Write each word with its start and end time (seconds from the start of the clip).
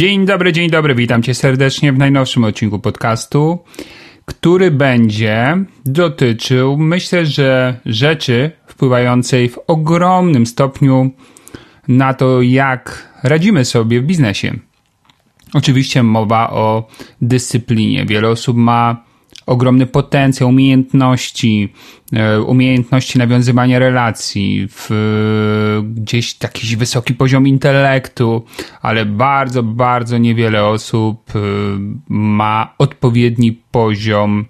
Dzień 0.00 0.26
dobry, 0.26 0.52
dzień 0.52 0.70
dobry, 0.70 0.94
witam 0.94 1.22
Cię 1.22 1.34
serdecznie 1.34 1.92
w 1.92 1.98
najnowszym 1.98 2.44
odcinku 2.44 2.78
podcastu, 2.78 3.58
który 4.24 4.70
będzie 4.70 5.64
dotyczył, 5.86 6.76
myślę, 6.76 7.26
że 7.26 7.80
rzeczy 7.86 8.50
wpływającej 8.66 9.48
w 9.48 9.58
ogromnym 9.66 10.46
stopniu 10.46 11.10
na 11.88 12.14
to, 12.14 12.42
jak 12.42 13.08
radzimy 13.22 13.64
sobie 13.64 14.00
w 14.00 14.04
biznesie. 14.04 14.58
Oczywiście 15.54 16.02
mowa 16.02 16.50
o 16.50 16.88
dyscyplinie. 17.20 18.06
Wiele 18.06 18.28
osób 18.28 18.56
ma 18.56 19.04
ogromny 19.50 19.86
potencjał, 19.86 20.48
umiejętności, 20.48 21.72
e, 22.12 22.40
umiejętności 22.40 23.18
nawiązywania 23.18 23.78
relacji, 23.78 24.68
w, 24.70 24.90
gdzieś 25.94 26.36
jakiś 26.42 26.76
wysoki 26.76 27.14
poziom 27.14 27.46
intelektu, 27.46 28.44
ale 28.82 29.06
bardzo, 29.06 29.62
bardzo 29.62 30.18
niewiele 30.18 30.64
osób 30.64 31.32
e, 31.34 31.38
ma 32.08 32.74
odpowiedni 32.78 33.52
poziom 33.70 34.44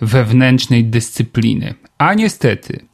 wewnętrznej 0.00 0.84
dyscypliny. 0.84 1.74
A 1.98 2.14
niestety, 2.14 2.84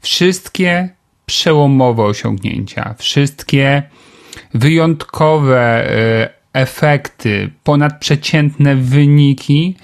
wszystkie 0.00 0.88
przełomowe 1.26 2.02
osiągnięcia, 2.02 2.94
wszystkie 2.98 3.82
wyjątkowe 4.54 5.60
e, 5.60 6.28
efekty, 6.52 7.50
ponadprzeciętne 7.64 8.76
wyniki 8.76 9.76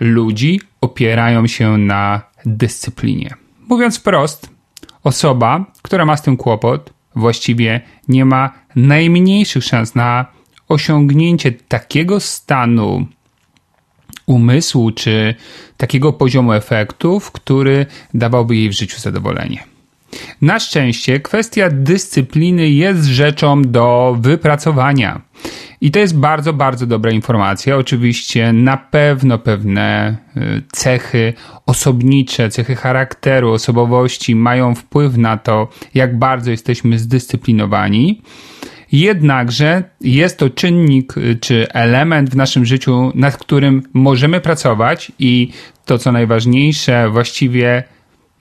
ludzi 0.00 0.60
opierają 0.80 1.46
się 1.46 1.78
na 1.78 2.22
dyscyplinie. 2.46 3.34
Mówiąc 3.68 3.98
wprost, 3.98 4.50
osoba, 5.04 5.64
która 5.82 6.04
ma 6.04 6.16
z 6.16 6.22
tym 6.22 6.36
kłopot, 6.36 6.92
właściwie 7.14 7.80
nie 8.08 8.24
ma 8.24 8.50
najmniejszych 8.76 9.64
szans 9.64 9.94
na 9.94 10.26
osiągnięcie 10.68 11.52
takiego 11.52 12.20
stanu 12.20 13.06
umysłu 14.26 14.90
czy 14.90 15.34
takiego 15.76 16.12
poziomu 16.12 16.52
efektów, 16.52 17.32
który 17.32 17.86
dawałby 18.14 18.56
jej 18.56 18.68
w 18.68 18.72
życiu 18.72 19.00
zadowolenie. 19.00 19.64
Na 20.42 20.60
szczęście 20.60 21.20
kwestia 21.20 21.68
dyscypliny 21.70 22.70
jest 22.70 23.04
rzeczą 23.04 23.62
do 23.62 24.16
wypracowania. 24.20 25.20
I 25.80 25.90
to 25.90 25.98
jest 25.98 26.18
bardzo, 26.18 26.52
bardzo 26.52 26.86
dobra 26.86 27.10
informacja. 27.10 27.76
Oczywiście 27.76 28.52
na 28.52 28.76
pewno 28.76 29.38
pewne 29.38 30.16
y, 30.36 30.62
cechy 30.72 31.32
osobnicze, 31.66 32.50
cechy 32.50 32.76
charakteru, 32.76 33.52
osobowości 33.52 34.36
mają 34.36 34.74
wpływ 34.74 35.16
na 35.16 35.36
to, 35.36 35.68
jak 35.94 36.18
bardzo 36.18 36.50
jesteśmy 36.50 36.98
zdyscyplinowani. 36.98 38.22
Jednakże 38.92 39.82
jest 40.00 40.38
to 40.38 40.50
czynnik 40.50 41.16
y, 41.16 41.36
czy 41.40 41.72
element 41.72 42.30
w 42.30 42.36
naszym 42.36 42.64
życiu, 42.64 43.12
nad 43.14 43.36
którym 43.36 43.82
możemy 43.92 44.40
pracować 44.40 45.12
i 45.18 45.50
to 45.84 45.98
co 45.98 46.12
najważniejsze, 46.12 47.10
właściwie 47.10 47.84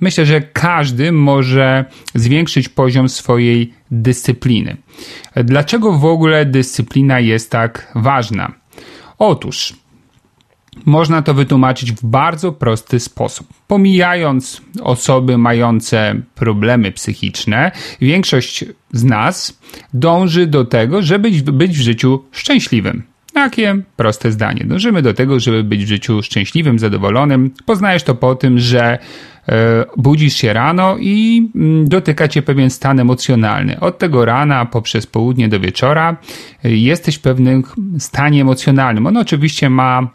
Myślę, 0.05 0.25
że 0.25 0.41
każdy 0.41 1.11
może 1.11 1.85
zwiększyć 2.15 2.69
poziom 2.69 3.09
swojej 3.09 3.73
dyscypliny. 3.91 4.77
Dlaczego 5.35 5.93
w 5.93 6.05
ogóle 6.05 6.45
dyscyplina 6.45 7.19
jest 7.19 7.51
tak 7.51 7.91
ważna? 7.95 8.51
Otóż 9.19 9.73
można 10.85 11.21
to 11.21 11.33
wytłumaczyć 11.33 11.91
w 11.91 12.05
bardzo 12.05 12.51
prosty 12.51 12.99
sposób. 12.99 13.47
Pomijając 13.67 14.61
osoby 14.81 15.37
mające 15.37 16.15
problemy 16.35 16.91
psychiczne, 16.91 17.71
większość 18.01 18.65
z 18.93 19.03
nas 19.03 19.59
dąży 19.93 20.47
do 20.47 20.65
tego, 20.65 21.01
żeby 21.01 21.31
być 21.31 21.77
w 21.77 21.81
życiu 21.81 22.23
szczęśliwym. 22.31 23.03
Takie 23.35 23.75
proste 23.95 24.31
zdanie. 24.31 24.63
Dążymy 24.65 25.01
do 25.01 25.13
tego, 25.13 25.39
żeby 25.39 25.63
być 25.63 25.85
w 25.85 25.87
życiu 25.87 26.21
szczęśliwym, 26.23 26.79
zadowolonym. 26.79 27.51
Poznajesz 27.65 28.03
to 28.03 28.15
po 28.15 28.35
tym, 28.35 28.59
że 28.59 28.99
E, 29.49 29.85
budzisz 29.97 30.33
się 30.33 30.53
rano 30.53 30.97
i 30.99 31.49
mm, 31.55 31.89
dotyka 31.89 32.27
cię 32.27 32.41
pewien 32.41 32.69
stan 32.69 32.99
emocjonalny. 32.99 33.79
Od 33.79 33.97
tego 33.97 34.25
rana 34.25 34.65
poprzez 34.65 35.07
południe 35.07 35.49
do 35.49 35.59
wieczora 35.59 36.17
e, 36.63 36.71
jesteś 36.71 37.15
w 37.15 37.21
pewnym 37.21 37.63
stanie 37.99 38.41
emocjonalnym. 38.41 39.07
On 39.07 39.17
oczywiście 39.17 39.69
ma 39.69 40.07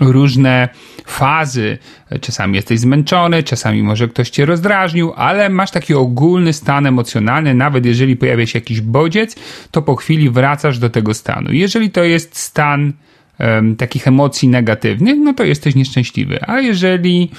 różne 0.00 0.68
fazy. 1.06 1.78
Czasami 2.20 2.56
jesteś 2.56 2.80
zmęczony, 2.80 3.42
czasami 3.42 3.82
może 3.82 4.08
ktoś 4.08 4.30
cię 4.30 4.46
rozdrażnił, 4.46 5.12
ale 5.16 5.48
masz 5.48 5.70
taki 5.70 5.94
ogólny 5.94 6.52
stan 6.52 6.86
emocjonalny, 6.86 7.54
nawet 7.54 7.86
jeżeli 7.86 8.16
pojawia 8.16 8.46
się 8.46 8.58
jakiś 8.58 8.80
bodziec, 8.80 9.36
to 9.70 9.82
po 9.82 9.96
chwili 9.96 10.30
wracasz 10.30 10.78
do 10.78 10.90
tego 10.90 11.14
stanu. 11.14 11.52
Jeżeli 11.52 11.90
to 11.90 12.04
jest 12.04 12.38
stan 12.38 12.92
takich 13.78 14.08
emocji 14.08 14.48
negatywnych, 14.48 15.16
no 15.18 15.34
to 15.34 15.44
jesteś 15.44 15.74
nieszczęśliwy. 15.74 16.38
A 16.46 16.60
jeżeli 16.60 17.30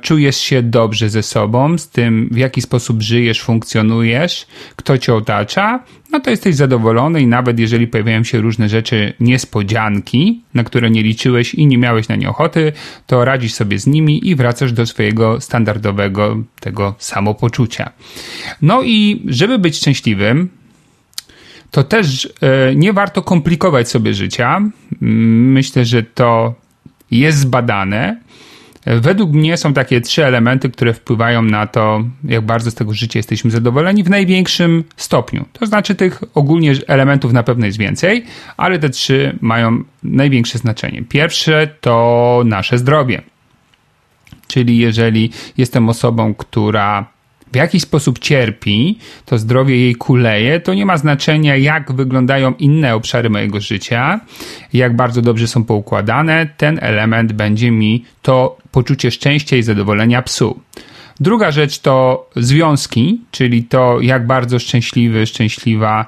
czujesz 0.00 0.36
się 0.36 0.62
dobrze 0.62 1.10
ze 1.10 1.22
sobą, 1.22 1.78
z 1.78 1.88
tym 1.88 2.28
w 2.32 2.36
jaki 2.36 2.62
sposób 2.62 3.02
żyjesz, 3.02 3.42
funkcjonujesz, 3.42 4.46
kto 4.76 4.98
cię 4.98 5.14
otacza, 5.14 5.84
no 6.12 6.20
to 6.20 6.30
jesteś 6.30 6.54
zadowolony 6.54 7.20
i 7.20 7.26
nawet 7.26 7.58
jeżeli 7.58 7.86
pojawiają 7.86 8.24
się 8.24 8.40
różne 8.40 8.68
rzeczy, 8.68 9.12
niespodzianki, 9.20 10.42
na 10.54 10.64
które 10.64 10.90
nie 10.90 11.02
liczyłeś 11.02 11.54
i 11.54 11.66
nie 11.66 11.78
miałeś 11.78 12.08
na 12.08 12.16
nie 12.16 12.30
ochoty, 12.30 12.72
to 13.06 13.24
radzisz 13.24 13.54
sobie 13.54 13.78
z 13.78 13.86
nimi 13.86 14.28
i 14.28 14.34
wracasz 14.34 14.72
do 14.72 14.86
swojego 14.86 15.40
standardowego 15.40 16.42
tego 16.60 16.94
samopoczucia. 16.98 17.92
No 18.62 18.82
i 18.82 19.22
żeby 19.26 19.58
być 19.58 19.76
szczęśliwym, 19.76 20.48
to 21.70 21.84
też 21.84 22.32
e, 22.40 22.74
nie 22.74 22.92
warto 22.92 23.22
komplikować 23.22 23.88
sobie 23.88 24.14
życia. 24.14 24.60
Myślę, 25.00 25.84
że 25.84 26.02
to 26.02 26.54
jest 27.10 27.38
zbadane. 27.38 28.16
Według 28.86 29.32
mnie 29.32 29.56
są 29.56 29.74
takie 29.74 30.00
trzy 30.00 30.24
elementy, 30.24 30.70
które 30.70 30.94
wpływają 30.94 31.42
na 31.42 31.66
to, 31.66 32.04
jak 32.24 32.46
bardzo 32.46 32.70
z 32.70 32.74
tego 32.74 32.94
życia 32.94 33.18
jesteśmy 33.18 33.50
zadowoleni 33.50 34.04
w 34.04 34.10
największym 34.10 34.84
stopniu. 34.96 35.44
To 35.52 35.66
znaczy, 35.66 35.94
tych 35.94 36.22
ogólnie 36.34 36.72
elementów 36.86 37.32
na 37.32 37.42
pewno 37.42 37.66
jest 37.66 37.78
więcej, 37.78 38.24
ale 38.56 38.78
te 38.78 38.90
trzy 38.90 39.38
mają 39.40 39.84
największe 40.02 40.58
znaczenie. 40.58 41.02
Pierwsze 41.08 41.68
to 41.80 42.42
nasze 42.44 42.78
zdrowie. 42.78 43.22
Czyli 44.46 44.78
jeżeli 44.78 45.30
jestem 45.56 45.88
osobą, 45.88 46.34
która 46.34 47.06
w 47.52 47.56
jakiś 47.56 47.82
sposób 47.82 48.18
cierpi, 48.18 48.98
to 49.26 49.38
zdrowie 49.38 49.76
jej 49.76 49.94
kuleje, 49.94 50.60
to 50.60 50.74
nie 50.74 50.86
ma 50.86 50.96
znaczenia, 50.96 51.56
jak 51.56 51.92
wyglądają 51.92 52.54
inne 52.54 52.94
obszary 52.94 53.30
mojego 53.30 53.60
życia, 53.60 54.20
jak 54.72 54.96
bardzo 54.96 55.22
dobrze 55.22 55.46
są 55.48 55.64
poukładane, 55.64 56.48
ten 56.56 56.78
element 56.82 57.32
będzie 57.32 57.70
mi 57.70 58.04
to 58.22 58.58
poczucie 58.70 59.10
szczęścia 59.10 59.56
i 59.56 59.62
zadowolenia 59.62 60.22
psuł. 60.22 60.60
Druga 61.20 61.50
rzecz 61.50 61.78
to 61.78 62.26
związki, 62.36 63.20
czyli 63.30 63.64
to, 63.64 64.00
jak 64.00 64.26
bardzo 64.26 64.58
szczęśliwy, 64.58 65.26
szczęśliwa 65.26 66.06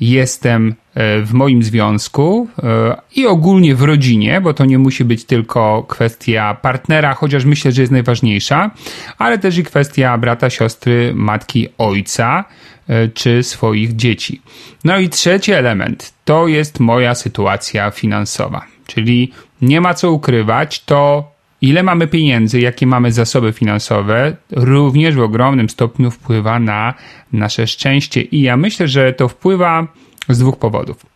jestem 0.00 0.74
w 0.94 1.32
moim 1.32 1.62
związku 1.62 2.48
e, 2.62 2.96
i 3.16 3.26
ogólnie 3.26 3.74
w 3.74 3.82
rodzinie, 3.82 4.40
bo 4.40 4.54
to 4.54 4.64
nie 4.64 4.78
musi 4.78 5.04
być 5.04 5.24
tylko 5.24 5.82
kwestia 5.88 6.54
partnera, 6.54 7.14
chociaż 7.14 7.44
myślę, 7.44 7.72
że 7.72 7.82
jest 7.82 7.92
najważniejsza, 7.92 8.70
ale 9.18 9.38
też 9.38 9.58
i 9.58 9.64
kwestia 9.64 10.18
brata, 10.18 10.50
siostry, 10.50 11.12
matki, 11.14 11.68
ojca 11.78 12.44
e, 12.88 13.08
czy 13.08 13.42
swoich 13.42 13.96
dzieci. 13.96 14.42
No 14.84 14.98
i 14.98 15.08
trzeci 15.08 15.52
element 15.52 16.12
to 16.24 16.48
jest 16.48 16.80
moja 16.80 17.14
sytuacja 17.14 17.90
finansowa, 17.90 18.64
czyli 18.86 19.32
nie 19.62 19.80
ma 19.80 19.94
co 19.94 20.12
ukrywać, 20.12 20.84
to 20.84 21.32
ile 21.60 21.82
mamy 21.82 22.06
pieniędzy, 22.06 22.60
jakie 22.60 22.86
mamy 22.86 23.12
zasoby 23.12 23.52
finansowe, 23.52 24.36
również 24.50 25.14
w 25.14 25.20
ogromnym 25.20 25.68
stopniu 25.68 26.10
wpływa 26.10 26.58
na 26.58 26.94
nasze 27.32 27.66
szczęście. 27.66 28.22
I 28.22 28.40
ja 28.40 28.56
myślę, 28.56 28.88
że 28.88 29.12
to 29.12 29.28
wpływa 29.28 29.86
z 30.28 30.38
dwóch 30.38 30.58
powodów. 30.58 31.06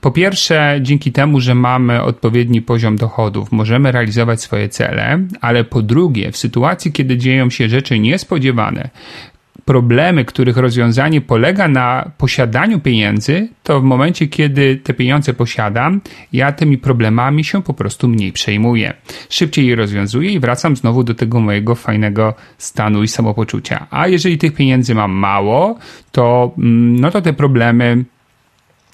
Po 0.00 0.10
pierwsze, 0.10 0.78
dzięki 0.82 1.12
temu, 1.12 1.40
że 1.40 1.54
mamy 1.54 2.02
odpowiedni 2.02 2.62
poziom 2.62 2.96
dochodów, 2.96 3.52
możemy 3.52 3.92
realizować 3.92 4.40
swoje 4.40 4.68
cele, 4.68 5.18
ale 5.40 5.64
po 5.64 5.82
drugie, 5.82 6.32
w 6.32 6.36
sytuacji, 6.36 6.92
kiedy 6.92 7.16
dzieją 7.16 7.50
się 7.50 7.68
rzeczy 7.68 7.98
niespodziewane, 7.98 8.90
problemy, 9.68 10.24
których 10.24 10.56
rozwiązanie 10.56 11.20
polega 11.20 11.68
na 11.68 12.10
posiadaniu 12.18 12.80
pieniędzy, 12.80 13.48
to 13.62 13.80
w 13.80 13.84
momencie, 13.84 14.26
kiedy 14.26 14.76
te 14.76 14.94
pieniądze 14.94 15.34
posiadam, 15.34 16.00
ja 16.32 16.52
tymi 16.52 16.78
problemami 16.78 17.44
się 17.44 17.62
po 17.62 17.74
prostu 17.74 18.08
mniej 18.08 18.32
przejmuję. 18.32 18.94
Szybciej 19.30 19.66
je 19.66 19.76
rozwiązuję 19.76 20.32
i 20.32 20.40
wracam 20.40 20.76
znowu 20.76 21.04
do 21.04 21.14
tego 21.14 21.40
mojego 21.40 21.74
fajnego 21.74 22.34
stanu 22.58 23.02
i 23.02 23.08
samopoczucia. 23.08 23.86
A 23.90 24.08
jeżeli 24.08 24.38
tych 24.38 24.54
pieniędzy 24.54 24.94
mam 24.94 25.12
mało, 25.12 25.78
to, 26.12 26.54
mm, 26.58 27.00
no 27.00 27.10
to 27.10 27.22
te 27.22 27.32
problemy 27.32 28.04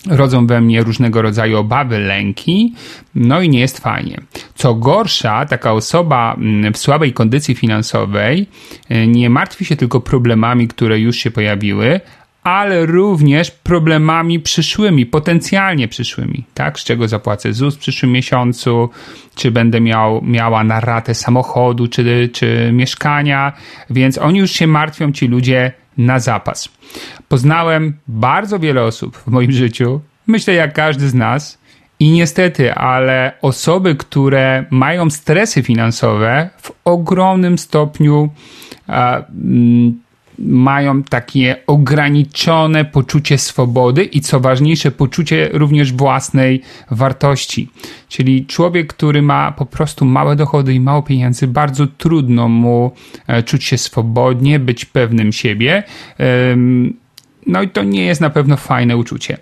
rodzą 0.09 0.47
we 0.47 0.61
mnie 0.61 0.83
różnego 0.83 1.23
rodzaju 1.23 1.59
obawy, 1.59 1.99
lęki, 1.99 2.75
no 3.15 3.41
i 3.41 3.49
nie 3.49 3.61
jest 3.61 3.79
fajnie. 3.79 4.21
Co 4.55 4.75
gorsza, 4.75 5.47
taka 5.47 5.73
osoba 5.73 6.35
mm, 6.39 6.73
w 6.73 6.79
słabej 6.79 7.13
kondycji 7.13 7.55
finansowej 7.55 8.47
e, 8.89 9.07
nie 9.07 9.31
martwi 9.31 9.65
się 9.65 9.77
tylko 9.77 10.01
problemami, 10.01 10.69
które 10.69 10.99
już 10.99 11.17
się 11.17 11.31
pojawiły, 11.31 12.01
ale 12.45 12.87
również 12.87 13.51
problemami 13.51 14.41
przyszłymi, 14.41 15.07
potencjalnie 15.07 15.89
przyszłymi, 15.89 16.45
tak? 16.55 16.79
Z 16.81 16.85
czego 16.85 17.09
zapłacę 17.09 17.53
ZUS 17.53 17.75
w 17.77 17.79
przyszłym 17.79 18.13
miesiącu, 18.13 18.91
czy 19.35 19.51
będę 19.51 19.81
miał, 19.81 20.23
miała 20.23 20.65
na 20.65 20.81
ratę 20.81 21.15
samochodu, 21.15 21.89
czy, 21.89 22.31
czy 22.33 22.71
mieszkania, 22.73 23.53
więc 23.91 24.19
oni 24.19 24.39
już 24.39 24.51
się 24.51 24.67
martwią, 24.67 25.13
ci 25.13 25.29
ludzie, 25.29 25.73
na 25.99 26.19
zapas. 26.19 26.69
Poznałem 27.29 27.97
bardzo 28.09 28.59
wiele 28.59 28.83
osób 28.83 29.17
w 29.17 29.27
moim 29.27 29.53
życiu, 29.53 30.01
myślę 30.27 30.55
jak 30.55 30.75
każdy 30.75 31.09
z 31.09 31.15
nas, 31.15 31.59
i 32.01 32.11
niestety, 32.11 32.75
ale 32.75 33.33
osoby, 33.43 33.95
które 33.95 34.65
mają 34.71 35.11
stresy 35.11 35.63
finansowe 35.63 36.51
w 36.57 36.73
ogromnym 36.85 37.59
stopniu 37.59 38.31
a, 38.87 39.17
mm, 39.17 40.01
mają 40.39 41.03
takie 41.03 41.57
ograniczone 41.67 42.85
poczucie 42.85 43.39
swobody 43.39 44.05
i 44.05 44.21
co 44.21 44.41
ważniejsze, 44.41 44.91
poczucie 44.91 45.51
również 45.53 45.93
własnej 45.93 46.63
wartości. 46.91 47.69
Czyli 48.09 48.47
człowiek, 48.47 48.93
który 48.93 49.23
ma 49.23 49.53
po 49.53 49.67
prostu 49.67 50.05
małe 50.05 50.37
dochody 50.37 50.75
i 50.75 50.81
mało 50.81 51.03
pieniędzy, 51.03 51.47
bardzo 51.47 51.87
trudno 51.87 52.49
mu 52.49 52.93
e, 53.27 53.43
czuć 53.43 53.65
się 53.65 53.79
swobodnie, 53.79 54.59
być 54.59 54.85
pewnym 54.85 55.33
siebie. 55.33 55.83
No 57.47 57.63
i 57.63 57.69
to 57.69 57.83
nie 57.83 58.07
jest 58.07 58.21
na 58.21 58.31
pewno 58.31 58.57
fajne 58.57 58.97
uczucie. 58.97 59.39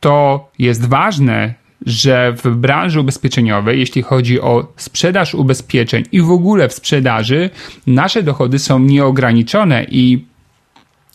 To 0.00 0.48
jest 0.58 0.86
ważne, 0.86 1.54
że 1.86 2.34
w 2.44 2.56
branży 2.56 3.00
ubezpieczeniowej, 3.00 3.80
jeśli 3.80 4.02
chodzi 4.02 4.40
o 4.40 4.72
sprzedaż 4.76 5.34
ubezpieczeń 5.34 6.04
i 6.12 6.22
w 6.22 6.30
ogóle 6.30 6.68
w 6.68 6.72
sprzedaży, 6.72 7.50
nasze 7.86 8.22
dochody 8.22 8.58
są 8.58 8.78
nieograniczone 8.78 9.84
i 9.84 10.24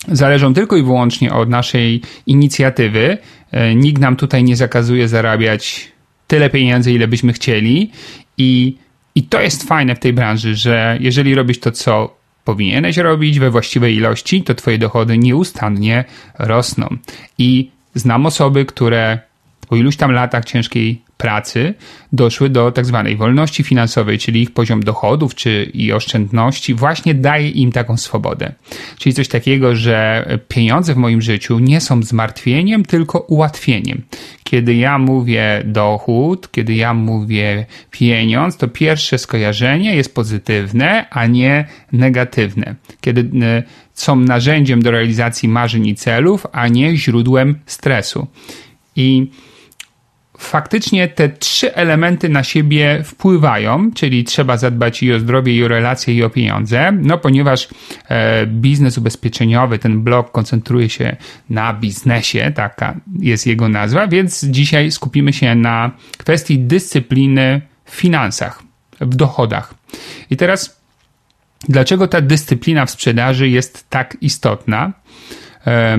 zależą 0.08 0.54
tylko 0.54 0.78
i 0.78 0.84
wyłącznie 0.84 1.34
od 1.34 1.50
naszej 1.50 2.02
inicjatywy. 2.28 3.18
E, 3.52 3.76
nikt 3.76 4.02
nam 4.02 4.16
tutaj 4.16 4.44
nie 4.44 4.56
zakazuje 4.56 5.08
zarabiać 5.08 5.92
tyle 6.28 6.50
pieniędzy, 6.50 6.94
ile 6.94 7.08
byśmy 7.08 7.34
chcieli 7.34 7.92
i, 8.38 8.78
i 9.16 9.24
to 9.24 9.42
jest 9.42 9.68
fajne 9.68 9.96
w 9.96 10.00
tej 10.00 10.14
branży, 10.14 10.56
że 10.56 10.98
jeżeli 11.02 11.36
robisz 11.36 11.60
to, 11.60 11.72
co 11.72 12.16
powinieneś 12.44 12.98
robić 12.98 13.40
we 13.40 13.52
właściwej 13.52 13.96
ilości, 13.96 14.44
to 14.44 14.56
twoje 14.56 14.78
dochody 14.78 15.18
nieustannie 15.18 16.04
rosną. 16.40 16.98
I 17.38 17.72
znam 17.96 18.26
osoby, 18.26 18.66
które 18.66 19.20
po 19.74 19.78
iluś 19.78 19.98
tam 19.98 20.12
latach 20.12 20.46
ciężkiej 20.46 21.02
pracy 21.18 21.74
doszły 22.12 22.50
do 22.50 22.72
tak 22.72 22.86
zwanej 22.86 23.18
wolności 23.18 23.64
finansowej, 23.64 24.20
czyli 24.20 24.42
ich 24.42 24.52
poziom 24.52 24.84
dochodów 24.84 25.36
czy 25.36 25.72
i 25.74 25.92
oszczędności 25.92 26.74
właśnie 26.74 27.14
daje 27.14 27.50
im 27.50 27.72
taką 27.72 27.98
swobodę. 27.98 28.54
Czyli 29.00 29.16
coś 29.16 29.28
takiego, 29.28 29.76
że 29.76 30.26
pieniądze 30.48 30.94
w 30.94 30.98
moim 30.98 31.22
życiu 31.22 31.60
nie 31.60 31.82
są 31.82 32.04
zmartwieniem, 32.04 32.86
tylko 32.86 33.20
ułatwieniem. 33.20 34.02
Kiedy 34.44 34.76
ja 34.76 34.98
mówię 34.98 35.64
dochód, 35.66 36.52
kiedy 36.52 36.74
ja 36.74 36.94
mówię 36.94 37.66
pieniądz, 37.92 38.58
to 38.58 38.68
pierwsze 38.68 39.18
skojarzenie 39.18 39.96
jest 39.96 40.16
pozytywne, 40.16 41.10
a 41.10 41.26
nie 41.26 41.66
negatywne. 41.92 42.76
Kiedy 43.02 43.46
e, 43.46 43.64
są 43.94 44.16
narzędziem 44.16 44.82
do 44.82 44.92
realizacji 44.92 45.50
marzeń 45.50 45.88
i 45.88 45.96
celów, 45.96 46.46
a 46.52 46.68
nie 46.68 46.98
źródłem 46.98 47.60
stresu. 47.66 48.28
I 48.96 49.28
faktycznie 50.44 51.08
te 51.08 51.30
trzy 51.30 51.76
elementy 51.76 52.30
na 52.30 52.44
siebie 52.44 53.02
wpływają, 53.06 53.92
czyli 53.92 54.24
trzeba 54.24 54.58
zadbać 54.58 55.04
i 55.04 55.14
o 55.14 55.20
zdrowie, 55.20 55.56
i 55.56 55.64
o 55.64 55.68
relacje, 55.68 56.14
i 56.14 56.24
o 56.24 56.30
pieniądze, 56.30 56.92
no 56.92 57.18
ponieważ 57.18 57.68
e, 58.10 58.48
biznes 58.48 58.98
ubezpieczeniowy, 58.98 59.80
ten 59.80 60.02
blok 60.02 60.32
koncentruje 60.32 60.90
się 60.90 61.16
na 61.50 61.74
biznesie, 61.74 62.52
taka 62.56 62.96
jest 63.20 63.48
jego 63.48 63.70
nazwa, 63.70 64.08
więc 64.08 64.44
dzisiaj 64.44 64.92
skupimy 64.92 65.34
się 65.34 65.56
na 65.56 65.92
kwestii 66.18 66.60
dyscypliny 66.60 67.62
w 67.86 67.96
finansach, 67.96 68.64
w 69.02 69.16
dochodach. 69.16 69.74
I 70.30 70.38
teraz, 70.38 70.82
dlaczego 71.70 72.08
ta 72.08 72.22
dyscyplina 72.22 72.86
w 72.86 72.92
sprzedaży 72.92 73.50
jest 73.50 73.90
tak 73.90 74.18
istotna? 74.22 75.03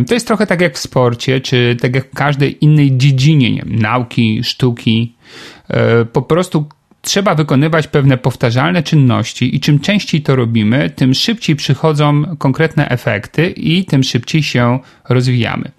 To 0.06 0.14
jest 0.14 0.26
trochę 0.26 0.46
tak 0.46 0.60
jak 0.60 0.74
w 0.74 0.78
sporcie, 0.78 1.40
czy 1.40 1.76
tak 1.80 1.94
jak 1.94 2.10
w 2.10 2.14
każdej 2.14 2.64
innej 2.64 2.96
dziedzinie 2.96 3.50
nie 3.50 3.64
nauki, 3.66 4.44
sztuki. 4.44 5.14
E, 5.68 6.04
po 6.04 6.22
prostu 6.22 6.68
trzeba 7.02 7.34
wykonywać 7.34 7.88
pewne 7.88 8.18
powtarzalne 8.18 8.82
czynności 8.82 9.56
i 9.56 9.60
czym 9.60 9.80
częściej 9.80 10.22
to 10.22 10.36
robimy, 10.36 10.90
tym 10.90 11.14
szybciej 11.14 11.56
przychodzą 11.56 12.36
konkretne 12.38 12.88
efekty 12.88 13.50
i 13.50 13.84
tym 13.84 14.02
szybciej 14.02 14.42
się 14.42 14.78
rozwijamy. 15.08 15.70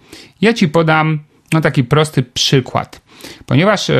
Ja 0.41 0.53
ci 0.53 0.67
podam 0.67 1.19
no, 1.53 1.61
taki 1.61 1.83
prosty 1.83 2.23
przykład. 2.23 3.01
Ponieważ 3.45 3.91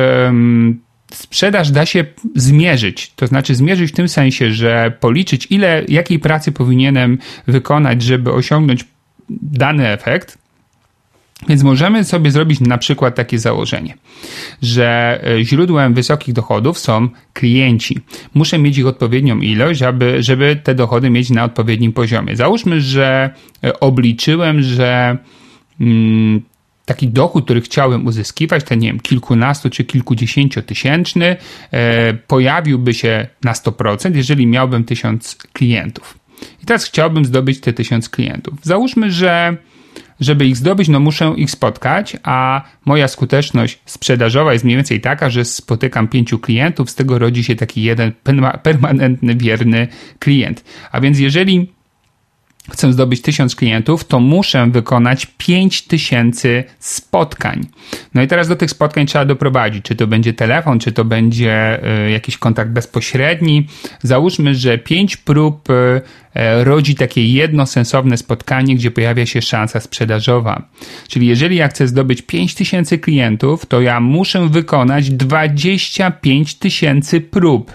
sprzedaż 1.12 1.70
da 1.70 1.86
się 1.86 2.04
zmierzyć, 2.34 3.12
to 3.16 3.26
znaczy 3.26 3.54
zmierzyć 3.54 3.92
w 3.92 3.94
tym 3.94 4.08
sensie, 4.08 4.50
że 4.50 4.92
policzyć 5.00 5.46
ile, 5.50 5.84
jakiej 5.88 6.18
pracy 6.18 6.52
powinienem 6.52 7.18
wykonać, 7.46 8.02
żeby 8.02 8.32
osiągnąć 8.32 8.84
dany 9.28 9.88
efekt. 9.88 10.38
Więc 11.48 11.62
możemy 11.62 12.04
sobie 12.04 12.30
zrobić 12.30 12.60
na 12.60 12.78
przykład 12.78 13.14
takie 13.14 13.38
założenie, 13.38 13.94
że 14.62 15.20
e, 15.38 15.44
źródłem 15.44 15.94
wysokich 15.94 16.34
dochodów 16.34 16.78
są 16.78 17.08
klienci. 17.32 17.98
Muszę 18.34 18.58
mieć 18.58 18.78
ich 18.78 18.86
odpowiednią 18.86 19.38
ilość, 19.38 19.82
aby, 19.82 20.22
żeby 20.22 20.60
te 20.62 20.74
dochody 20.74 21.10
mieć 21.10 21.30
na 21.30 21.44
odpowiednim 21.44 21.92
poziomie. 21.92 22.36
Załóżmy, 22.36 22.80
że 22.80 23.30
e, 23.64 23.80
obliczyłem, 23.80 24.62
że 24.62 25.18
mm, 25.80 26.42
taki 26.84 27.08
dochód, 27.08 27.44
który 27.44 27.60
chciałem 27.60 28.06
uzyskiwać, 28.06 28.64
ten 28.64 28.78
nie 28.78 28.88
wiem, 28.88 29.00
kilkunastu 29.00 29.70
czy 29.70 29.84
kilkudziesięciotysięczny, 29.84 31.36
e, 31.70 32.14
pojawiłby 32.14 32.94
się 32.94 33.26
na 33.44 33.52
100%, 33.52 34.16
jeżeli 34.16 34.46
miałbym 34.46 34.84
tysiąc 34.84 35.36
klientów. 35.52 36.18
I 36.62 36.66
teraz 36.66 36.84
chciałbym 36.84 37.24
zdobyć 37.24 37.60
te 37.60 37.72
tysiąc 37.72 38.08
klientów. 38.08 38.54
Załóżmy, 38.62 39.10
że 39.10 39.56
żeby 40.20 40.46
ich 40.46 40.56
zdobyć, 40.56 40.88
no 40.88 41.00
muszę 41.00 41.34
ich 41.36 41.50
spotkać, 41.50 42.16
a 42.22 42.62
moja 42.84 43.08
skuteczność 43.08 43.78
sprzedażowa 43.86 44.52
jest 44.52 44.64
mniej 44.64 44.76
więcej 44.76 45.00
taka, 45.00 45.30
że 45.30 45.44
spotykam 45.44 46.08
pięciu 46.08 46.38
klientów, 46.38 46.90
z 46.90 46.94
tego 46.94 47.18
rodzi 47.18 47.44
się 47.44 47.56
taki 47.56 47.82
jeden 47.82 48.12
permanentny, 48.62 49.34
wierny 49.34 49.88
klient. 50.18 50.64
A 50.92 51.00
więc 51.00 51.18
jeżeli 51.18 51.75
chcę 52.70 52.92
zdobyć 52.92 53.22
1000 53.22 53.56
klientów, 53.56 54.04
to 54.04 54.20
muszę 54.20 54.66
wykonać 54.70 55.26
5000 55.38 56.64
spotkań. 56.78 57.66
No 58.14 58.22
i 58.22 58.26
teraz 58.26 58.48
do 58.48 58.56
tych 58.56 58.70
spotkań 58.70 59.06
trzeba 59.06 59.24
doprowadzić, 59.24 59.84
czy 59.84 59.94
to 59.94 60.06
będzie 60.06 60.32
telefon, 60.32 60.78
czy 60.78 60.92
to 60.92 61.04
będzie 61.04 61.84
e, 61.84 62.10
jakiś 62.10 62.38
kontakt 62.38 62.70
bezpośredni. 62.70 63.66
Załóżmy, 64.02 64.54
że 64.54 64.78
5 64.78 65.16
prób 65.16 65.70
e, 65.70 66.00
e, 66.34 66.64
rodzi 66.64 66.94
takie 66.94 67.32
jedno 67.32 67.66
sensowne 67.66 68.16
spotkanie, 68.16 68.76
gdzie 68.76 68.90
pojawia 68.90 69.26
się 69.26 69.42
szansa 69.42 69.80
sprzedażowa. 69.80 70.62
Czyli 71.08 71.26
jeżeli 71.26 71.56
ja 71.56 71.68
chcę 71.68 71.88
zdobyć 71.88 72.22
5000 72.22 72.98
klientów, 72.98 73.66
to 73.66 73.80
ja 73.80 74.00
muszę 74.00 74.48
wykonać 74.48 75.10
25 75.10 76.54
tysięcy 76.54 77.20
prób. 77.20 77.72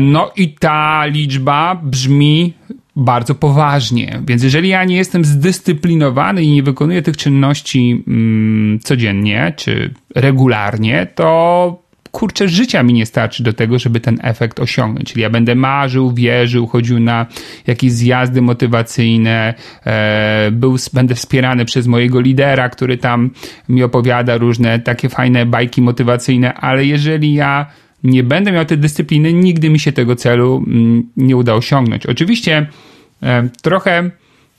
No 0.00 0.32
i 0.36 0.54
ta 0.54 1.06
liczba 1.06 1.74
brzmi 1.74 2.54
bardzo 2.98 3.34
poważnie. 3.34 4.22
Więc 4.26 4.42
jeżeli 4.42 4.68
ja 4.68 4.84
nie 4.84 4.96
jestem 4.96 5.24
zdyscyplinowany 5.24 6.42
i 6.42 6.50
nie 6.50 6.62
wykonuję 6.62 7.02
tych 7.02 7.16
czynności 7.16 8.04
mm, 8.08 8.78
codziennie 8.80 9.52
czy 9.56 9.94
regularnie, 10.14 11.06
to 11.14 11.88
kurczę, 12.10 12.48
życia 12.48 12.82
mi 12.82 12.92
nie 12.92 13.06
starczy 13.06 13.42
do 13.42 13.52
tego, 13.52 13.78
żeby 13.78 14.00
ten 14.00 14.18
efekt 14.22 14.60
osiągnąć. 14.60 15.12
Czyli 15.12 15.22
ja 15.22 15.30
będę 15.30 15.54
marzył, 15.54 16.14
wierzył, 16.14 16.66
chodził 16.66 17.00
na 17.00 17.26
jakieś 17.66 17.92
zjazdy 17.92 18.42
motywacyjne, 18.42 19.54
e, 19.86 20.50
był, 20.52 20.76
będę 20.92 21.14
wspierany 21.14 21.64
przez 21.64 21.86
mojego 21.86 22.20
lidera, 22.20 22.68
który 22.68 22.98
tam 22.98 23.30
mi 23.68 23.82
opowiada 23.82 24.36
różne 24.36 24.78
takie 24.78 25.08
fajne 25.08 25.46
bajki 25.46 25.82
motywacyjne, 25.82 26.54
ale 26.54 26.84
jeżeli 26.84 27.34
ja 27.34 27.66
nie 28.04 28.22
będę 28.22 28.52
miał 28.52 28.64
tej 28.64 28.78
dyscypliny, 28.78 29.32
nigdy 29.32 29.70
mi 29.70 29.78
się 29.78 29.92
tego 29.92 30.16
celu 30.16 30.64
mm, 30.66 31.10
nie 31.16 31.36
uda 31.36 31.54
osiągnąć. 31.54 32.06
Oczywiście 32.06 32.66
trochę 33.62 34.10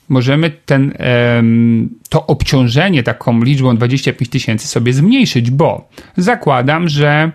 możemy 0.08 0.50
ten, 0.50 0.92
to 2.08 2.26
obciążenie 2.26 3.02
taką 3.02 3.42
liczbą 3.42 3.76
25 3.76 4.30
tysięcy 4.30 4.68
sobie 4.68 4.92
zmniejszyć, 4.92 5.50
bo 5.50 5.88
zakładam, 6.16 6.88
że 6.88 7.32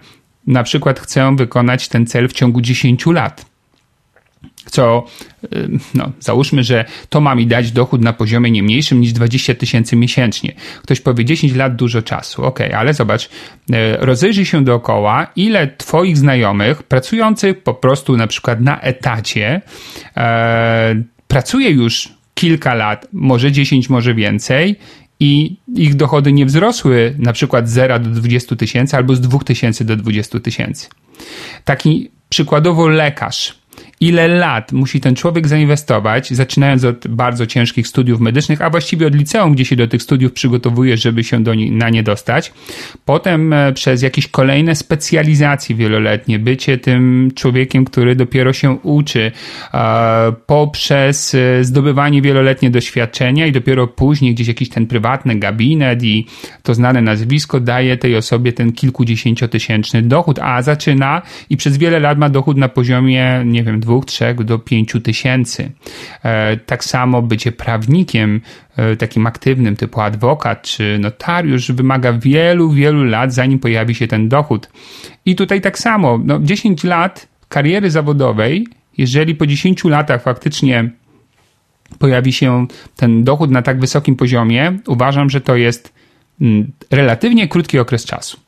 na 0.47 0.63
przykład 0.63 0.99
chcę 0.99 1.35
wykonać 1.35 1.87
ten 1.87 2.05
cel 2.05 2.27
w 2.27 2.33
ciągu 2.33 2.61
10 2.61 3.05
lat. 3.05 3.45
Co, 4.65 5.05
no, 5.93 6.11
załóżmy, 6.19 6.63
że 6.63 6.85
to 7.09 7.21
ma 7.21 7.35
mi 7.35 7.47
dać 7.47 7.71
dochód 7.71 8.01
na 8.01 8.13
poziomie 8.13 8.51
nie 8.51 8.63
mniejszym 8.63 9.01
niż 9.01 9.13
20 9.13 9.55
tysięcy 9.55 9.95
miesięcznie. 9.95 10.53
Ktoś 10.81 11.01
powie 11.01 11.25
10 11.25 11.55
lat 11.55 11.75
dużo 11.75 12.01
czasu. 12.01 12.43
Ok, 12.43 12.59
ale 12.61 12.93
zobacz, 12.93 13.29
e, 13.71 13.97
rozejrzyj 13.97 14.45
się 14.45 14.63
dookoła, 14.63 15.27
ile 15.35 15.67
Twoich 15.67 16.17
znajomych 16.17 16.83
pracujących 16.83 17.63
po 17.63 17.73
prostu 17.73 18.17
na 18.17 18.27
przykład 18.27 18.61
na 18.61 18.81
etacie 18.81 19.61
e, 20.17 20.95
pracuje 21.35 21.69
już 21.69 22.09
kilka 22.33 22.73
lat, 22.73 23.07
może 23.13 23.51
10, 23.51 23.89
może 23.89 24.13
więcej 24.13 24.75
i 25.19 25.55
ich 25.75 25.95
dochody 25.95 26.31
nie 26.31 26.45
wzrosły 26.45 27.15
na 27.19 27.33
przykład 27.33 27.69
z 27.69 27.73
0 27.73 27.99
do 27.99 28.09
20 28.09 28.55
tysięcy 28.55 28.97
albo 28.97 29.15
z 29.15 29.21
2 29.21 29.39
tysięcy 29.39 29.85
do 29.85 29.95
20 29.95 30.39
tysięcy. 30.39 30.87
Taki 31.63 32.09
przykładowo 32.29 32.87
lekarz 32.87 33.57
ile 33.99 34.27
lat 34.27 34.71
musi 34.71 35.01
ten 35.01 35.15
człowiek 35.15 35.47
zainwestować, 35.47 36.33
zaczynając 36.33 36.83
od 36.83 37.07
bardzo 37.07 37.45
ciężkich 37.45 37.87
studiów 37.87 38.19
medycznych, 38.19 38.61
a 38.61 38.69
właściwie 38.69 39.07
od 39.07 39.15
liceum, 39.15 39.53
gdzie 39.53 39.65
się 39.65 39.75
do 39.75 39.87
tych 39.87 40.03
studiów 40.03 40.33
przygotowuje, 40.33 40.97
żeby 40.97 41.23
się 41.23 41.43
do 41.43 41.53
nie, 41.53 41.71
na 41.71 41.89
nie 41.89 42.03
dostać. 42.03 42.53
Potem 43.05 43.53
e, 43.53 43.73
przez 43.73 44.01
jakieś 44.01 44.27
kolejne 44.27 44.75
specjalizacje 44.75 45.75
wieloletnie, 45.75 46.39
bycie 46.39 46.77
tym 46.77 47.31
człowiekiem, 47.35 47.85
który 47.85 48.15
dopiero 48.15 48.53
się 48.53 48.71
uczy, 48.71 49.31
poprzez 50.45 51.35
e, 51.35 51.63
zdobywanie 51.63 52.21
wieloletnie 52.21 52.69
doświadczenia 52.69 53.47
i 53.47 53.51
dopiero 53.51 53.87
później 53.87 54.33
gdzieś 54.33 54.47
jakiś 54.47 54.69
ten 54.69 54.87
prywatny 54.87 55.35
gabinet 55.35 56.03
i 56.03 56.25
to 56.63 56.73
znane 56.73 57.01
nazwisko 57.01 57.59
daje 57.59 57.97
tej 57.97 58.15
osobie 58.15 58.53
ten 58.53 58.71
kilkudziesięciotysięczny 58.71 60.01
dochód, 60.01 60.39
a 60.39 60.61
zaczyna 60.61 61.21
i 61.49 61.57
przez 61.57 61.77
wiele 61.77 61.99
lat 61.99 62.17
ma 62.17 62.29
dochód 62.29 62.57
na 62.57 62.69
poziomie, 62.69 63.43
nie 63.45 63.63
wiem, 63.63 63.79
dwóch, 63.85 64.05
trzech 64.05 64.43
do 64.43 64.59
pięciu 64.59 65.01
tysięcy. 65.01 65.71
E, 66.23 66.57
tak 66.57 66.83
samo 66.83 67.21
bycie 67.21 67.51
prawnikiem, 67.51 68.41
e, 68.77 68.95
takim 68.95 69.27
aktywnym 69.27 69.75
typu 69.75 70.01
adwokat 70.01 70.61
czy 70.61 70.99
notariusz 70.99 71.71
wymaga 71.71 72.13
wielu, 72.13 72.69
wielu 72.69 73.03
lat, 73.03 73.33
zanim 73.33 73.59
pojawi 73.59 73.95
się 73.95 74.07
ten 74.07 74.29
dochód. 74.29 74.69
I 75.25 75.35
tutaj 75.35 75.61
tak 75.61 75.79
samo, 75.79 76.19
no 76.23 76.39
10 76.39 76.83
lat 76.83 77.27
kariery 77.49 77.91
zawodowej, 77.91 78.67
jeżeli 78.97 79.35
po 79.35 79.47
10 79.47 79.83
latach 79.83 80.23
faktycznie 80.23 80.89
pojawi 81.99 82.33
się 82.33 82.67
ten 82.95 83.23
dochód 83.23 83.51
na 83.51 83.61
tak 83.61 83.79
wysokim 83.79 84.15
poziomie, 84.15 84.77
uważam, 84.87 85.29
że 85.29 85.41
to 85.41 85.55
jest 85.55 85.93
mm, 86.41 86.71
relatywnie 86.91 87.47
krótki 87.47 87.79
okres 87.79 88.05
czasu. 88.05 88.44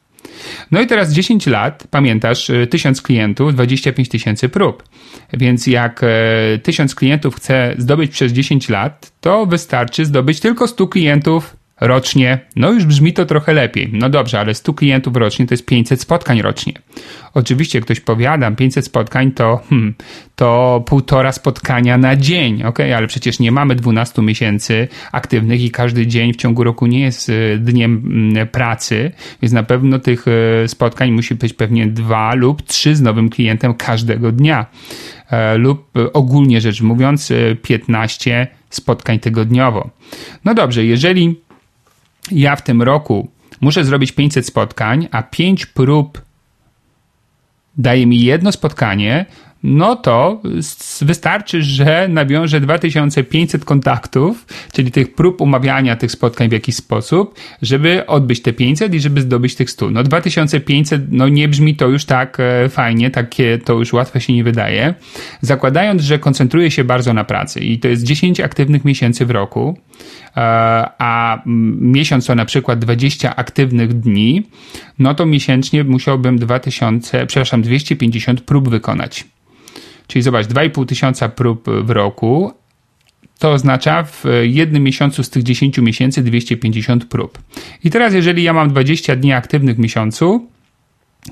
No 0.72 0.82
i 0.82 0.88
teraz 0.88 1.14
10 1.14 1.48
lat, 1.48 1.88
pamiętasz, 1.92 2.52
1000 2.70 3.00
y, 3.00 3.04
klientów, 3.04 3.54
25 3.54 4.10
tysięcy 4.10 4.50
prób. 4.50 4.84
Więc 5.34 5.68
jak 5.68 6.02
1000 6.64 6.92
e, 6.92 6.96
klientów 6.96 7.36
chce 7.36 7.76
zdobyć 7.78 8.12
przez 8.12 8.34
10 8.34 8.70
lat, 8.70 9.12
to 9.22 9.46
wystarczy 9.46 10.06
zdobyć 10.06 10.40
tylko 10.40 10.68
100 10.68 10.88
klientów 10.88 11.57
rocznie. 11.82 12.40
No 12.56 12.72
już 12.72 12.86
brzmi 12.86 13.14
to 13.14 13.26
trochę 13.26 13.54
lepiej. 13.54 13.90
No 13.94 14.10
dobrze, 14.10 14.40
ale 14.40 14.54
100 14.54 14.74
klientów 14.74 15.16
rocznie 15.16 15.48
to 15.48 15.54
jest 15.54 15.66
500 15.66 16.02
spotkań 16.02 16.42
rocznie. 16.42 16.74
Oczywiście 17.34 17.82
ktoś 17.82 18.00
powiada, 18.00 18.52
500 18.52 18.86
spotkań 18.86 19.32
to, 19.32 19.62
hmm, 19.70 19.94
to 20.36 20.84
półtora 20.86 21.32
spotkania 21.32 21.98
na 21.98 22.16
dzień, 22.16 22.64
ok, 22.64 22.80
ale 22.80 23.08
przecież 23.08 23.40
nie 23.40 23.52
mamy 23.52 23.76
12 23.76 24.22
miesięcy 24.22 24.88
aktywnych 25.12 25.62
i 25.62 25.72
każdy 25.72 26.08
dzień 26.08 26.34
w 26.34 26.36
ciągu 26.36 26.64
roku 26.64 26.88
nie 26.88 27.00
jest 27.00 27.30
e, 27.30 27.58
dniem 27.58 28.04
mm, 28.06 28.48
pracy, 28.48 29.12
więc 29.42 29.54
na 29.54 29.64
pewno 29.64 30.00
tych 30.00 30.26
e, 30.28 30.68
spotkań 30.68 31.12
musi 31.12 31.36
być 31.36 31.54
pewnie 31.54 31.88
dwa 31.88 32.36
lub 32.36 32.62
trzy 32.62 32.96
z 32.96 33.02
nowym 33.02 33.30
klientem 33.30 33.74
każdego 33.74 34.32
dnia 34.32 34.66
e, 35.30 35.58
lub 35.58 35.92
ogólnie 36.14 36.62
rzecz 36.62 36.82
mówiąc 36.82 37.34
15 37.62 38.48
spotkań 38.70 39.20
tygodniowo. 39.20 39.90
No 40.46 40.54
dobrze, 40.54 40.86
jeżeli 40.86 41.47
ja 42.32 42.56
w 42.56 42.62
tym 42.62 42.82
roku 42.82 43.28
muszę 43.62 43.84
zrobić 43.84 44.12
500 44.12 44.46
spotkań, 44.46 45.08
a 45.12 45.24
5 45.24 45.66
prób 45.66 46.22
daje 47.78 48.06
mi 48.06 48.22
jedno 48.22 48.52
spotkanie, 48.52 49.26
no 49.64 49.96
to 49.96 50.42
wystarczy, 51.02 51.64
że 51.64 52.08
nawiążę 52.08 52.62
2500 52.62 53.66
kontaktów, 53.66 54.46
czyli 54.74 54.92
tych 54.92 55.16
prób 55.16 55.42
umawiania 55.42 55.96
tych 55.96 56.12
spotkań 56.12 56.50
w 56.50 56.52
jakiś 56.52 56.76
sposób, 56.76 57.40
żeby 57.62 58.06
odbyć 58.06 58.42
te 58.42 58.54
500 58.54 58.94
i 58.94 59.00
żeby 59.00 59.22
zdobyć 59.22 59.56
tych 59.56 59.72
100. 59.72 59.92
No 59.92 60.04
2500, 60.04 61.02
no 61.12 61.28
nie 61.28 61.48
brzmi 61.48 61.76
to 61.76 61.88
już 61.88 62.06
tak 62.06 62.38
e, 62.40 62.70
fajnie, 62.70 63.12
takie 63.12 63.58
to 63.58 63.74
już 63.74 63.94
łatwe 63.94 64.22
się 64.22 64.34
nie 64.34 64.44
wydaje. 64.44 64.94
Zakładając, 65.42 66.02
że 66.02 66.20
koncentruję 66.20 66.72
się 66.72 66.84
bardzo 66.84 67.14
na 67.14 67.24
pracy 67.24 67.60
i 67.60 67.80
to 67.80 67.88
jest 67.88 68.04
10 68.04 68.40
aktywnych 68.40 68.86
miesięcy 68.86 69.26
w 69.26 69.32
roku, 69.32 69.78
a 70.98 71.42
miesiąc 71.82 72.26
to 72.26 72.36
na 72.36 72.46
przykład 72.46 72.80
20 72.80 73.36
aktywnych 73.36 74.00
dni, 74.00 74.44
no 75.00 75.14
to 75.14 75.26
miesięcznie 75.26 75.84
musiałbym 75.84 76.40
2000, 76.40 77.26
przepraszam, 77.26 77.62
250 77.62 78.42
prób 78.42 78.70
wykonać. 78.70 79.26
Czyli 80.08 80.24
zobacz, 80.24 80.48
2,5 80.48 80.86
tysiąca 80.86 81.30
prób 81.30 81.70
w 81.84 81.90
roku, 81.90 82.52
to 83.40 83.52
oznacza 83.52 84.04
w 84.04 84.24
jednym 84.42 84.84
miesiącu 84.84 85.24
z 85.24 85.30
tych 85.30 85.44
10 85.44 85.78
miesięcy 85.78 86.24
250 86.24 87.06
prób. 87.06 87.40
I 87.84 87.90
teraz, 87.90 88.14
jeżeli 88.14 88.44
ja 88.44 88.54
mam 88.54 88.70
20 88.70 89.16
dni 89.16 89.34
aktywnych 89.34 89.76
w 89.76 89.80
miesiącu 89.80 90.48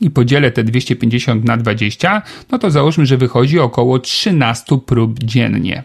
i 0.01 0.09
podzielę 0.09 0.51
te 0.51 0.63
250 0.63 1.45
na 1.45 1.57
20, 1.57 2.21
no 2.51 2.59
to 2.59 2.71
załóżmy, 2.71 3.05
że 3.05 3.17
wychodzi 3.17 3.59
około 3.59 3.99
13 3.99 4.77
prób 4.85 5.23
dziennie. 5.23 5.83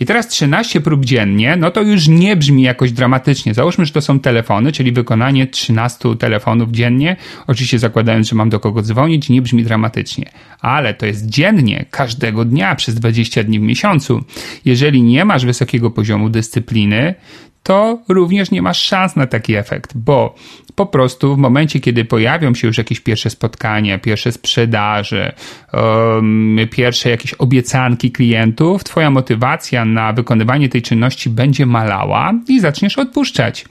I 0.00 0.06
teraz 0.06 0.28
13 0.28 0.80
prób 0.80 1.04
dziennie, 1.04 1.56
no 1.56 1.70
to 1.70 1.82
już 1.82 2.08
nie 2.08 2.36
brzmi 2.36 2.62
jakoś 2.62 2.92
dramatycznie. 2.92 3.54
Załóżmy, 3.54 3.86
że 3.86 3.92
to 3.92 4.00
są 4.00 4.20
telefony, 4.20 4.72
czyli 4.72 4.92
wykonanie 4.92 5.46
13 5.46 6.16
telefonów 6.16 6.70
dziennie. 6.70 7.16
Oczywiście 7.46 7.78
zakładając, 7.78 8.28
że 8.28 8.36
mam 8.36 8.50
do 8.50 8.60
kogo 8.60 8.82
dzwonić, 8.82 9.28
nie 9.28 9.42
brzmi 9.42 9.64
dramatycznie. 9.64 10.30
Ale 10.60 10.94
to 10.94 11.06
jest 11.06 11.26
dziennie, 11.26 11.84
każdego 11.90 12.44
dnia 12.44 12.74
przez 12.74 12.94
20 12.94 13.44
dni 13.44 13.58
w 13.60 13.62
miesiącu. 13.62 14.24
Jeżeli 14.64 15.02
nie 15.02 15.24
masz 15.24 15.44
wysokiego 15.44 15.90
poziomu 15.90 16.28
dyscypliny, 16.28 17.14
to 17.62 17.98
również 18.08 18.50
nie 18.50 18.62
masz 18.62 18.80
szans 18.82 19.16
na 19.16 19.26
taki 19.26 19.54
efekt, 19.54 19.96
bo 19.96 20.34
po 20.74 20.86
prostu 20.86 21.34
w 21.34 21.38
momencie, 21.38 21.80
kiedy 21.80 22.04
pojawią 22.04 22.54
się 22.54 22.66
już 22.66 22.78
jakieś 22.78 23.00
pierwsze 23.00 23.30
spotkania, 23.30 23.98
pierwsze 23.98 24.32
sprzedaże, 24.32 25.32
um, 25.72 26.58
pierwsze 26.70 27.10
jakieś 27.10 27.34
obiecanki 27.34 28.12
klientów, 28.12 28.84
twoja 28.84 29.10
motywacja 29.10 29.84
na 29.84 30.12
wykonywanie 30.12 30.68
tej 30.68 30.82
czynności 30.82 31.30
będzie 31.30 31.66
malała 31.66 32.32
i 32.48 32.60
zaczniesz 32.60 32.98
odpuszczać 32.98 33.64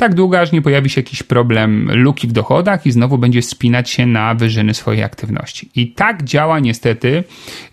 tak 0.00 0.14
długo, 0.14 0.40
aż 0.40 0.52
nie 0.52 0.62
pojawi 0.62 0.90
się 0.90 1.00
jakiś 1.00 1.22
problem 1.22 1.88
luki 1.92 2.28
w 2.28 2.32
dochodach 2.32 2.86
i 2.86 2.92
znowu 2.92 3.18
będzie 3.18 3.42
spinać 3.42 3.90
się 3.90 4.06
na 4.06 4.34
wyżyny 4.34 4.74
swojej 4.74 5.02
aktywności. 5.02 5.70
I 5.76 5.92
tak 5.92 6.24
działa 6.24 6.58
niestety 6.58 7.24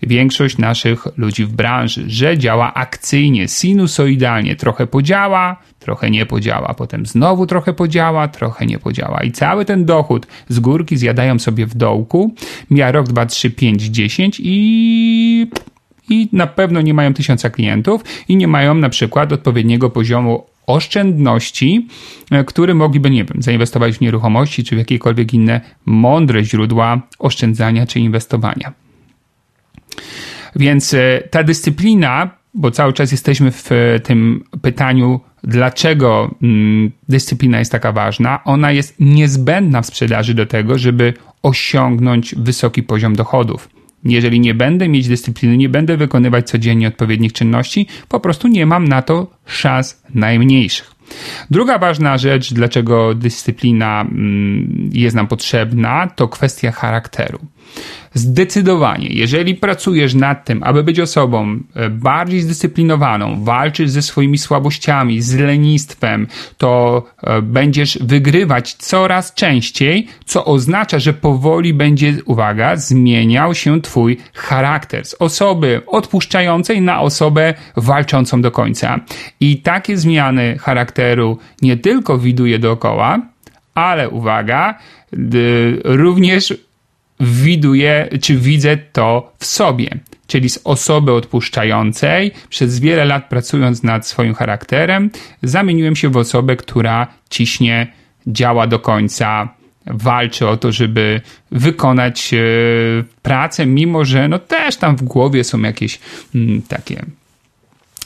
większość 0.02 0.58
naszych 0.58 1.06
ludzi 1.16 1.44
w 1.44 1.52
branży, 1.52 2.04
że 2.06 2.38
działa 2.38 2.74
akcyjnie, 2.74 3.48
sinusoidalnie, 3.48 4.56
trochę 4.56 4.86
podziała, 4.86 5.56
trochę 5.78 6.10
nie 6.10 6.26
podziała, 6.26 6.74
potem 6.74 7.06
znowu 7.06 7.46
trochę 7.46 7.72
podziała, 7.72 8.28
trochę 8.28 8.66
nie 8.66 8.78
podziała. 8.78 9.22
I 9.22 9.32
cały 9.32 9.64
ten 9.64 9.84
dochód 9.84 10.26
z 10.48 10.60
górki 10.60 10.96
zjadają 10.96 11.38
sobie 11.38 11.66
w 11.66 11.74
dołku, 11.74 12.34
mija 12.70 12.92
rok, 12.92 13.06
dwa, 13.06 13.26
trzy, 13.26 13.50
pięć, 13.50 13.82
dziesięć 13.82 14.40
i 14.44 15.46
i 16.08 16.28
na 16.32 16.46
pewno 16.46 16.80
nie 16.80 16.94
mają 16.94 17.14
tysiąca 17.14 17.50
klientów 17.50 18.04
i 18.28 18.36
nie 18.36 18.48
mają 18.48 18.74
na 18.74 18.88
przykład 18.88 19.32
odpowiedniego 19.32 19.90
poziomu 19.90 20.46
oszczędności, 20.68 21.88
e, 22.30 22.44
które 22.44 22.74
mogliby, 22.74 23.10
nie 23.10 23.24
wiem, 23.24 23.42
zainwestować 23.42 23.96
w 23.96 24.00
nieruchomości 24.00 24.64
czy 24.64 24.74
w 24.74 24.78
jakiekolwiek 24.78 25.34
inne 25.34 25.60
mądre 25.86 26.44
źródła 26.44 27.00
oszczędzania 27.18 27.86
czy 27.86 28.00
inwestowania. 28.00 28.72
Więc 30.56 30.94
e, 30.94 31.22
ta 31.30 31.42
dyscyplina, 31.44 32.30
bo 32.54 32.70
cały 32.70 32.92
czas 32.92 33.12
jesteśmy 33.12 33.50
w 33.50 33.72
e, 33.72 34.00
tym 34.00 34.44
pytaniu, 34.62 35.20
dlaczego 35.44 36.34
mm, 36.42 36.90
dyscyplina 37.08 37.58
jest 37.58 37.72
taka 37.72 37.92
ważna, 37.92 38.44
ona 38.44 38.72
jest 38.72 38.94
niezbędna 39.00 39.82
w 39.82 39.86
sprzedaży 39.86 40.34
do 40.34 40.46
tego, 40.46 40.78
żeby 40.78 41.14
osiągnąć 41.42 42.34
wysoki 42.34 42.82
poziom 42.82 43.16
dochodów. 43.16 43.77
Jeżeli 44.04 44.40
nie 44.40 44.54
będę 44.54 44.88
mieć 44.88 45.08
dyscypliny, 45.08 45.56
nie 45.56 45.68
będę 45.68 45.96
wykonywać 45.96 46.48
codziennie 46.48 46.88
odpowiednich 46.88 47.32
czynności, 47.32 47.86
po 48.08 48.20
prostu 48.20 48.48
nie 48.48 48.66
mam 48.66 48.88
na 48.88 49.02
to 49.02 49.30
szans 49.46 50.02
najmniejszych. 50.14 50.98
Druga 51.50 51.78
ważna 51.78 52.18
rzecz, 52.18 52.52
dlaczego 52.52 53.14
dyscyplina 53.14 54.00
mm, 54.00 54.90
jest 54.92 55.16
nam 55.16 55.26
potrzebna, 55.26 56.06
to 56.06 56.28
kwestia 56.28 56.72
charakteru. 56.72 57.38
Zdecydowanie, 58.14 59.08
jeżeli 59.10 59.54
pracujesz 59.54 60.14
nad 60.14 60.44
tym, 60.44 60.62
aby 60.62 60.84
być 60.84 61.00
osobą 61.00 61.58
e, 61.74 61.90
bardziej 61.90 62.40
zdyscyplinowaną, 62.40 63.44
walczysz 63.44 63.90
ze 63.90 64.02
swoimi 64.02 64.38
słabościami, 64.38 65.20
z 65.20 65.34
lenistwem, 65.34 66.26
to 66.58 67.02
e, 67.22 67.42
będziesz 67.42 67.98
wygrywać 68.00 68.74
coraz 68.74 69.34
częściej, 69.34 70.06
co 70.24 70.44
oznacza, 70.44 70.98
że 70.98 71.12
powoli 71.12 71.74
będzie, 71.74 72.14
uwaga, 72.24 72.76
zmieniał 72.76 73.54
się 73.54 73.80
Twój 73.80 74.18
charakter 74.34 75.04
z 75.04 75.14
osoby 75.14 75.82
odpuszczającej 75.86 76.82
na 76.82 77.00
osobę 77.00 77.54
walczącą 77.76 78.42
do 78.42 78.50
końca. 78.50 79.00
I 79.40 79.62
takie 79.62 79.96
zmiany 79.96 80.58
charakteru 80.58 81.38
nie 81.62 81.76
tylko 81.76 82.18
widuję 82.18 82.58
dookoła, 82.58 83.18
ale 83.74 84.08
uwaga, 84.08 84.78
również 85.84 86.67
widuję, 87.20 88.08
czy 88.22 88.36
widzę 88.36 88.76
to 88.76 89.32
w 89.38 89.44
sobie. 89.44 89.90
Czyli 90.26 90.48
z 90.48 90.60
osoby 90.64 91.12
odpuszczającej, 91.12 92.32
przez 92.48 92.80
wiele 92.80 93.04
lat 93.04 93.28
pracując 93.28 93.82
nad 93.82 94.06
swoim 94.06 94.34
charakterem, 94.34 95.10
zamieniłem 95.42 95.96
się 95.96 96.08
w 96.08 96.16
osobę, 96.16 96.56
która 96.56 97.06
ciśnie, 97.30 97.92
działa 98.26 98.66
do 98.66 98.78
końca, 98.78 99.48
walczy 99.86 100.48
o 100.48 100.56
to, 100.56 100.72
żeby 100.72 101.20
wykonać 101.50 102.34
e, 102.34 102.38
pracę, 103.22 103.66
mimo 103.66 104.04
że 104.04 104.28
no 104.28 104.38
też 104.38 104.76
tam 104.76 104.96
w 104.96 105.02
głowie 105.02 105.44
są 105.44 105.60
jakieś 105.60 105.98
mm, 106.34 106.62
takie 106.62 107.04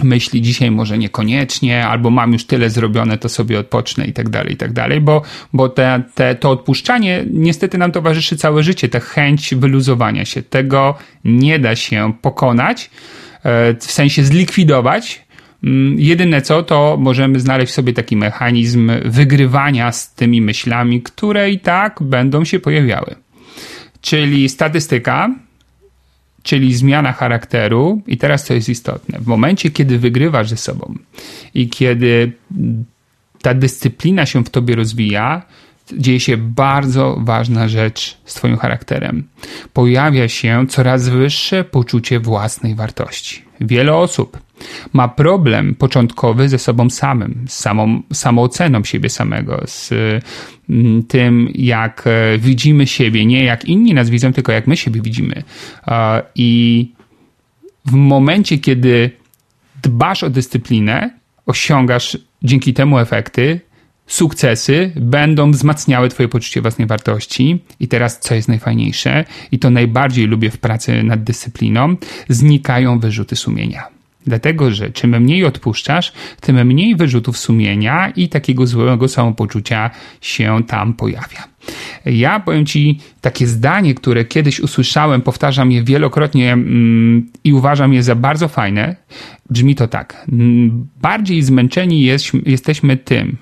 myśli 0.01 0.43
dzisiaj 0.43 0.71
może 0.71 0.99
niekoniecznie, 0.99 1.87
albo 1.87 2.11
mam 2.11 2.33
już 2.33 2.45
tyle 2.45 2.71
zrobione, 2.71 3.19
to 3.19 3.29
sobie 3.29 3.59
odpocznę 3.59 4.07
i 4.07 4.13
tak 4.13 4.29
dalej, 4.29 4.53
i 4.53 4.57
tak 4.57 4.73
dalej, 4.73 5.01
bo, 5.01 5.23
bo 5.53 5.69
te, 5.69 6.03
te, 6.15 6.35
to 6.35 6.51
odpuszczanie 6.51 7.25
niestety 7.31 7.79
nam 7.79 7.93
towarzyszy 7.93 8.37
całe 8.37 8.63
życie, 8.63 8.89
ta 8.89 9.01
chęć 9.01 9.55
wyluzowania 9.55 10.25
się. 10.25 10.43
Tego 10.43 10.95
nie 11.25 11.59
da 11.59 11.77
się 11.77 12.13
pokonać, 12.23 12.91
e, 13.45 13.75
w 13.75 13.93
sensie 13.93 14.25
zlikwidować. 14.25 15.25
Mm, 15.65 16.01
jedyne 16.01 16.43
co, 16.43 16.63
to 16.63 16.97
możemy 17.01 17.41
znaleźć 17.41 17.73
sobie 17.73 17.93
taki 17.93 18.17
mechanizm 18.17 18.93
wygrywania 19.05 19.93
z 19.93 20.15
tymi 20.15 20.41
myślami, 20.41 21.03
które 21.03 21.51
i 21.51 21.59
tak 21.59 21.99
będą 22.03 22.45
się 22.45 22.61
pojawiały. 22.61 23.15
Czyli 24.01 24.49
statystyka, 24.49 25.31
czyli 26.53 26.75
zmiana 26.75 27.13
charakteru. 27.13 28.03
I 28.07 28.17
teraz 28.17 28.45
co 28.45 28.55
jest 28.55 28.69
istotne? 28.69 29.19
W 29.19 29.27
momencie, 29.27 29.71
kiedy 29.71 29.99
wygrywasz 29.99 30.49
ze 30.49 30.57
sobą 30.57 30.95
i 31.55 31.69
kiedy 31.69 32.33
ta 33.43 33.55
dyscyplina 33.55 34.27
się 34.27 34.45
w 34.45 34.51
tobie 34.51 34.77
rozwija, 34.77 35.43
dzieje 35.93 36.21
się 36.21 36.37
bardzo 36.37 37.19
ważna 37.21 37.69
rzecz 37.69 38.19
z 38.25 38.35
Twoim 38.35 38.57
charakterem. 38.57 39.29
Pojawia 39.73 40.29
się 40.29 40.67
coraz 40.69 41.09
wyższe 41.09 41.65
poczucie 41.65 42.21
własnej 42.21 42.75
wartości. 42.75 43.43
Wiele 43.61 43.95
osób 43.95 44.39
ma 44.93 45.09
problem 45.09 45.75
początkowy 45.75 46.49
ze 46.49 46.59
sobą 46.59 46.91
samym, 46.91 47.45
z 47.49 47.59
samą 47.59 48.03
samooceną 48.13 48.85
siebie 48.85 49.09
samego, 49.09 49.63
z 49.67 49.91
mm, 50.71 51.03
tym, 51.03 51.49
jak 51.55 52.05
e, 52.07 52.39
widzimy 52.39 52.87
siebie, 52.87 53.27
nie 53.27 53.45
jak 53.45 53.65
inni 53.65 53.95
nas 53.95 54.11
widzą, 54.11 54.33
tylko 54.33 54.53
jak 54.53 54.67
my 54.67 54.77
siebie 54.77 55.01
widzimy. 55.01 55.43
I 56.35 56.93
w 57.87 57.93
momencie, 57.93 58.59
kiedy 58.59 59.11
dbasz 59.83 60.23
o 60.23 60.31
dyscyplinę, 60.31 61.11
osiągasz 61.47 62.19
dzięki 62.43 62.75
temu 62.75 62.99
efekty, 62.99 63.61
sukcesy 64.07 64.93
będą 64.97 65.51
wzmacniały 65.51 66.09
Twoje 66.09 66.29
poczucie 66.29 66.63
własnej 66.63 66.87
wartości. 66.87 67.65
I 67.81 67.89
teraz, 67.89 68.21
co 68.21 68.35
jest 68.35 68.49
najfajniejsze, 68.49 69.25
i 69.53 69.59
to 69.59 69.71
najbardziej 69.71 70.27
lubię 70.27 70.51
w 70.51 70.59
pracy 70.59 71.03
nad 71.03 71.25
dyscypliną, 71.25 71.97
znikają 72.29 72.99
wyrzuty 72.99 73.37
sumienia. 73.37 73.92
Dlatego, 74.27 74.71
że 74.71 74.91
czym 74.91 75.21
mniej 75.23 75.45
odpuszczasz, 75.45 76.13
tym 76.41 76.67
mniej 76.67 76.97
wyrzutów 76.97 77.39
sumienia 77.39 78.11
i 78.17 78.29
takiego 78.29 78.67
złego 78.67 79.09
samopoczucia 79.09 79.91
się 80.21 80.61
tam 80.67 80.95
pojawia. 80.95 81.53
Ja 82.07 82.41
powiem 82.41 82.67
Ci 82.67 83.01
takie 83.21 83.47
zdanie, 83.47 83.95
które 83.95 84.25
kiedyś 84.25 84.61
usłyszałem, 84.61 85.23
powtarzam 85.23 85.73
je 85.73 85.83
wielokrotnie 85.85 86.53
mm, 86.53 87.31
i 87.45 87.53
uważam 87.53 87.93
je 87.93 88.03
za 88.03 88.15
bardzo 88.15 88.49
fajne. 88.49 88.97
Brzmi 89.51 89.75
to 89.75 89.89
tak. 89.89 90.27
Bardziej 91.03 91.43
zmęczeni 91.43 92.03
jest, 92.03 92.27
jesteśmy 92.47 92.97
tym, 92.97 93.37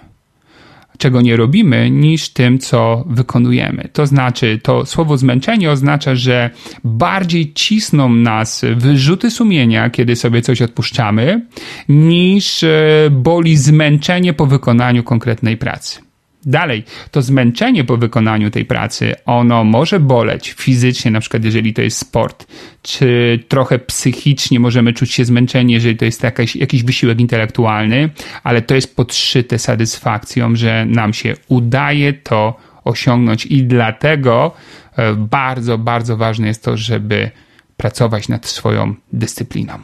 czego 1.01 1.21
nie 1.21 1.37
robimy, 1.37 1.91
niż 1.91 2.29
tym, 2.29 2.59
co 2.59 3.05
wykonujemy. 3.07 3.89
To 3.93 4.07
znaczy, 4.07 4.61
to 4.63 4.87
słowo 4.87 5.17
zmęczenie 5.19 5.71
oznacza, 5.71 6.15
że 6.15 6.51
bardziej 6.85 7.53
cisną 7.53 8.09
nas 8.09 8.65
wyrzuty 8.77 9.31
sumienia, 9.31 9.91
kiedy 9.91 10.17
sobie 10.17 10.43
coś 10.43 10.63
odpuszczamy, 10.63 11.47
niż 11.89 12.63
e, 12.63 12.69
boli 13.11 13.57
zmęczenie 13.57 14.33
po 14.33 14.47
wykonaniu 14.47 15.03
konkretnej 15.03 15.57
pracy. 15.57 16.10
Dalej, 16.45 16.85
to 17.11 17.23
zmęczenie 17.23 17.85
po 17.85 17.97
wykonaniu 17.97 18.51
tej 18.51 18.65
pracy, 18.65 19.15
ono 19.27 19.65
może 19.65 20.01
boleć 20.01 20.53
fizycznie, 20.53 21.11
na 21.11 21.21
przykład 21.21 21.45
jeżeli 21.45 21.75
to 21.75 21.83
jest 21.83 21.99
sport, 21.99 22.47
czy 22.83 23.39
trochę 23.49 23.79
psychicznie 23.79 24.61
możemy 24.61 24.93
czuć 24.93 25.13
się 25.13 25.25
zmęczeni, 25.25 25.73
jeżeli 25.73 25.97
to 25.97 26.05
jest 26.05 26.23
jakaś, 26.23 26.57
jakiś 26.57 26.83
wysiłek 26.85 27.21
intelektualny, 27.21 28.11
ale 28.43 28.63
to 28.63 28.75
jest 28.75 28.97
podszyte 28.97 29.59
satysfakcją, 29.59 30.57
że 30.57 30.87
nam 30.87 31.13
się 31.13 31.35
udaje 31.49 32.13
to 32.13 32.57
osiągnąć 32.85 33.47
i 33.47 33.65
dlatego 33.65 34.53
e, 34.97 35.15
bardzo, 35.15 35.79
bardzo 35.79 36.17
ważne 36.17 36.47
jest 36.47 36.65
to, 36.65 36.77
żeby 36.77 37.31
pracować 37.77 38.29
nad 38.29 38.47
swoją 38.47 38.95
dyscypliną. 39.13 39.79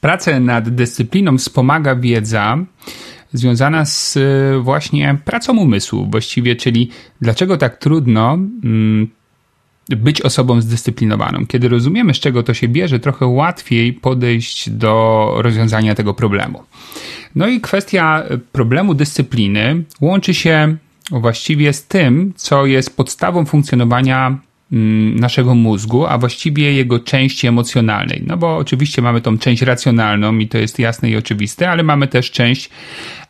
Pracę 0.00 0.40
nad 0.40 0.68
dyscypliną 0.68 1.38
wspomaga 1.38 1.96
wiedza, 1.96 2.58
związana 3.32 3.84
z 3.84 4.16
e, 4.16 4.58
właśnie 4.60 5.18
pracą 5.24 5.58
umysłu, 5.58 6.08
właściwie, 6.10 6.56
czyli 6.56 6.90
dlaczego 7.20 7.56
tak 7.56 7.76
trudno 7.76 8.32
mm, 8.34 9.08
być 9.88 10.22
osobą 10.22 10.60
zdyscyplinowaną. 10.60 11.46
Kiedy 11.46 11.68
rozumiemy, 11.68 12.14
z 12.14 12.20
czego 12.20 12.42
to 12.42 12.54
się 12.54 12.68
bierze, 12.68 12.98
trochę 12.98 13.26
łatwiej 13.26 13.92
podejść 13.92 14.70
do 14.70 15.34
rozwiązania 15.38 15.94
tego 15.94 16.14
problemu. 16.14 16.62
No 17.34 17.48
i 17.48 17.60
kwestia 17.60 18.22
problemu 18.52 18.94
dyscypliny 18.94 19.84
łączy 20.00 20.34
się 20.34 20.76
właściwie 21.10 21.72
z 21.72 21.86
tym, 21.86 22.32
co 22.36 22.66
jest 22.66 22.96
podstawą 22.96 23.44
funkcjonowania 23.44 24.38
mm, 24.72 25.20
naszego 25.20 25.54
mózgu, 25.54 26.06
a 26.06 26.18
właściwie 26.18 26.72
jego 26.72 26.98
części 26.98 27.46
emocjonalnej. 27.46 28.24
No 28.26 28.36
bo 28.36 28.56
oczywiście 28.56 29.02
mamy 29.02 29.20
tą 29.20 29.38
część 29.38 29.62
racjonalną 29.62 30.38
i 30.38 30.48
to 30.48 30.58
jest 30.58 30.78
jasne 30.78 31.10
i 31.10 31.16
oczywiste, 31.16 31.70
ale 31.70 31.82
mamy 31.82 32.08
też 32.08 32.30
część 32.30 32.70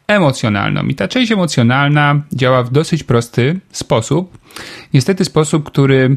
emocjonalną. 0.07 0.85
I 0.85 0.95
ta 0.95 1.09
część 1.09 1.33
emocjonalna 1.33 2.23
działa 2.33 2.62
w 2.62 2.71
dosyć 2.71 3.05
prosty 3.05 3.61
sposób. 3.73 4.38
Niestety 4.95 5.25
sposób, 5.25 5.65
który 5.65 6.17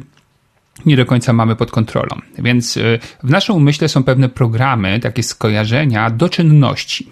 nie 0.86 0.98
do 0.98 1.06
końca 1.06 1.34
mamy 1.34 1.56
pod 1.56 1.72
kontrolą. 1.72 2.22
Więc 2.40 2.78
y, 2.78 3.00
w 3.24 3.30
naszym 3.30 3.56
umyśle 3.56 3.90
są 3.90 4.04
pewne 4.04 4.30
programy, 4.30 5.00
takie 5.00 5.24
skojarzenia 5.24 6.10
do 6.10 6.30
czynności. 6.30 7.12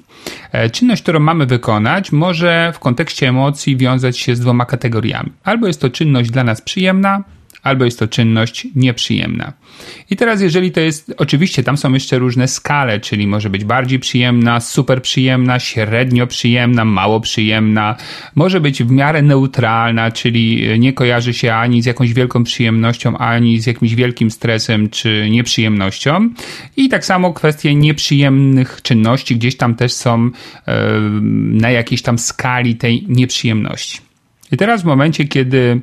E, 0.51 0.69
czynność, 0.69 1.03
którą 1.03 1.19
mamy 1.19 1.45
wykonać, 1.45 2.11
może 2.11 2.71
w 2.75 2.79
kontekście 2.79 3.27
emocji 3.27 3.77
wiązać 3.77 4.19
się 4.19 4.35
z 4.35 4.39
dwoma 4.39 4.65
kategoriami. 4.65 5.31
Albo 5.43 5.67
jest 5.67 5.81
to 5.81 5.89
czynność 5.89 6.31
dla 6.31 6.43
nas 6.43 6.61
przyjemna, 6.61 7.23
albo 7.63 7.85
jest 7.85 7.99
to 7.99 8.07
czynność 8.07 8.67
nieprzyjemna. 8.75 9.53
I 10.09 10.15
teraz, 10.15 10.41
jeżeli 10.41 10.71
to 10.71 10.79
jest, 10.79 11.13
oczywiście 11.17 11.63
tam 11.63 11.77
są 11.77 11.93
jeszcze 11.93 12.19
różne 12.19 12.47
skale, 12.47 12.99
czyli 12.99 13.27
może 13.27 13.49
być 13.49 13.65
bardziej 13.65 13.99
przyjemna, 13.99 14.59
super 14.59 15.01
przyjemna, 15.01 15.59
średnio 15.59 16.27
przyjemna, 16.27 16.85
mało 16.85 17.19
przyjemna, 17.19 17.95
może 18.35 18.61
być 18.61 18.83
w 18.83 18.91
miarę 18.91 19.21
neutralna, 19.21 20.11
czyli 20.11 20.79
nie 20.79 20.93
kojarzy 20.93 21.33
się 21.33 21.53
ani 21.53 21.81
z 21.81 21.85
jakąś 21.85 22.13
wielką 22.13 22.43
przyjemnością, 22.43 23.17
ani 23.17 23.59
z 23.59 23.65
jakimś 23.65 23.95
wielkim 23.95 24.31
stresem 24.31 24.89
czy 24.89 25.27
nieprzyjemnością. 25.31 26.29
I 26.77 26.89
tak 26.89 27.05
samo 27.05 27.33
kwestie 27.33 27.75
nieprzyjemnych 27.75 28.79
czynności 28.81 29.35
gdzieś 29.35 29.57
tam 29.57 29.75
też 29.75 29.93
są 29.93 30.29
na 31.51 31.69
jakiejś 31.69 32.01
tam 32.01 32.19
skali 32.19 32.75
tej 32.75 33.05
nieprzyjemności. 33.07 33.99
I 34.51 34.57
teraz 34.57 34.81
w 34.81 34.85
momencie, 34.85 35.25
kiedy 35.25 35.81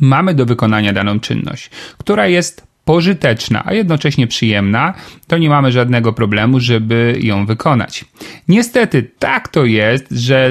mamy 0.00 0.34
do 0.34 0.46
wykonania 0.46 0.92
daną 0.92 1.20
czynność, 1.20 1.70
która 1.98 2.26
jest 2.26 2.68
pożyteczna, 2.88 3.62
a 3.66 3.74
jednocześnie 3.74 4.26
przyjemna, 4.26 4.94
to 5.26 5.38
nie 5.38 5.48
mamy 5.48 5.72
żadnego 5.72 6.12
problemu, 6.12 6.60
żeby 6.60 7.18
ją 7.20 7.46
wykonać. 7.46 8.04
Niestety 8.48 9.10
tak 9.18 9.48
to 9.48 9.64
jest, 9.64 10.06
że 10.10 10.50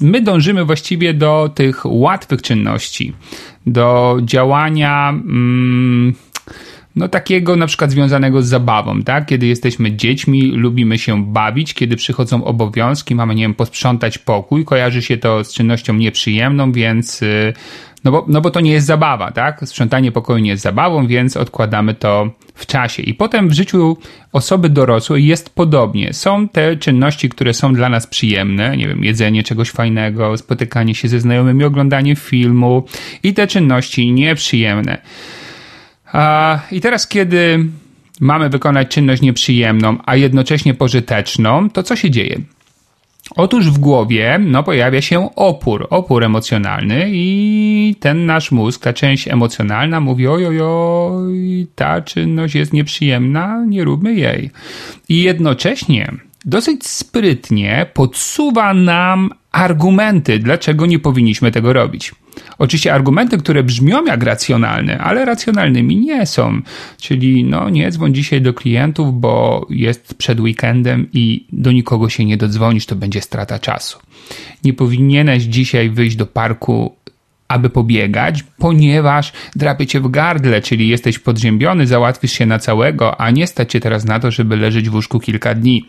my 0.00 0.20
dążymy 0.20 0.64
właściwie 0.64 1.14
do 1.14 1.50
tych 1.54 1.80
łatwych 1.84 2.42
czynności, 2.42 3.12
do 3.66 4.18
działania. 4.22 5.08
Mm, 5.08 6.14
no 6.96 7.08
takiego 7.08 7.56
na 7.56 7.66
przykład 7.66 7.90
związanego 7.90 8.42
z 8.42 8.46
zabawą, 8.46 9.02
tak? 9.02 9.26
Kiedy 9.26 9.46
jesteśmy 9.46 9.96
dziećmi, 9.96 10.42
lubimy 10.42 10.98
się 10.98 11.24
bawić, 11.24 11.74
kiedy 11.74 11.96
przychodzą 11.96 12.44
obowiązki, 12.44 13.14
mamy, 13.14 13.34
nie 13.34 13.42
wiem, 13.42 13.54
posprzątać 13.54 14.18
pokój, 14.18 14.64
kojarzy 14.64 15.02
się 15.02 15.16
to 15.16 15.44
z 15.44 15.52
czynnością 15.52 15.94
nieprzyjemną, 15.94 16.72
więc 16.72 17.22
y, 17.22 17.52
no 18.06 18.12
bo, 18.12 18.24
no 18.28 18.40
bo 18.40 18.50
to 18.50 18.60
nie 18.60 18.72
jest 18.72 18.86
zabawa, 18.86 19.32
tak? 19.32 19.60
Sprzątanie 19.64 20.12
pokoju 20.12 20.38
nie 20.38 20.50
jest 20.50 20.62
zabawą, 20.62 21.06
więc 21.06 21.36
odkładamy 21.36 21.94
to 21.94 22.30
w 22.54 22.66
czasie. 22.66 23.02
I 23.02 23.14
potem 23.14 23.48
w 23.48 23.52
życiu 23.52 23.96
osoby 24.32 24.68
dorosłej 24.68 25.26
jest 25.26 25.54
podobnie. 25.54 26.12
Są 26.12 26.48
te 26.48 26.76
czynności, 26.76 27.28
które 27.28 27.54
są 27.54 27.74
dla 27.74 27.88
nas 27.88 28.06
przyjemne, 28.06 28.76
nie 28.76 28.88
wiem, 28.88 29.04
jedzenie 29.04 29.42
czegoś 29.42 29.70
fajnego, 29.70 30.36
spotykanie 30.36 30.94
się 30.94 31.08
ze 31.08 31.20
znajomymi, 31.20 31.64
oglądanie 31.64 32.16
filmu 32.16 32.84
i 33.22 33.34
te 33.34 33.46
czynności 33.46 34.12
nieprzyjemne. 34.12 34.98
I 36.72 36.80
teraz, 36.80 37.08
kiedy 37.08 37.66
mamy 38.20 38.48
wykonać 38.48 38.88
czynność 38.88 39.22
nieprzyjemną, 39.22 39.98
a 40.06 40.16
jednocześnie 40.16 40.74
pożyteczną, 40.74 41.70
to 41.70 41.82
co 41.82 41.96
się 41.96 42.10
dzieje? 42.10 42.40
Otóż 43.34 43.70
w 43.70 43.78
głowie 43.78 44.38
no, 44.40 44.62
pojawia 44.62 45.02
się 45.02 45.34
opór, 45.34 45.86
opór 45.90 46.24
emocjonalny 46.24 47.06
i 47.12 47.94
ten 48.00 48.26
nasz 48.26 48.52
mózg, 48.52 48.82
ta 48.82 48.92
część 48.92 49.28
emocjonalna 49.28 50.00
mówi 50.00 50.26
oj, 50.26 51.66
ta 51.74 52.02
czynność 52.02 52.54
jest 52.54 52.72
nieprzyjemna, 52.72 53.64
nie 53.66 53.84
róbmy 53.84 54.14
jej. 54.14 54.50
I 55.08 55.22
jednocześnie 55.22 56.12
dosyć 56.44 56.86
sprytnie 56.86 57.86
podsuwa 57.94 58.74
nam 58.74 59.30
argumenty, 59.52 60.38
dlaczego 60.38 60.86
nie 60.86 60.98
powinniśmy 60.98 61.52
tego 61.52 61.72
robić. 61.72 62.12
Oczywiście 62.58 62.94
argumenty, 62.94 63.38
które 63.38 63.62
brzmią 63.62 64.04
jak 64.04 64.22
racjonalne, 64.22 64.98
ale 64.98 65.24
racjonalnymi 65.24 65.96
nie 65.96 66.26
są. 66.26 66.60
Czyli 67.00 67.44
no 67.44 67.70
nie 67.70 67.90
dzwoń 67.90 68.14
dzisiaj 68.14 68.42
do 68.42 68.54
klientów, 68.54 69.20
bo 69.20 69.66
jest 69.70 70.14
przed 70.14 70.40
weekendem 70.40 71.08
i 71.12 71.46
do 71.52 71.72
nikogo 71.72 72.08
się 72.08 72.24
nie 72.24 72.36
dodzwonisz, 72.36 72.86
to 72.86 72.96
będzie 72.96 73.20
strata 73.20 73.58
czasu. 73.58 73.98
Nie 74.64 74.72
powinieneś 74.72 75.42
dzisiaj 75.42 75.90
wyjść 75.90 76.16
do 76.16 76.26
parku 76.26 76.96
aby 77.48 77.70
pobiegać, 77.70 78.44
ponieważ 78.58 79.32
drapie 79.56 79.86
cię 79.86 80.00
w 80.00 80.10
gardle, 80.10 80.62
czyli 80.62 80.88
jesteś 80.88 81.18
podziębiony, 81.18 81.86
załatwisz 81.86 82.32
się 82.32 82.46
na 82.46 82.58
całego, 82.58 83.20
a 83.20 83.30
nie 83.30 83.46
stać 83.46 83.72
cię 83.72 83.80
teraz 83.80 84.04
na 84.04 84.20
to, 84.20 84.30
żeby 84.30 84.56
leżeć 84.56 84.90
w 84.90 84.94
łóżku 84.94 85.20
kilka 85.20 85.54
dni 85.54 85.84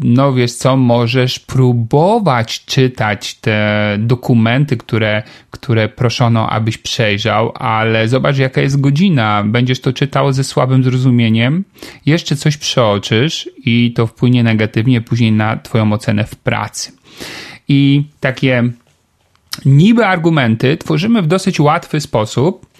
no 0.00 0.32
wiesz 0.32 0.52
co, 0.52 0.76
możesz 0.76 1.38
próbować 1.38 2.64
czytać 2.64 3.34
te 3.34 3.96
dokumenty, 3.98 4.76
które, 4.76 5.22
które 5.50 5.88
proszono, 5.88 6.50
abyś 6.50 6.78
przejrzał, 6.78 7.52
ale 7.54 8.08
zobacz 8.08 8.38
jaka 8.38 8.60
jest 8.60 8.80
godzina. 8.80 9.44
Będziesz 9.46 9.80
to 9.80 9.92
czytał 9.92 10.32
ze 10.32 10.44
słabym 10.44 10.84
zrozumieniem, 10.84 11.64
jeszcze 12.06 12.36
coś 12.36 12.56
przeoczysz 12.56 13.48
i 13.64 13.92
to 13.96 14.06
wpłynie 14.06 14.42
negatywnie 14.42 15.00
później 15.00 15.32
na 15.32 15.56
twoją 15.56 15.92
ocenę 15.92 16.24
w 16.24 16.36
pracy. 16.36 16.92
I 17.68 18.04
takie 18.20 18.64
niby 19.64 20.06
argumenty 20.06 20.76
tworzymy 20.76 21.22
w 21.22 21.26
dosyć 21.26 21.60
łatwy 21.60 22.00
sposób. 22.00 22.71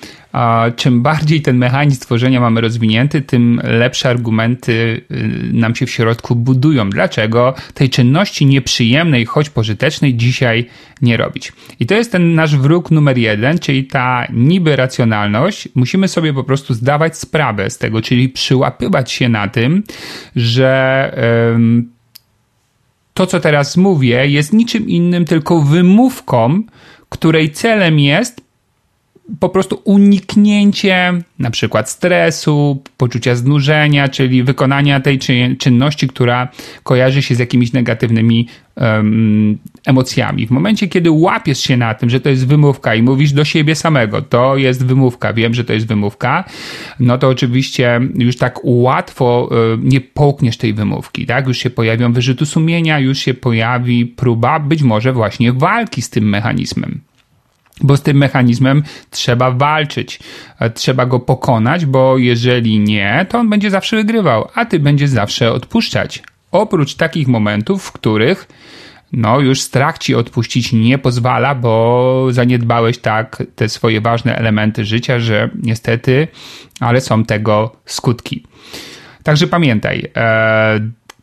Czym 0.76 1.02
bardziej 1.02 1.42
ten 1.42 1.56
mechanizm 1.56 2.00
tworzenia 2.00 2.40
mamy 2.40 2.60
rozwinięty, 2.60 3.22
tym 3.22 3.60
lepsze 3.64 4.08
argumenty 4.08 4.72
y, 4.72 5.52
nam 5.52 5.74
się 5.74 5.86
w 5.86 5.90
środku 5.90 6.36
budują. 6.36 6.90
Dlaczego 6.90 7.54
tej 7.74 7.90
czynności 7.90 8.46
nieprzyjemnej, 8.46 9.24
choć 9.24 9.50
pożytecznej, 9.50 10.14
dzisiaj 10.14 10.66
nie 11.02 11.16
robić? 11.16 11.52
I 11.80 11.86
to 11.86 11.94
jest 11.94 12.12
ten 12.12 12.34
nasz 12.34 12.56
wróg 12.56 12.90
numer 12.90 13.18
jeden, 13.18 13.58
czyli 13.58 13.84
ta 13.84 14.26
niby 14.32 14.76
racjonalność. 14.76 15.68
Musimy 15.74 16.08
sobie 16.08 16.32
po 16.34 16.44
prostu 16.44 16.74
zdawać 16.74 17.18
sprawę 17.18 17.70
z 17.70 17.78
tego, 17.78 18.02
czyli 18.02 18.28
przyłapywać 18.28 19.12
się 19.12 19.28
na 19.28 19.48
tym, 19.48 19.82
że. 20.36 21.82
To, 23.14 23.26
co 23.26 23.40
teraz 23.40 23.76
mówię, 23.76 24.28
jest 24.28 24.52
niczym 24.52 24.88
innym, 24.88 25.24
tylko 25.24 25.60
wymówką, 25.60 26.62
której 27.08 27.50
celem 27.50 27.98
jest 27.98 28.40
po 29.40 29.48
prostu 29.48 29.80
uniknięcie 29.84 31.12
na 31.38 31.50
przykład 31.50 31.90
stresu, 31.90 32.82
poczucia 32.96 33.34
znużenia, 33.34 34.08
czyli 34.08 34.42
wykonania 34.42 35.00
tej 35.00 35.18
czynności, 35.58 36.08
która 36.08 36.48
kojarzy 36.82 37.22
się 37.22 37.34
z 37.34 37.38
jakimiś 37.38 37.72
negatywnymi 37.72 38.48
um, 38.76 39.58
emocjami. 39.86 40.46
W 40.46 40.50
momencie, 40.50 40.88
kiedy 40.88 41.10
łapiesz 41.10 41.60
się 41.60 41.76
na 41.76 41.94
tym, 41.94 42.10
że 42.10 42.20
to 42.20 42.28
jest 42.28 42.46
wymówka 42.46 42.94
i 42.94 43.02
mówisz 43.02 43.32
do 43.32 43.44
siebie 43.44 43.74
samego, 43.74 44.22
to 44.22 44.56
jest 44.56 44.86
wymówka, 44.86 45.32
wiem, 45.32 45.54
że 45.54 45.64
to 45.64 45.72
jest 45.72 45.86
wymówka, 45.86 46.44
no 47.00 47.18
to 47.18 47.28
oczywiście 47.28 48.00
już 48.14 48.36
tak 48.36 48.60
łatwo 48.64 49.48
um, 49.50 49.88
nie 49.88 50.00
połkniesz 50.00 50.56
tej 50.56 50.74
wymówki, 50.74 51.26
tak? 51.26 51.46
Już 51.46 51.58
się 51.58 51.70
pojawią 51.70 52.12
wyrzuty 52.12 52.46
sumienia, 52.46 52.98
już 52.98 53.18
się 53.18 53.34
pojawi 53.34 54.06
próba 54.06 54.60
być 54.60 54.82
może 54.82 55.12
właśnie 55.12 55.52
walki 55.52 56.02
z 56.02 56.10
tym 56.10 56.28
mechanizmem 56.28 57.00
bo 57.82 57.96
z 57.96 58.02
tym 58.02 58.16
mechanizmem 58.16 58.82
trzeba 59.10 59.50
walczyć, 59.50 60.20
e, 60.58 60.70
trzeba 60.70 61.06
go 61.06 61.20
pokonać, 61.20 61.86
bo 61.86 62.18
jeżeli 62.18 62.78
nie, 62.78 63.26
to 63.28 63.38
on 63.38 63.50
będzie 63.50 63.70
zawsze 63.70 63.96
wygrywał, 63.96 64.48
a 64.54 64.64
ty 64.64 64.80
będziesz 64.80 65.10
zawsze 65.10 65.52
odpuszczać. 65.52 66.22
Oprócz 66.52 66.94
takich 66.94 67.28
momentów, 67.28 67.84
w 67.84 67.92
których 67.92 68.48
no 69.12 69.40
już 69.40 69.60
strach 69.60 69.98
ci 69.98 70.14
odpuścić 70.14 70.72
nie 70.72 70.98
pozwala, 70.98 71.54
bo 71.54 72.26
zaniedbałeś 72.30 72.98
tak 72.98 73.42
te 73.56 73.68
swoje 73.68 74.00
ważne 74.00 74.36
elementy 74.36 74.84
życia, 74.84 75.18
że 75.18 75.50
niestety, 75.62 76.28
ale 76.80 77.00
są 77.00 77.24
tego 77.24 77.76
skutki. 77.86 78.46
Także 79.22 79.46
pamiętaj, 79.46 80.10
e, 80.16 80.80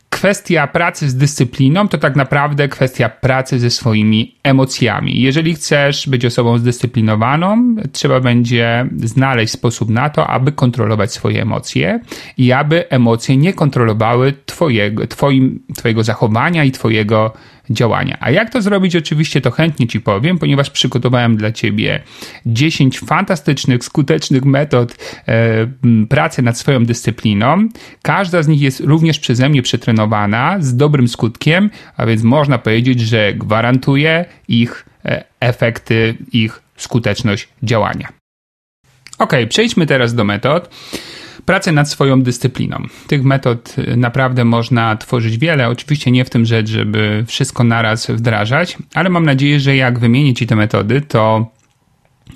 kwestia 0.09 0.67
pracy 0.67 1.09
z 1.09 1.15
dyscypliną 1.15 1.87
to 1.87 1.97
tak 1.97 2.15
naprawdę 2.15 2.67
kwestia 2.67 3.09
pracy 3.09 3.59
ze 3.59 3.69
swoimi 3.69 4.35
emocjami. 4.43 5.21
Jeżeli 5.21 5.53
chcesz 5.53 6.09
być 6.09 6.25
osobą 6.25 6.57
zdyscyplinowaną, 6.57 7.75
trzeba 7.91 8.19
będzie 8.19 8.89
znaleźć 9.03 9.53
sposób 9.53 9.89
na 9.89 10.09
to, 10.09 10.27
aby 10.27 10.51
kontrolować 10.51 11.13
swoje 11.13 11.41
emocje 11.41 11.99
i 12.37 12.51
aby 12.51 12.89
emocje 12.89 13.37
nie 13.37 13.53
kontrolowały 13.53 14.33
twojego, 14.45 15.07
twoim, 15.07 15.59
twojego 15.77 16.03
zachowania 16.03 16.63
i 16.63 16.71
twojego 16.71 17.33
działania. 17.69 18.17
A 18.19 18.31
jak 18.31 18.49
to 18.49 18.61
zrobić? 18.61 18.95
Oczywiście 18.95 19.41
to 19.41 19.51
chętnie 19.51 19.87
Ci 19.87 20.01
powiem, 20.01 20.37
ponieważ 20.37 20.69
przygotowałem 20.69 21.37
dla 21.37 21.51
Ciebie 21.51 22.01
10 22.45 22.99
fantastycznych, 22.99 23.83
skutecznych 23.83 24.45
metod 24.45 24.95
e, 25.27 25.67
pracy 26.09 26.41
nad 26.41 26.57
swoją 26.57 26.85
dyscypliną. 26.85 27.67
Każda 28.01 28.43
z 28.43 28.47
nich 28.47 28.61
jest 28.61 28.79
również 28.79 29.19
przeze 29.19 29.49
mnie 29.49 29.61
przetrenowana 29.61 30.57
z 30.59 30.75
dobrym 30.75 31.07
skutkiem, 31.07 31.69
a 31.97 32.05
więc 32.05 32.23
można 32.23 32.57
powiedzieć, 32.57 33.01
że 33.01 33.33
gwarantuję 33.33 34.25
ich 34.47 34.85
e, 35.05 35.23
efekty, 35.39 36.17
ich 36.31 36.61
skuteczność 36.77 37.49
działania. 37.63 38.07
Ok, 39.19 39.33
przejdźmy 39.49 39.85
teraz 39.85 40.13
do 40.13 40.23
metod 40.23 40.69
pracę 41.49 41.71
nad 41.71 41.89
swoją 41.89 42.21
dyscypliną. 42.21 42.83
Tych 43.07 43.23
metod 43.23 43.75
y, 43.79 43.97
naprawdę 43.97 44.45
można 44.45 44.97
tworzyć 44.97 45.37
wiele. 45.37 45.69
Oczywiście 45.69 46.11
nie 46.11 46.25
w 46.25 46.29
tym 46.29 46.45
rzecz, 46.45 46.69
żeby 46.69 47.23
wszystko 47.27 47.63
naraz 47.63 48.07
wdrażać, 48.07 48.77
ale 48.93 49.09
mam 49.09 49.25
nadzieję, 49.25 49.59
że 49.59 49.75
jak 49.75 49.99
wymienię 49.99 50.33
Ci 50.33 50.47
te 50.47 50.55
metody, 50.55 51.01
to 51.01 51.51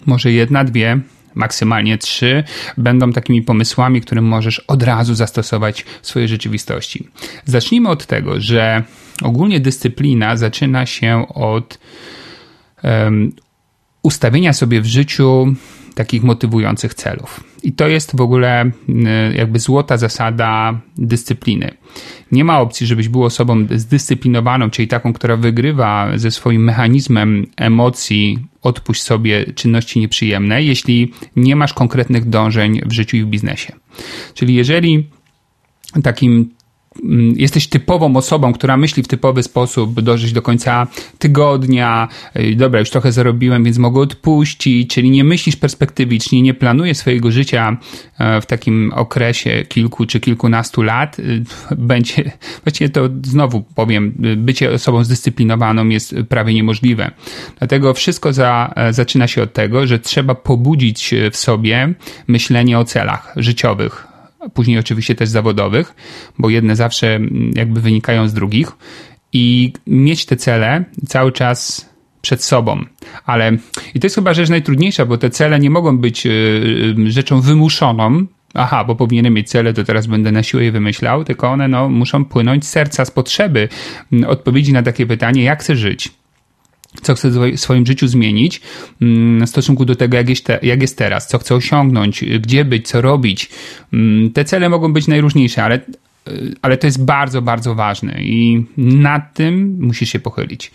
może 0.05 0.31
jedna, 0.31 0.63
dwie, 0.63 0.99
maksymalnie 1.35 1.97
trzy 1.97 2.43
będą 2.77 3.11
takimi 3.11 3.41
pomysłami, 3.41 4.01
które 4.01 4.21
możesz 4.21 4.59
od 4.59 4.83
razu 4.83 5.15
zastosować 5.15 5.85
w 6.01 6.07
swojej 6.07 6.27
rzeczywistości. 6.27 7.07
Zacznijmy 7.45 7.89
od 7.89 8.05
tego, 8.05 8.41
że 8.41 8.83
ogólnie 9.21 9.59
dyscyplina 9.59 10.37
zaczyna 10.37 10.85
się 10.85 11.25
od 11.33 11.79
um, 12.83 13.31
ustawienia 14.03 14.53
sobie 14.53 14.81
w 14.81 14.85
życiu 14.85 15.55
takich 15.95 16.23
motywujących 16.23 16.93
celów. 16.93 17.43
I 17.63 17.73
to 17.73 17.87
jest 17.87 18.15
w 18.15 18.21
ogóle 18.21 18.65
y, 18.65 18.71
jakby 19.37 19.59
złota 19.59 19.97
zasada 19.97 20.79
dyscypliny. 20.97 21.71
Nie 22.31 22.43
ma 22.43 22.59
opcji, 22.59 22.87
żebyś 22.87 23.09
był 23.09 23.23
osobą 23.23 23.67
zdyscyplinowaną, 23.75 24.69
czyli 24.69 24.87
taką, 24.87 25.13
która 25.13 25.37
wygrywa 25.37 26.09
ze 26.15 26.31
swoim 26.31 26.63
mechanizmem 26.63 27.45
emocji, 27.57 28.39
odpuść 28.61 29.01
sobie 29.01 29.45
czynności 29.53 29.99
nieprzyjemne, 29.99 30.63
jeśli 30.63 31.13
nie 31.35 31.55
masz 31.55 31.73
konkretnych 31.73 32.29
dążeń 32.29 32.81
w 32.85 32.91
życiu 32.91 33.17
i 33.17 33.23
w 33.23 33.27
biznesie. 33.27 33.73
Czyli 34.33 34.55
jeżeli 34.55 35.09
takim 36.03 36.49
jesteś 37.35 37.67
typową 37.67 38.15
osobą, 38.15 38.53
która 38.53 38.77
myśli 38.77 39.03
w 39.03 39.07
typowy 39.07 39.43
sposób, 39.43 40.01
dążyć 40.01 40.33
do 40.33 40.41
końca 40.41 40.87
tygodnia, 41.19 42.07
dobra, 42.55 42.79
już 42.79 42.89
trochę 42.89 43.11
zarobiłem, 43.11 43.63
więc 43.63 43.77
mogę 43.77 44.01
odpuścić, 44.01 44.93
czyli 44.93 45.09
nie 45.09 45.23
myślisz 45.23 45.55
perspektywicznie, 45.55 46.41
nie 46.41 46.53
planujesz 46.53 46.97
swojego 46.97 47.31
życia 47.31 47.77
e, 48.17 48.41
w 48.41 48.45
takim 48.45 48.91
okresie 48.95 49.65
kilku 49.69 50.05
czy 50.05 50.19
kilkunastu 50.19 50.81
lat, 50.81 51.19
y, 51.19 51.43
będzie, 51.77 52.31
właściwie 52.63 52.89
to 52.89 53.09
znowu 53.23 53.63
powiem, 53.75 54.13
bycie 54.37 54.71
osobą 54.71 55.03
zdyscyplinowaną 55.03 55.89
jest 55.89 56.15
prawie 56.29 56.53
niemożliwe. 56.53 57.11
Dlatego 57.59 57.93
wszystko 57.93 58.33
za, 58.33 58.73
e, 58.75 58.93
zaczyna 58.93 59.27
się 59.27 59.43
od 59.43 59.53
tego, 59.53 59.87
że 59.87 59.99
trzeba 59.99 60.35
pobudzić 60.35 61.13
w 61.31 61.37
sobie 61.37 61.93
myślenie 62.27 62.79
o 62.79 62.85
celach 62.85 63.33
życiowych, 63.35 64.12
później 64.49 64.79
oczywiście 64.79 65.15
też 65.15 65.29
zawodowych, 65.29 65.95
bo 66.39 66.49
jedne 66.49 66.75
zawsze 66.75 67.15
mm, 67.15 67.51
jakby 67.55 67.81
wynikają 67.81 68.27
z 68.27 68.33
drugich 68.33 68.71
i 69.33 69.73
mieć 69.87 70.25
te 70.25 70.35
cele 70.35 70.85
cały 71.07 71.31
czas 71.31 71.89
przed 72.21 72.43
sobą. 72.43 72.85
Ale 73.25 73.57
i 73.95 73.99
to 73.99 74.05
jest 74.05 74.15
chyba 74.15 74.33
rzecz 74.33 74.49
najtrudniejsza, 74.49 75.05
bo 75.05 75.17
te 75.17 75.29
cele 75.29 75.59
nie 75.59 75.69
mogą 75.69 75.97
być 75.97 76.25
y, 76.25 76.29
y, 76.99 77.11
rzeczą 77.11 77.41
wymuszoną. 77.41 78.25
Aha, 78.53 78.83
bo 78.83 78.95
powinienem 78.95 79.33
mieć 79.33 79.49
cele, 79.49 79.73
to 79.73 79.83
teraz 79.83 80.07
będę 80.07 80.31
na 80.31 80.43
siłę 80.43 80.63
je 80.63 80.71
wymyślał, 80.71 81.23
tylko 81.23 81.49
one 81.49 81.67
no, 81.67 81.89
muszą 81.89 82.25
płynąć 82.25 82.65
z 82.65 82.69
serca, 82.69 83.05
z 83.05 83.11
potrzeby 83.11 83.69
mm, 84.11 84.29
odpowiedzi 84.29 84.73
na 84.73 84.83
takie 84.83 85.05
pytanie, 85.05 85.43
jak 85.43 85.59
chcę 85.59 85.75
żyć 85.75 86.22
co 87.01 87.15
chcę 87.15 87.29
w 87.29 87.59
swoim 87.59 87.85
życiu 87.85 88.07
zmienić 88.07 88.61
mm, 89.01 89.45
w 89.45 89.49
stosunku 89.49 89.85
do 89.85 89.95
tego, 89.95 90.17
jak 90.17 90.29
jest, 90.29 90.45
te, 90.45 90.59
jak 90.61 90.81
jest 90.81 90.97
teraz, 90.97 91.27
co 91.27 91.37
chcę 91.37 91.55
osiągnąć, 91.55 92.25
gdzie 92.39 92.65
być, 92.65 92.87
co 92.87 93.01
robić. 93.01 93.49
Mm, 93.93 94.31
te 94.31 94.45
cele 94.45 94.69
mogą 94.69 94.93
być 94.93 95.07
najróżniejsze, 95.07 95.63
ale, 95.63 95.79
y, 96.27 96.55
ale 96.61 96.77
to 96.77 96.87
jest 96.87 97.05
bardzo, 97.05 97.41
bardzo 97.41 97.75
ważne 97.75 98.21
i 98.21 98.65
nad 98.77 99.33
tym 99.33 99.77
musisz 99.79 100.09
się 100.09 100.19
pochylić. 100.19 100.71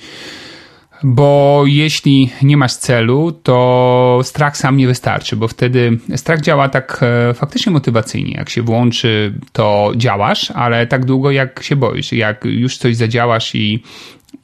Bo 1.03 1.63
jeśli 1.67 2.31
nie 2.43 2.57
masz 2.57 2.75
celu, 2.75 3.33
to 3.33 4.21
strach 4.23 4.57
sam 4.57 4.77
nie 4.77 4.87
wystarczy, 4.87 5.37
bo 5.37 5.49
wtedy 5.49 5.99
strach 6.17 6.41
działa 6.41 6.69
tak 6.69 7.01
e, 7.03 7.35
faktycznie 7.35 7.73
motywacyjnie. 7.73 8.33
Jak 8.33 8.51
się 8.51 8.63
włączy, 8.63 9.35
to 9.53 9.93
działasz, 9.97 10.51
ale 10.51 10.87
tak 10.87 11.05
długo 11.05 11.31
jak 11.31 11.63
się 11.63 11.77
boisz. 11.77 12.13
Jak 12.13 12.45
już 12.45 12.77
coś 12.77 12.97
zadziałasz 12.97 13.55
i, 13.55 13.83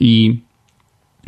i 0.01 0.39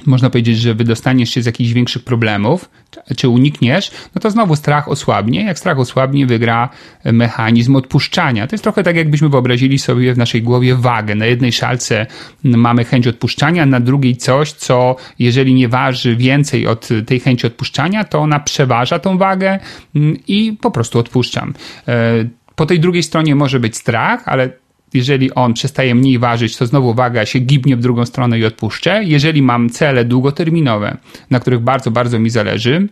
można 0.07 0.31
powiedzieć, 0.31 0.59
że 0.59 0.75
wydostaniesz 0.75 1.31
się 1.31 1.43
z 1.43 1.47
jakichś 1.47 1.73
większych 1.73 2.05
problemów, 2.05 2.71
czy 3.17 3.29
unikniesz, 3.29 3.91
no 4.15 4.21
to 4.21 4.31
znowu 4.31 4.57
strach 4.57 4.89
osłabnie. 4.89 5.45
Jak 5.45 5.59
strach 5.59 5.79
osłabnie, 5.79 6.27
wygra 6.27 6.69
mechanizm 7.05 7.77
odpuszczania. 7.77 8.47
To 8.47 8.55
jest 8.55 8.65
trochę 8.65 8.83
tak, 8.83 8.97
jakbyśmy 8.97 9.29
wyobrazili 9.29 9.79
sobie 9.79 10.15
w 10.15 10.19
naszej 10.19 10.43
głowie 10.43 10.75
wagę. 10.75 11.15
Na 11.15 11.27
jednej 11.27 11.53
szalce 11.53 12.07
mamy 12.45 12.85
chęć 12.85 13.07
odpuszczania, 13.07 13.67
na 13.67 13.81
drugiej 13.81 14.17
coś, 14.17 14.53
co 14.53 14.97
jeżeli 15.19 15.55
nie 15.55 15.69
waży 15.69 16.17
więcej 16.17 16.67
od 16.67 16.89
tej 17.07 17.21
chęci 17.21 17.47
odpuszczania, 17.47 18.05
to 18.05 18.19
ona 18.19 18.41
przeważa 18.41 18.99
tą 18.99 19.19
wagę 19.19 19.59
mm, 19.97 20.17
i 20.29 20.59
po 20.61 20.71
prostu 20.71 20.99
odpuszczam. 20.99 21.55
E, 21.89 22.25
po 22.55 22.67
tej 22.67 22.81
drugiej 22.81 23.03
stronie 23.03 23.35
może 23.35 23.61
być 23.61 23.77
strach, 23.77 24.23
ale 24.29 24.51
jeżeli 24.97 25.35
on 25.35 25.55
przestaje 25.55 25.95
mniej 25.95 26.19
ważyć, 26.19 26.57
to 26.57 26.67
znowu 26.67 26.95
waga 26.95 27.27
się 27.27 27.39
gibnie 27.39 27.77
w 27.77 27.81
drugą 27.81 28.07
stronę 28.07 28.39
i 28.39 28.45
odpuszczę. 28.45 29.05
Jeżeli 29.05 29.43
mam 29.43 29.71
cele 29.71 30.05
długoterminowe, 30.05 30.97
na 31.31 31.41
których 31.41 31.61
bardzo, 31.61 31.91
bardzo 31.91 32.19
mi 32.19 32.31
zależy, 32.31 32.89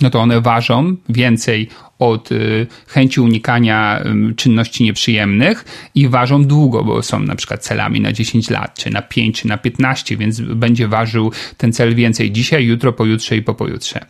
no 0.00 0.10
to 0.10 0.20
one 0.20 0.40
ważą 0.40 0.96
więcej 1.08 1.68
od 1.98 2.32
y, 2.32 2.66
chęci 2.86 3.20
unikania 3.20 4.04
czynności 4.36 4.84
nieprzyjemnych 4.84 5.64
i 5.94 6.08
ważą 6.08 6.44
długo, 6.44 6.84
bo 6.84 7.02
są 7.02 7.20
na 7.20 7.34
przykład 7.34 7.62
celami 7.64 8.00
na 8.00 8.12
10 8.12 8.50
lat, 8.50 8.74
czy 8.74 8.90
na 8.90 9.02
5, 9.02 9.40
czy 9.40 9.48
na 9.48 9.58
15, 9.58 10.16
więc 10.16 10.40
będzie 10.40 10.88
ważył 10.88 11.32
ten 11.56 11.72
cel 11.72 11.94
więcej 11.94 12.30
dzisiaj, 12.30 12.64
jutro, 12.64 12.92
pojutrze 12.92 13.36
i 13.36 13.42
po 13.42 13.54
pojutrze. 13.54 14.06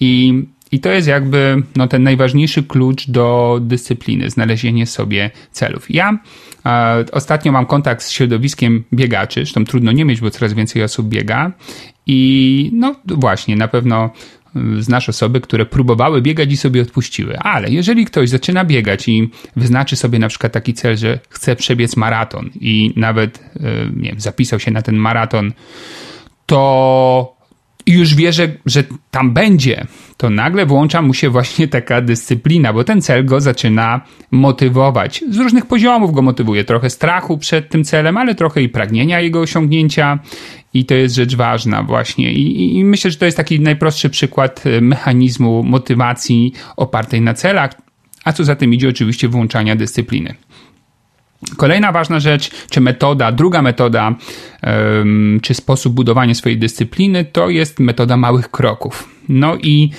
I 0.00 0.42
i 0.72 0.80
to 0.80 0.90
jest 0.90 1.08
jakby 1.08 1.62
no, 1.76 1.88
ten 1.88 2.02
najważniejszy 2.02 2.62
klucz 2.62 3.10
do 3.10 3.58
dyscypliny, 3.62 4.30
znalezienie 4.30 4.86
sobie 4.86 5.30
celów. 5.50 5.90
Ja 5.90 6.18
e, 6.66 7.04
ostatnio 7.12 7.52
mam 7.52 7.66
kontakt 7.66 8.02
z 8.02 8.10
środowiskiem 8.10 8.84
biegaczy, 8.92 9.40
zresztą 9.40 9.64
trudno 9.64 9.92
nie 9.92 10.04
mieć, 10.04 10.20
bo 10.20 10.30
coraz 10.30 10.52
więcej 10.52 10.82
osób 10.82 11.08
biega. 11.08 11.52
I 12.06 12.70
no 12.74 12.94
właśnie, 13.06 13.56
na 13.56 13.68
pewno 13.68 14.10
e, 14.56 14.82
znasz 14.82 15.08
osoby, 15.08 15.40
które 15.40 15.66
próbowały 15.66 16.22
biegać 16.22 16.52
i 16.52 16.56
sobie 16.56 16.82
odpuściły. 16.82 17.38
Ale 17.38 17.70
jeżeli 17.70 18.04
ktoś 18.04 18.28
zaczyna 18.28 18.64
biegać 18.64 19.08
i 19.08 19.30
wyznaczy 19.56 19.96
sobie 19.96 20.18
na 20.18 20.28
przykład 20.28 20.52
taki 20.52 20.74
cel, 20.74 20.96
że 20.96 21.18
chce 21.28 21.56
przebiec 21.56 21.96
maraton 21.96 22.50
i 22.60 22.92
nawet 22.96 23.38
e, 23.38 23.60
nie 23.96 24.10
wiem, 24.10 24.20
zapisał 24.20 24.60
się 24.60 24.70
na 24.70 24.82
ten 24.82 24.96
maraton, 24.96 25.52
to 26.46 27.41
i 27.86 27.92
już 27.92 28.14
wie, 28.14 28.32
że, 28.32 28.48
że 28.66 28.84
tam 29.10 29.32
będzie, 29.32 29.86
to 30.16 30.30
nagle 30.30 30.66
włącza 30.66 31.02
mu 31.02 31.14
się 31.14 31.30
właśnie 31.30 31.68
taka 31.68 32.00
dyscyplina, 32.00 32.72
bo 32.72 32.84
ten 32.84 33.02
cel 33.02 33.24
go 33.24 33.40
zaczyna 33.40 34.00
motywować. 34.30 35.24
Z 35.30 35.36
różnych 35.36 35.66
poziomów 35.66 36.12
go 36.12 36.22
motywuje. 36.22 36.64
Trochę 36.64 36.90
strachu 36.90 37.38
przed 37.38 37.68
tym 37.68 37.84
celem, 37.84 38.16
ale 38.16 38.34
trochę 38.34 38.62
i 38.62 38.68
pragnienia 38.68 39.20
jego 39.20 39.40
osiągnięcia. 39.40 40.18
I 40.74 40.84
to 40.84 40.94
jest 40.94 41.14
rzecz 41.14 41.36
ważna 41.36 41.82
właśnie. 41.82 42.32
I, 42.32 42.76
I, 42.78 42.84
myślę, 42.84 43.10
że 43.10 43.16
to 43.16 43.24
jest 43.24 43.36
taki 43.36 43.60
najprostszy 43.60 44.10
przykład 44.10 44.64
e, 44.66 44.80
mechanizmu 44.80 45.62
motywacji 45.62 46.52
opartej 46.76 47.20
na 47.20 47.34
celach, 47.34 47.70
a 48.24 48.32
co 48.32 48.44
za 48.44 48.56
tym 48.56 48.74
idzie 48.74 48.88
oczywiście 48.88 49.28
włączania 49.28 49.76
dyscypliny. 49.76 50.34
Kolejna 51.56 51.92
ważna 51.92 52.20
rzecz, 52.20 52.50
czy 52.70 52.80
metoda, 52.80 53.32
druga 53.32 53.62
metoda, 53.62 54.14
czy 55.42 55.54
sposób 55.54 55.94
budowania 55.94 56.34
swojej 56.34 56.58
dyscypliny, 56.58 57.24
to 57.24 57.48
jest 57.48 57.80
metoda 57.80 58.16
małych 58.16 58.50
kroków. 58.50 59.08
No 59.28 59.56
i 59.56 59.90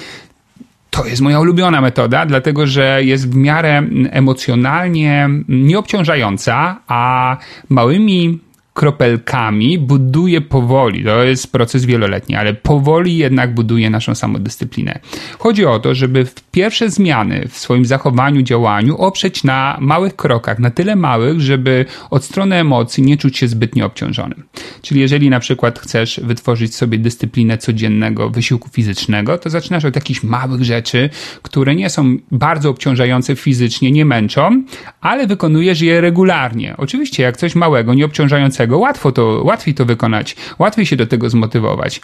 to 0.89 1.05
jest 1.05 1.21
moja 1.21 1.39
ulubiona 1.39 1.81
metoda, 1.81 2.25
dlatego 2.25 2.67
że 2.67 3.03
jest 3.03 3.31
w 3.31 3.35
miarę 3.35 3.83
emocjonalnie 4.11 5.29
nieobciążająca, 5.47 6.79
a 6.87 7.37
małymi 7.69 8.39
kropelkami 8.73 9.79
buduje 9.79 10.41
powoli, 10.41 11.03
to 11.03 11.23
jest 11.23 11.51
proces 11.51 11.85
wieloletni, 11.85 12.35
ale 12.35 12.53
powoli 12.53 13.17
jednak 13.17 13.53
buduje 13.53 13.89
naszą 13.89 14.15
samodyscyplinę. 14.15 14.99
Chodzi 15.39 15.65
o 15.65 15.79
to, 15.79 15.95
żeby 15.95 16.25
pierwsze 16.51 16.89
zmiany 16.89 17.47
w 17.49 17.57
swoim 17.57 17.85
zachowaniu, 17.85 18.41
działaniu 18.41 18.97
oprzeć 18.97 19.43
na 19.43 19.77
małych 19.81 20.15
krokach, 20.15 20.59
na 20.59 20.71
tyle 20.71 20.95
małych, 20.95 21.41
żeby 21.41 21.85
od 22.09 22.23
strony 22.23 22.55
emocji 22.55 23.03
nie 23.03 23.17
czuć 23.17 23.37
się 23.37 23.47
zbytnio 23.47 23.85
obciążonym. 23.85 24.43
Czyli 24.81 25.01
jeżeli 25.01 25.29
na 25.29 25.39
przykład 25.39 25.79
chcesz 25.79 26.19
wytworzyć 26.23 26.75
sobie 26.75 26.97
dyscyplinę 26.97 27.57
codziennego 27.57 28.29
wysiłku 28.29 28.69
fizycznego, 28.69 29.37
to 29.37 29.49
zaczynasz 29.49 29.85
od 29.85 29.95
jakichś 29.95 30.23
małych 30.23 30.63
rzeczy, 30.63 31.09
które 31.41 31.75
nie 31.75 31.89
są 31.89 32.17
bardzo 32.31 32.69
obciążające 32.69 33.35
fizycznie, 33.35 33.91
nie 33.91 34.05
męczą, 34.05 34.63
ale 35.01 35.27
wykonujesz 35.27 35.81
je 35.81 36.01
regularnie. 36.01 36.75
Oczywiście 36.77 37.23
jak 37.23 37.37
coś 37.37 37.55
małego, 37.55 37.93
nie 37.93 38.05
obciążającego 38.05 38.62
łatwo 38.71 39.11
to, 39.11 39.41
łatwiej 39.43 39.73
to 39.73 39.85
wykonać, 39.85 40.35
łatwiej 40.59 40.85
się 40.85 40.95
do 40.95 41.07
tego 41.07 41.29
zmotywować. 41.29 42.01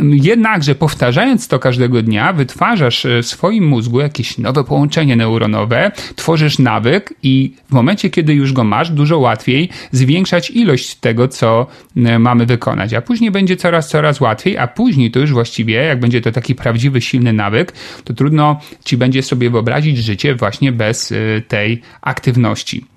Jednakże 0.00 0.74
powtarzając 0.74 1.48
to 1.48 1.58
każdego 1.58 2.02
dnia, 2.02 2.32
wytwarzasz 2.32 3.06
e, 3.06 3.22
w 3.22 3.26
swoim 3.26 3.64
mózgu 3.64 4.00
jakieś 4.00 4.38
nowe 4.38 4.64
połączenie 4.64 5.16
neuronowe, 5.16 5.92
tworzysz 6.16 6.58
nawyk 6.58 7.14
i 7.22 7.54
w 7.68 7.72
momencie, 7.72 8.10
kiedy 8.10 8.34
już 8.34 8.52
go 8.52 8.64
masz, 8.64 8.90
dużo 8.90 9.18
łatwiej 9.18 9.68
zwiększać 9.92 10.50
ilość 10.50 10.94
tego, 10.94 11.28
co 11.28 11.66
e, 11.96 12.18
mamy 12.18 12.46
wykonać. 12.46 12.94
A 12.94 13.02
później 13.02 13.30
będzie 13.30 13.56
coraz, 13.56 13.88
coraz 13.88 14.20
łatwiej, 14.20 14.58
a 14.58 14.66
później 14.66 15.10
to 15.10 15.18
już 15.18 15.32
właściwie, 15.32 15.74
jak 15.74 16.00
będzie 16.00 16.20
to 16.20 16.32
taki 16.32 16.54
prawdziwy, 16.54 17.00
silny 17.00 17.32
nawyk, 17.32 17.72
to 18.04 18.14
trudno 18.14 18.60
ci 18.84 18.96
będzie 18.96 19.22
sobie 19.22 19.50
wyobrazić 19.50 19.98
życie 19.98 20.34
właśnie 20.34 20.72
bez 20.72 21.12
e, 21.12 21.16
tej 21.48 21.82
aktywności. 22.02 22.95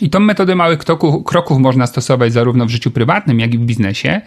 I 0.00 0.10
tą 0.10 0.20
metodę 0.20 0.54
małych 0.54 0.78
kroków, 1.24 1.58
można 1.58 1.86
stosować 1.86 2.32
zarówno 2.32 2.66
w 2.66 2.70
życiu 2.70 2.90
prywatnym, 2.90 3.40
jak 3.40 3.54
i 3.54 3.58
w 3.58 3.60
biznesie. 3.60 4.20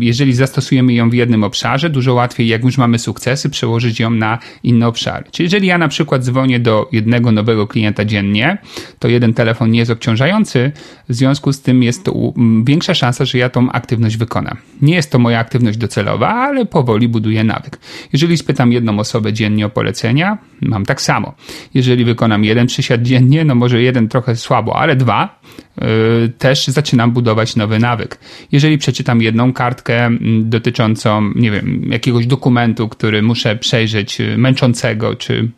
Jeżeli 0.00 0.32
zastosujemy 0.32 0.92
ją 0.92 1.10
w 1.10 1.14
jednym 1.14 1.44
obszarze, 1.44 1.90
dużo 1.90 2.14
łatwiej, 2.14 2.48
jak 2.48 2.64
już 2.64 2.78
mamy 2.78 2.98
sukcesy, 2.98 3.50
przełożyć 3.50 4.00
ją 4.00 4.10
na 4.10 4.38
inne 4.62 4.88
obszary. 4.88 5.24
Czyli 5.30 5.44
jeżeli 5.44 5.66
ja 5.66 5.78
na 5.78 5.88
przykład 5.88 6.22
dzwonię 6.22 6.60
do 6.60 6.88
jednego 6.92 7.32
nowego 7.32 7.66
klienta 7.66 8.04
dziennie, 8.04 8.58
to 8.98 9.08
jeden 9.08 9.34
telefon 9.34 9.70
nie 9.70 9.78
jest 9.78 9.90
obciążający, 9.90 10.72
w 11.08 11.14
związku 11.14 11.52
z 11.52 11.60
tym 11.60 11.82
jest 11.82 12.04
to 12.04 12.32
większa 12.64 12.94
szansa, 12.94 13.24
że 13.24 13.38
ja 13.38 13.48
tą 13.48 13.72
aktywność 13.72 14.16
wykonam. 14.16 14.56
Nie 14.82 14.94
jest 14.94 15.10
to 15.10 15.18
moja 15.18 15.38
aktywność 15.38 15.78
docelowa, 15.78 16.28
ale 16.28 16.66
powoli 16.66 17.08
buduję 17.08 17.44
nawyk. 17.44 17.78
Jeżeli 18.12 18.36
spytam 18.36 18.72
jedną 18.72 18.98
osobę 18.98 19.32
dziennie 19.32 19.66
o 19.66 19.70
polecenia, 19.70 20.38
mam 20.60 20.86
tak 20.86 21.00
samo. 21.00 21.34
Jeżeli 21.74 22.04
wykonam 22.04 22.44
jeden 22.44 22.66
przysiad 22.66 23.02
dziennie, 23.02 23.44
no 23.44 23.54
może 23.54 23.82
jeden 23.82 24.08
trochę 24.08 24.29
trochę 24.30 24.36
słabo, 24.36 24.76
ale 24.76 24.96
dwa, 24.96 25.40
y, 26.24 26.28
też 26.38 26.66
zaczynam 26.66 27.10
budować 27.10 27.56
nowy 27.56 27.78
nawyk. 27.78 28.18
Jeżeli 28.52 28.78
przeczytam 28.78 29.22
jedną 29.22 29.52
kartkę 29.52 30.10
dotyczącą, 30.40 31.32
nie 31.36 31.50
wiem, 31.50 31.86
jakiegoś 31.90 32.26
dokumentu, 32.26 32.88
który 32.88 33.22
muszę 33.22 33.56
przejrzeć, 33.56 34.20
y, 34.20 34.38
męczącego, 34.38 35.16
czy 35.16 35.50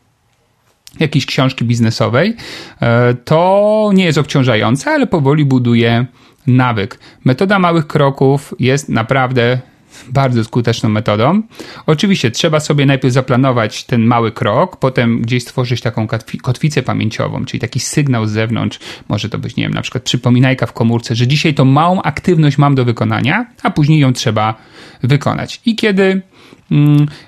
jakiejś 1.00 1.26
książki 1.26 1.64
biznesowej, 1.64 2.34
e, 2.82 3.14
to 3.14 3.90
nie 3.94 4.04
jest 4.04 4.18
obciążające, 4.18 4.90
ale 4.90 5.06
powoli 5.06 5.44
buduje 5.44 6.06
nawyk. 6.46 6.98
Metoda 7.24 7.58
małych 7.58 7.86
kroków 7.86 8.54
jest 8.58 8.88
naprawdę 8.88 9.60
bardzo 10.08 10.44
skuteczną 10.44 10.88
metodą. 10.88 11.42
Oczywiście 11.86 12.30
trzeba 12.30 12.60
sobie 12.60 12.86
najpierw 12.86 13.14
zaplanować 13.14 13.84
ten 13.84 14.04
mały 14.04 14.32
krok, 14.32 14.76
potem 14.76 15.22
gdzieś 15.22 15.42
stworzyć 15.42 15.80
taką 15.80 16.06
kotwicę 16.42 16.82
pamięciową, 16.82 17.44
czyli 17.44 17.60
taki 17.60 17.80
sygnał 17.80 18.26
z 18.26 18.30
zewnątrz. 18.30 18.78
Może 19.08 19.28
to 19.28 19.38
być, 19.38 19.56
nie 19.56 19.64
wiem, 19.64 19.74
na 19.74 19.82
przykład 19.82 20.04
przypominajka 20.04 20.66
w 20.66 20.72
komórce, 20.72 21.14
że 21.14 21.26
dzisiaj 21.26 21.54
tą 21.54 21.64
małą 21.64 22.02
aktywność 22.02 22.58
mam 22.58 22.74
do 22.74 22.84
wykonania, 22.84 23.46
a 23.62 23.70
później 23.70 24.00
ją 24.00 24.12
trzeba 24.12 24.54
wykonać. 25.02 25.60
I 25.66 25.76
kiedy 25.76 26.22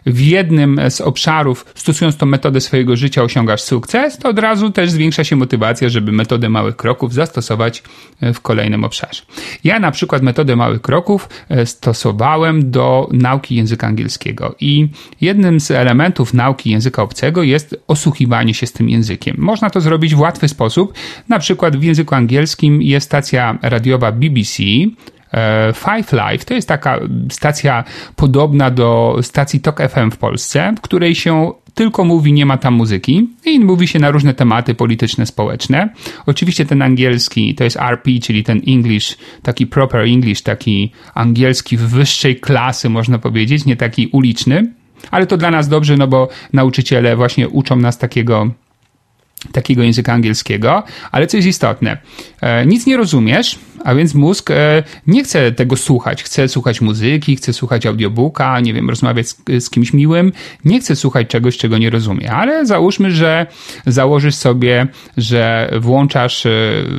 w 0.07 0.20
jednym 0.20 0.81
z 0.88 1.00
obszarów, 1.00 1.66
stosując 1.74 2.16
tą 2.16 2.27
metodę 2.27 2.61
swojego 2.61 2.96
życia, 2.96 3.22
osiągasz 3.22 3.62
sukces, 3.62 4.18
to 4.18 4.29
od 4.29 4.38
razu 4.38 4.70
też 4.70 4.90
zwiększa 4.90 5.24
się 5.24 5.37
motywacja, 5.37 5.88
żeby 5.88 6.12
metodę 6.12 6.48
małych 6.48 6.77
kroków 6.77 7.14
zastosować 7.14 7.83
e, 8.20 8.33
w 8.33 8.40
kolejnym 8.40 8.85
obszarze. 8.85 9.22
Ja 9.64 9.81
na 9.81 9.90
przykład 9.90 10.22
metodę 10.22 10.57
małych 10.57 10.83
kroków 10.83 11.29
e, 11.48 11.66
stosowałem 11.66 12.70
do 12.70 13.09
nauki 13.12 13.55
języka 13.55 13.87
angielskiego 13.87 14.55
i 14.61 14.88
jednym 15.20 15.61
z 15.61 15.70
elementów 15.70 16.35
nauki 16.35 16.70
języka 16.70 17.03
obcego 17.03 17.42
jest 17.42 17.77
osłuchiwanie 17.88 18.55
się 18.55 18.66
z 18.66 18.72
tym 18.72 18.88
językiem. 18.88 19.37
Można 19.38 19.70
to 19.70 19.81
zrobić 19.81 20.14
w 20.14 20.20
łatwy 20.20 20.48
sposób. 20.48 20.94
Na 21.29 21.38
przykład 21.38 21.77
w 21.77 21.83
języku 21.83 22.14
angielskim 22.14 22.83
jest 22.83 23.07
stacja 23.07 23.59
radiowa 23.62 24.12
BBC, 24.12 24.62
Five 25.75 26.12
Live 26.12 26.44
to 26.44 26.55
jest 26.55 26.68
taka 26.68 27.01
stacja 27.31 27.85
podobna 28.16 28.70
do 28.70 29.18
stacji 29.23 29.61
Tok 29.61 29.83
FM 29.88 30.11
w 30.11 30.16
Polsce, 30.16 30.75
w 30.79 30.81
której 30.81 31.14
się 31.14 31.53
tylko 31.75 32.05
mówi, 32.05 32.33
nie 32.33 32.47
ma 32.47 32.59
tam 32.59 32.75
muzyki 32.75 33.29
i 33.44 33.61
mówi 33.61 33.88
się 33.88 33.99
na 33.99 34.11
różne 34.11 34.35
tematy 34.35 34.75
polityczne, 34.75 35.27
społeczne. 35.27 35.88
Oczywiście 36.27 36.66
ten 36.66 36.83
angielski 36.83 37.55
to 37.55 37.64
jest 37.64 37.77
RP, 37.77 38.11
czyli 38.23 38.44
ten 38.44 38.61
English, 38.66 39.16
taki 39.42 39.66
proper 39.66 40.01
English, 40.01 40.42
taki 40.42 40.92
angielski 41.14 41.77
wyższej 41.77 42.37
klasy, 42.37 42.90
można 42.90 43.18
powiedzieć, 43.18 43.64
nie 43.64 43.77
taki 43.77 44.07
uliczny. 44.07 44.73
Ale 45.11 45.27
to 45.27 45.37
dla 45.37 45.51
nas 45.51 45.68
dobrze, 45.68 45.97
no 45.97 46.07
bo 46.07 46.29
nauczyciele 46.53 47.16
właśnie 47.16 47.49
uczą 47.49 47.77
nas 47.77 47.99
takiego 47.99 48.51
takiego 49.52 49.83
języka 49.83 50.12
angielskiego, 50.12 50.83
ale 51.12 51.26
co 51.26 51.37
jest 51.37 51.48
istotne, 51.48 51.98
e, 52.40 52.66
nic 52.66 52.87
nie 52.87 52.96
rozumiesz, 52.96 53.59
a 53.85 53.94
więc 53.94 54.14
mózg 54.14 54.50
e, 54.50 54.83
nie 55.07 55.24
chce 55.24 55.52
tego 55.52 55.76
słuchać. 55.76 56.22
Chce 56.22 56.48
słuchać 56.48 56.80
muzyki, 56.80 57.37
chce 57.37 57.52
słuchać 57.52 57.87
audiobooka, 57.87 58.61
nie 58.61 58.74
wiem, 58.74 58.90
rozmawiać 58.90 59.28
z, 59.28 59.37
z 59.59 59.70
kimś 59.70 59.92
miłym, 59.92 60.33
nie 60.64 60.80
chce 60.80 60.96
słuchać 60.96 61.28
czegoś, 61.28 61.57
czego 61.57 61.78
nie 61.78 61.90
rozumie. 61.90 62.33
Ale 62.33 62.66
załóżmy, 62.66 63.11
że 63.11 63.46
założysz 63.87 64.35
sobie, 64.35 64.87
że 65.16 65.70
włączasz 65.80 66.46
e, 66.46 66.50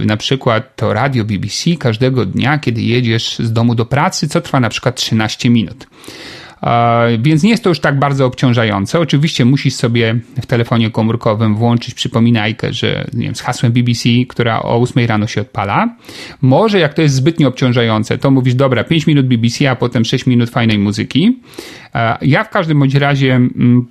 na 0.06 0.18
przykład 0.18 0.76
to 0.76 0.94
radio 0.94 1.26
BBC 1.26 1.76
każdego 1.80 2.26
dnia, 2.26 2.60
kiedy 2.60 2.82
jedziesz 2.82 3.40
z 3.40 3.54
domu 3.54 3.76
do 3.76 3.86
pracy, 3.86 4.28
co 4.28 4.42
trwa 4.42 4.60
na 4.60 4.70
przykład 4.70 4.96
13 4.96 5.50
minut. 5.50 5.88
Więc 7.20 7.44
nie 7.44 7.50
jest 7.50 7.64
to 7.64 7.70
już 7.70 7.80
tak 7.80 8.00
bardzo 8.00 8.26
obciążające. 8.26 9.00
Oczywiście 9.00 9.46
musisz 9.46 9.74
sobie 9.74 10.20
w 10.42 10.46
telefonie 10.46 10.92
komórkowym 10.92 11.56
włączyć 11.56 11.94
przypominajkę, 11.94 12.74
że 12.74 13.08
nie 13.14 13.26
wiem, 13.26 13.36
z 13.36 13.42
hasłem 13.42 13.72
BBC, 13.72 14.10
która 14.30 14.62
o 14.62 14.82
8 14.82 15.06
rano 15.08 15.28
się 15.28 15.42
odpala. 15.42 15.96
Może 16.42 16.80
jak 16.80 16.94
to 16.94 17.02
jest 17.02 17.16
zbytnio 17.16 17.48
obciążające, 17.48 18.18
to 18.18 18.32
mówisz, 18.32 18.56
dobra, 18.56 18.84
5 18.84 19.08
minut 19.08 19.28
BBC, 19.28 19.72
a 19.72 19.76
potem 19.76 20.06
6 20.06 20.26
minut 20.26 20.50
fajnej 20.50 20.80
muzyki. 20.80 21.40
Ja 22.22 22.44
w 22.44 22.50
każdym 22.50 22.80
bądź 22.80 22.96
razie 22.96 23.36
mm, 23.36 23.88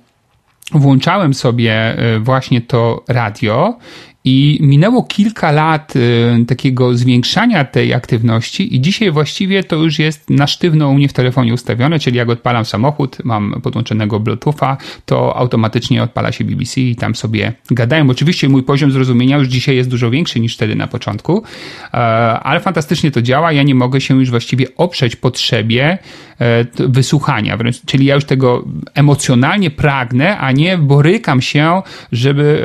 włączałem 0.71 1.33
sobie 1.33 1.99
y, 2.15 2.19
właśnie 2.19 2.61
to 2.61 3.03
radio 3.07 3.77
i 4.25 4.57
minęło 4.61 5.03
kilka 5.03 5.51
lat 5.51 5.95
y, 5.95 6.45
takiego 6.47 6.97
zwiększania 6.97 7.65
tej 7.65 7.93
aktywności, 7.93 8.75
i 8.75 8.81
dzisiaj 8.81 9.11
właściwie 9.11 9.63
to 9.63 9.75
już 9.75 9.99
jest 9.99 10.29
na 10.29 10.47
sztywno 10.47 10.89
u 10.89 10.93
mnie 10.93 11.07
w 11.07 11.13
telefonie 11.13 11.53
ustawione, 11.53 11.99
czyli 11.99 12.17
jak 12.17 12.29
odpalam 12.29 12.65
samochód, 12.65 13.17
mam 13.23 13.61
podłączonego 13.63 14.19
Bluetootha, 14.19 14.77
to 15.05 15.37
automatycznie 15.37 16.03
odpala 16.03 16.31
się 16.31 16.43
BBC 16.43 16.81
i 16.81 16.95
tam 16.95 17.15
sobie 17.15 17.53
gadają. 17.71 18.09
Oczywiście 18.09 18.49
mój 18.49 18.63
poziom 18.63 18.91
zrozumienia 18.91 19.37
już 19.37 19.47
dzisiaj 19.47 19.75
jest 19.75 19.89
dużo 19.89 20.09
większy 20.09 20.39
niż 20.39 20.55
wtedy 20.55 20.75
na 20.75 20.87
początku, 20.87 21.43
e, 21.93 21.97
ale 22.39 22.59
fantastycznie 22.59 23.11
to 23.11 23.21
działa. 23.21 23.51
Ja 23.51 23.63
nie 23.63 23.75
mogę 23.75 24.01
się 24.01 24.19
już 24.19 24.29
właściwie 24.29 24.75
oprzeć 24.75 25.15
potrzebie 25.15 25.97
e, 26.39 26.65
wysłuchania, 26.79 27.57
wręcz, 27.57 27.81
czyli 27.85 28.05
ja 28.05 28.15
już 28.15 28.25
tego 28.25 28.65
emocjonalnie 28.93 29.71
pragnę, 29.71 30.37
a 30.37 30.51
nie 30.51 30.77
borykam 30.77 31.41
się, 31.41 31.81
żeby, 32.11 32.63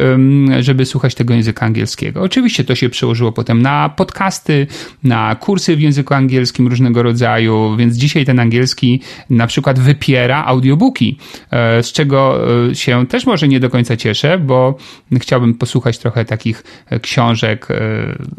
żeby 0.60 0.86
słuchać 0.86 1.14
tego 1.14 1.34
języka 1.34 1.49
języka 1.50 1.66
angielskiego. 1.66 2.22
Oczywiście 2.22 2.64
to 2.64 2.74
się 2.74 2.88
przełożyło 2.88 3.32
potem 3.32 3.62
na 3.62 3.88
podcasty, 3.88 4.66
na 5.04 5.34
kursy 5.34 5.76
w 5.76 5.80
języku 5.80 6.14
angielskim 6.14 6.68
różnego 6.68 7.02
rodzaju, 7.02 7.76
więc 7.76 7.96
dzisiaj 7.96 8.24
ten 8.24 8.40
angielski 8.40 9.00
na 9.30 9.46
przykład 9.46 9.78
wypiera 9.78 10.44
audiobooki, 10.44 11.18
e, 11.50 11.82
z 11.82 11.92
czego 11.92 12.38
e, 12.70 12.74
się 12.74 13.06
też 13.06 13.26
może 13.26 13.48
nie 13.48 13.60
do 13.60 13.70
końca 13.70 13.96
cieszę, 13.96 14.38
bo 14.38 14.78
chciałbym 15.20 15.54
posłuchać 15.54 15.98
trochę 15.98 16.24
takich 16.24 16.64
e, 16.86 17.00
książek 17.00 17.68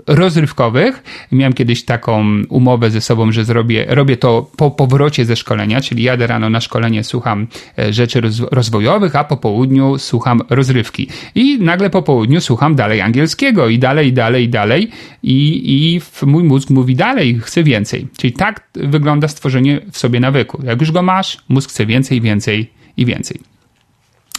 rozrywkowych. 0.08 1.04
Miałem 1.32 1.54
kiedyś 1.54 1.86
taką 1.86 2.26
umowę 2.50 2.92
ze 2.92 3.02
sobą, 3.02 3.32
że 3.32 3.46
zrobię, 3.46 3.86
robię 3.90 4.18
to 4.18 4.52
po 4.58 4.72
powrocie 4.72 5.26
ze 5.26 5.36
szkolenia, 5.36 5.82
czyli 5.82 6.04
jadę 6.04 6.28
rano 6.28 6.50
na 6.50 6.62
szkolenie, 6.62 7.04
słucham 7.04 7.48
rzeczy 7.90 8.22
rozwojowych, 8.52 9.16
a 9.16 9.24
po 9.24 9.38
południu 9.38 9.98
słucham 9.98 10.42
rozrywki. 10.50 11.08
I 11.36 11.60
nagle 11.60 11.90
po 11.90 12.02
południu 12.02 12.42
słucham 12.42 12.76
dalej 12.76 13.01
angielskiego 13.02 13.70
i 13.70 13.80
dalej, 13.80 14.08
i 14.08 14.14
dalej, 14.14 14.44
i 14.44 14.50
dalej. 14.50 14.90
I, 15.24 15.62
i 15.66 16.02
mój 16.26 16.44
mózg 16.44 16.70
mówi 16.70 16.96
dalej, 16.96 17.40
chce 17.40 17.64
więcej. 17.64 18.08
Czyli 18.18 18.34
tak 18.34 18.68
wygląda 18.74 19.28
stworzenie 19.28 19.82
w 19.92 19.98
sobie 19.98 20.20
nawyku. 20.20 20.62
Jak 20.66 20.82
już 20.82 20.92
go 20.92 21.02
masz, 21.02 21.38
mózg 21.50 21.70
chce 21.70 21.86
więcej, 21.86 22.22
więcej 22.22 22.72
i 22.98 23.06
więcej. 23.06 23.40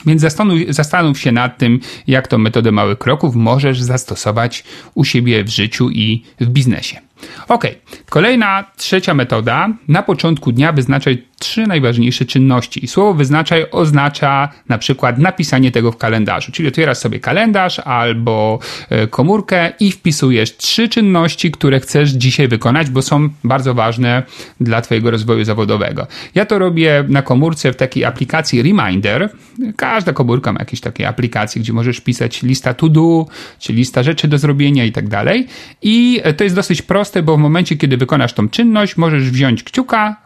Więc 0.07 0.21
zastanów, 0.21 0.59
zastanów 0.69 1.21
się 1.21 1.33
nad 1.33 1.59
tym, 1.59 1.81
jak 2.07 2.29
tą 2.29 2.39
metodę 2.39 2.73
małych 2.73 2.99
kroków 2.99 3.35
możesz 3.35 3.83
zastosować 3.83 4.65
u 4.95 5.05
siebie 5.05 5.45
w 5.45 5.49
życiu 5.49 5.91
i 5.91 6.23
w 6.41 6.49
biznesie. 6.49 7.01
Ok, 7.49 7.65
kolejna, 8.11 8.65
trzecia 8.77 9.15
metoda. 9.15 9.69
Na 9.89 10.03
początku 10.03 10.53
dnia 10.53 10.73
wyznaczaj 10.73 11.33
trzy 11.43 11.67
najważniejsze 11.67 12.25
czynności. 12.25 12.85
I 12.85 12.89
słowo 12.89 13.15
wyznaczaj 13.15 13.67
oznacza 13.71 14.49
na 14.69 14.79
przykład 14.79 15.19
napisanie 15.19 15.73
tego 15.73 15.93
w 15.93 15.97
kalendarzu. 15.97 16.53
Czyli 16.53 16.69
otwierasz 16.69 16.99
sobie 16.99 17.21
kalendarz 17.21 17.79
albo 17.79 18.59
e, 18.91 19.07
komórkę 19.07 19.73
i 19.81 19.93
wpisujesz 19.93 20.57
trzy 20.57 20.89
czynności, 20.89 21.51
które 21.51 21.81
chcesz 21.81 22.11
dzisiaj 22.11 22.49
wykonać, 22.49 22.91
bo 22.91 23.03
są 23.03 23.29
bardzo 23.45 23.75
ważne 23.75 24.23
dla 24.61 24.81
Twojego 24.81 25.11
rozwoju 25.11 25.45
zawodowego. 25.45 26.07
Ja 26.35 26.47
to 26.47 26.59
robię 26.59 27.05
na 27.09 27.23
komórce 27.23 27.73
w 27.73 27.77
takiej 27.77 28.05
aplikacji 28.05 28.63
Reminder. 28.63 29.31
Każda 29.77 30.13
komórka 30.13 30.53
ma 30.53 30.61
jakieś 30.61 30.81
takie 30.81 31.09
aplikacje, 31.09 31.63
gdzie 31.63 31.73
możesz 31.73 32.01
pisać 32.01 32.43
lista 32.43 32.75
to 32.75 32.89
do, 32.89 33.27
czy 33.59 33.73
lista 33.73 34.03
rzeczy 34.03 34.29
do 34.29 34.39
zrobienia 34.39 34.85
i 34.85 34.93
tak 34.93 35.09
dalej. 35.09 35.47
I 35.83 36.23
to 36.37 36.45
jest 36.45 36.57
dosyć 36.57 36.83
proste, 36.83 37.12
bo 37.23 37.37
w 37.37 37.41
momencie, 37.41 37.77
kiedy 37.77 37.97
wykonasz 37.97 38.33
tą 38.33 38.49
czynność, 38.49 38.97
możesz 38.97 39.31
wziąć 39.31 39.63
kciuka, 39.63 40.17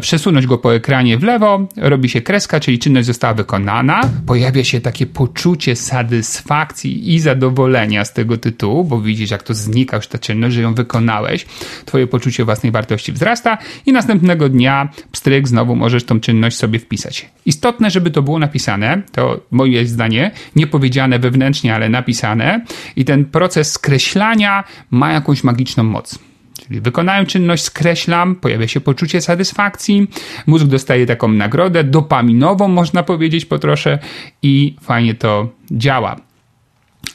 przesunąć 0.00 0.46
go 0.46 0.58
po 0.58 0.74
ekranie 0.74 1.18
w 1.18 1.22
lewo, 1.22 1.68
robi 1.76 2.08
się 2.08 2.20
kreska, 2.20 2.60
czyli 2.60 2.78
czynność 2.78 3.06
została 3.06 3.34
wykonana. 3.34 4.00
Pojawia 4.26 4.64
się 4.64 4.80
takie 4.80 5.06
poczucie 5.06 5.76
satysfakcji 5.76 7.14
i 7.14 7.20
zadowolenia 7.20 8.04
z 8.04 8.12
tego 8.12 8.36
tytułu, 8.36 8.84
bo 8.84 9.00
widzisz, 9.00 9.30
jak 9.30 9.42
to 9.42 9.54
znika 9.54 9.96
już 9.96 10.06
ta 10.06 10.18
czynność, 10.18 10.54
że 10.54 10.62
ją 10.62 10.74
wykonałeś. 10.74 11.46
Twoje 11.84 12.06
poczucie 12.06 12.44
własnej 12.44 12.72
wartości 12.72 13.12
wzrasta 13.12 13.58
i 13.86 13.92
następnego 13.92 14.48
dnia, 14.48 14.88
pstryk, 15.12 15.48
znowu 15.48 15.76
możesz 15.76 16.04
tą 16.04 16.20
czynność 16.20 16.56
sobie 16.56 16.78
wpisać. 16.78 17.30
Istotne, 17.46 17.90
żeby 17.90 18.10
to 18.10 18.22
było 18.22 18.38
napisane, 18.38 19.02
to 19.12 19.40
moje 19.50 19.86
zdanie, 19.86 20.30
nie 20.56 20.66
powiedziane 20.66 21.18
wewnętrznie, 21.18 21.74
ale 21.74 21.88
napisane 21.88 22.64
i 22.96 23.04
ten 23.04 23.24
proces 23.24 23.72
skreślania 23.72 24.64
ma 24.90 25.12
jakąś 25.12 25.44
magiczną 25.44 25.82
moc. 25.82 26.18
Czyli 26.66 26.80
wykonałem 26.80 27.26
czynność, 27.26 27.64
skreślam, 27.64 28.34
pojawia 28.34 28.68
się 28.68 28.80
poczucie 28.80 29.20
satysfakcji, 29.20 30.06
mózg 30.46 30.66
dostaje 30.66 31.06
taką 31.06 31.28
nagrodę 31.28 31.84
dopaminową, 31.84 32.68
można 32.68 33.02
powiedzieć 33.02 33.44
po 33.44 33.58
trosze, 33.58 33.98
i 34.42 34.76
fajnie 34.82 35.14
to 35.14 35.48
działa. 35.70 36.25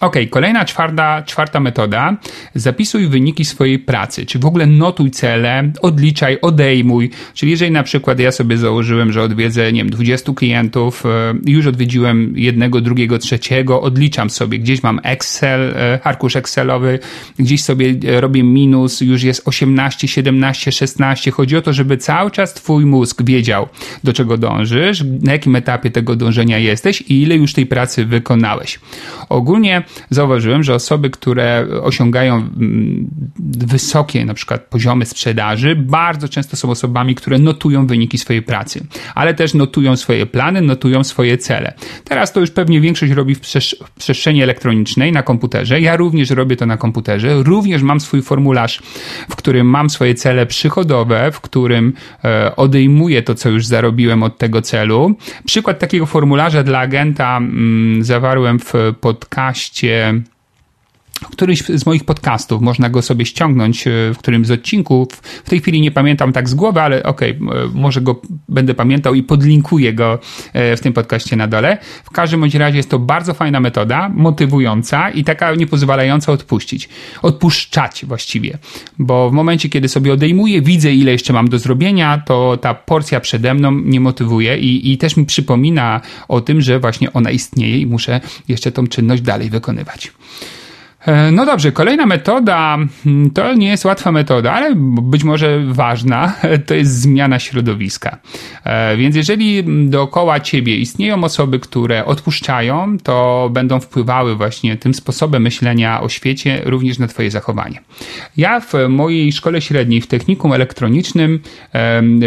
Ok, 0.02 0.16
kolejna 0.30 0.66
czwarta, 0.66 1.24
czwarta 1.24 1.60
metoda. 1.60 2.18
Zapisuj 2.56 3.08
wyniki 3.08 3.46
swojej 3.46 3.80
pracy, 3.80 4.26
czy 4.26 4.40
w 4.40 4.46
ogóle 4.46 4.66
notuj 4.66 5.12
cele, 5.12 5.72
odliczaj, 5.82 6.38
odejmuj. 6.42 7.10
Czyli 7.34 7.52
jeżeli 7.52 7.72
na 7.72 7.84
przykład 7.84 8.20
ja 8.20 8.32
sobie 8.32 8.58
założyłem, 8.58 9.12
że 9.12 9.22
odwiedzę, 9.22 9.74
nie 9.74 9.80
wiem, 9.80 9.90
20 9.90 10.34
klientów, 10.34 11.06
e, 11.06 11.34
już 11.46 11.68
odwiedziłem 11.68 12.34
jednego, 12.36 12.82
drugiego, 12.82 13.18
trzeciego, 13.18 13.82
odliczam 13.82 14.30
sobie, 14.30 14.60
gdzieś 14.60 14.84
mam 14.84 15.00
Excel, 15.04 15.74
e, 15.76 16.00
arkusz 16.04 16.36
Excelowy, 16.36 17.00
gdzieś 17.40 17.64
sobie 17.64 17.96
e, 18.06 18.22
robię 18.22 18.44
minus, 18.44 19.02
już 19.02 19.24
jest 19.24 19.48
18, 19.48 20.08
17, 20.08 20.72
16. 20.72 21.32
Chodzi 21.32 21.58
o 21.58 21.62
to, 21.62 21.74
żeby 21.74 21.98
cały 21.98 22.32
czas 22.32 22.54
twój 22.54 22.86
mózg 22.86 23.24
wiedział, 23.24 23.68
do 24.04 24.14
czego 24.14 24.38
dążysz, 24.38 25.04
na 25.22 25.32
jakim 25.32 25.56
etapie 25.56 25.92
tego 25.92 26.16
dążenia 26.16 26.58
jesteś 26.58 27.02
i 27.02 27.22
ile 27.22 27.36
już 27.36 27.54
tej 27.54 27.66
pracy 27.66 28.06
wykonałeś. 28.06 28.80
Ogólnie 29.30 29.84
zauważyłem, 30.10 30.64
że 30.64 30.76
osoby, 30.76 31.10
które 31.10 31.68
osiągają 31.82 32.36
mm, 32.36 33.10
wysokie 33.40 34.26
na 34.26 34.34
przykład 34.34 34.62
poziomy 34.62 35.06
sprzedaży, 35.06 35.76
bardzo 35.76 36.30
często 36.30 36.58
są 36.58 36.70
osobami, 36.70 37.16
które 37.16 37.40
notują 37.40 37.88
wyniki 37.88 38.18
swojej 38.18 38.42
pracy, 38.42 38.86
ale 39.16 39.34
też 39.34 39.54
notują 39.54 39.96
swoje 39.96 40.26
plany, 40.26 40.62
notują 40.62 41.04
swoje 41.04 41.38
cele. 41.38 41.74
Teraz 42.04 42.34
to 42.34 42.40
już 42.40 42.52
pewnie 42.52 42.82
większość 42.82 43.12
robi 43.12 43.36
w, 43.36 43.42
w 43.86 43.96
przestrzeni 44.00 44.44
elektronicznej 44.44 45.12
na 45.12 45.24
komputerze. 45.24 45.82
Ja 45.82 45.96
również 45.96 46.30
robię 46.30 46.56
to 46.56 46.66
na 46.66 46.78
komputerze. 46.78 47.44
Również 47.44 47.82
mam 47.82 48.00
swój 48.00 48.22
formularz, 48.22 48.82
w 49.30 49.36
którym 49.36 49.68
mam 49.68 49.90
swoje 49.90 50.16
cele 50.16 50.46
przychodowe, 50.46 51.32
w 51.32 51.42
którym 51.42 51.94
e, 52.24 52.56
odejmuję 52.56 53.24
to, 53.24 53.36
co 53.36 53.50
już 53.50 53.66
zarobiłem 53.66 54.24
od 54.24 54.38
tego 54.38 54.62
celu. 54.62 55.16
Przykład 55.46 55.80
takiego 55.80 56.06
formularza 56.06 56.64
dla 56.64 56.80
agenta 56.80 57.38
mm, 57.38 58.04
zawarłem 58.04 58.60
w 58.60 58.74
podcaście 59.02 59.81
gdzie 59.82 60.22
któryś 61.30 61.64
z 61.64 61.86
moich 61.86 62.04
podcastów, 62.04 62.62
można 62.62 62.90
go 62.90 63.02
sobie 63.02 63.26
ściągnąć 63.26 63.88
e, 63.88 63.92
w 64.14 64.18
którymś 64.18 64.48
z 64.48 64.52
odcinków. 64.52 65.08
W 65.46 65.50
tej 65.50 65.60
chwili 65.60 65.82
nie 65.82 65.92
pamiętam 65.92 66.34
tak 66.34 66.50
z 66.50 66.54
głowy, 66.54 66.82
ale 66.82 67.04
okej, 67.04 67.40
okay, 67.42 67.70
może 67.74 68.02
go 68.02 68.22
będę 68.50 68.74
pamiętał 68.74 69.14
i 69.14 69.24
podlinkuję 69.24 69.94
go 69.94 70.20
e, 70.54 70.78
w 70.78 70.82
tym 70.82 70.94
podcaście 70.94 71.36
na 71.36 71.48
dole. 71.48 71.78
W 72.04 72.10
każdym 72.10 72.40
bądź 72.40 72.56
razie 72.56 72.78
jest 72.78 72.90
to 72.90 73.00
bardzo 73.00 73.34
fajna 73.34 73.60
metoda, 73.60 74.10
motywująca 74.10 75.10
i 75.10 75.24
taka 75.24 75.56
nie 75.56 75.68
pozwalająca 75.68 76.32
odpuścić. 76.32 76.90
Odpuszczać 77.22 78.06
właściwie. 78.06 78.58
Bo 79.00 79.30
w 79.30 79.34
momencie, 79.34 79.70
kiedy 79.70 79.88
sobie 79.88 80.14
odejmuję, 80.14 80.62
widzę 80.62 80.94
ile 80.94 81.12
jeszcze 81.12 81.34
mam 81.34 81.50
do 81.50 81.60
zrobienia, 81.60 82.22
to 82.26 82.58
ta 82.58 82.74
porcja 82.74 83.20
przede 83.20 83.54
mną 83.54 83.72
mnie 83.72 84.00
motywuje 84.00 84.58
i, 84.58 84.92
i 84.92 84.98
też 84.98 85.18
mi 85.18 85.26
przypomina 85.26 86.02
o 86.28 86.42
tym, 86.42 86.62
że 86.62 86.80
właśnie 86.80 87.14
ona 87.14 87.32
istnieje 87.32 87.78
i 87.78 87.86
muszę 87.86 88.22
jeszcze 88.48 88.72
tą 88.72 88.88
czynność 88.88 89.22
dalej 89.22 89.50
wykonywać. 89.50 90.12
E, 91.06 91.32
no 91.32 91.46
dobrze, 91.46 91.72
kolejna 91.72 92.06
metoda 92.06 92.78
hmm, 93.04 93.32
to 93.32 93.54
nie 93.54 93.68
jest 93.68 93.86
łatwa 93.86 94.12
metoda, 94.12 94.54
ale 94.54 94.76
być 95.02 95.24
może 95.24 95.60
ważna, 95.66 96.34
to 96.68 96.74
jest 96.74 97.02
zmiana 97.02 97.40
środowiska. 97.40 98.18
E, 98.64 98.98
więc 98.98 99.16
jeżeli 99.16 99.64
dookoła 99.90 100.40
ciebie 100.40 100.78
istnieją 100.78 101.24
osoby, 101.24 101.60
które 101.60 102.06
odpuszczają, 102.06 102.98
to 103.04 103.50
będą 103.54 103.80
wpływały 103.80 104.36
właśnie 104.36 104.78
tym 104.78 104.94
sposobem 104.94 105.42
myślenia 105.42 106.02
o 106.02 106.10
świecie 106.10 106.62
również 106.66 107.00
na 107.00 107.08
twoje 107.08 107.32
zachowanie. 107.32 107.82
Ja 108.38 108.60
w 108.60 108.74
mojej 108.90 109.32
szkole 109.32 109.62
średniej 109.62 110.02
w 110.02 110.08
technikum 110.08 110.54
elektronicznym 110.54 111.40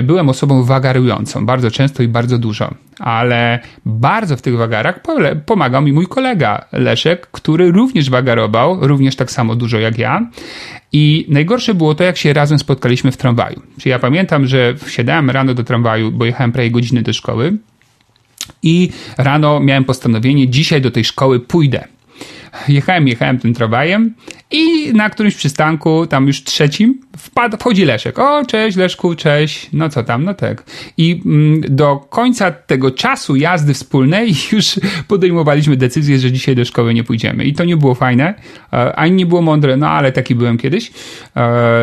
byłem 0.03 0.29
osobą 0.29 0.65
wagarującą, 0.65 1.47
bardzo 1.47 1.71
często 1.71 2.03
i 2.03 2.09
bardzo 2.09 2.39
dużo, 2.39 2.75
ale 2.99 3.59
bardzo 3.87 4.37
w 4.37 4.43
tych 4.43 4.57
wagarach 4.57 5.01
pomagał 5.47 5.83
mi 5.83 5.93
mój 5.93 6.07
kolega 6.07 6.65
Leszek, 6.73 7.27
który 7.27 7.73
również 7.73 8.11
wagarował 8.11 8.87
również 8.87 9.17
tak 9.17 9.31
samo 9.31 9.55
dużo 9.55 9.79
jak 9.79 9.99
ja. 9.99 10.27
I 10.93 11.27
najgorsze 11.29 11.75
było 11.75 11.95
to, 11.95 12.05
jak 12.05 12.17
się 12.17 12.33
razem 12.33 12.59
spotkaliśmy 12.59 13.13
w 13.13 13.17
tramwaju. 13.17 13.63
Czyli 13.79 13.91
ja 13.91 13.99
pamiętam, 13.99 14.47
że 14.47 14.75
wsiadałem 14.75 15.31
rano 15.31 15.55
do 15.55 15.65
tramwaju, 15.65 16.13
bo 16.13 16.25
jechałem 16.25 16.53
prawie 16.53 16.71
godziny 16.71 17.03
do 17.03 17.13
szkoły 17.13 17.57
i 18.63 18.91
rano 19.19 19.61
miałem 19.61 19.85
postanowienie, 19.85 20.49
dzisiaj 20.49 20.81
do 20.81 20.91
tej 20.91 21.05
szkoły 21.05 21.41
pójdę. 21.41 21.85
Jechałem, 22.69 23.09
jechałem 23.09 23.39
tym 23.39 23.55
tramwajem 23.55 24.15
i 24.51 24.93
na 24.93 25.11
którymś 25.11 25.35
przystanku, 25.35 26.07
tam 26.07 26.27
już 26.27 26.45
trzecim, 26.45 27.01
wpadł, 27.17 27.57
wchodzi 27.57 27.85
Leszek. 27.85 28.19
O, 28.19 28.45
cześć 28.47 28.77
Leszku, 28.77 29.15
cześć. 29.15 29.69
No 29.73 29.89
co 29.89 30.03
tam, 30.03 30.25
no 30.25 30.35
tak. 30.35 30.65
I 30.97 31.23
mm, 31.27 31.61
do 31.69 31.97
końca 31.97 32.51
tego 32.51 32.91
czasu 32.91 33.37
jazdy 33.37 33.75
wspólnej 33.75 34.33
już 34.53 34.81
podejmowaliśmy 35.09 35.77
decyzję, 35.77 36.19
że 36.19 36.33
dzisiaj 36.33 36.57
do 36.57 36.65
szkoły 36.65 36.95
nie 36.95 37.05
pójdziemy. 37.05 37.45
I 37.45 37.55
to 37.55 37.65
nie 37.65 37.77
było 37.77 37.95
fajne, 37.95 38.35
e, 38.73 38.97
ani 38.97 39.17
nie 39.17 39.27
było 39.27 39.43
mądre, 39.43 39.77
no 39.77 39.89
ale 39.89 40.13
taki 40.13 40.35
byłem 40.35 40.59
kiedyś. 40.59 40.89
E, 40.89 40.93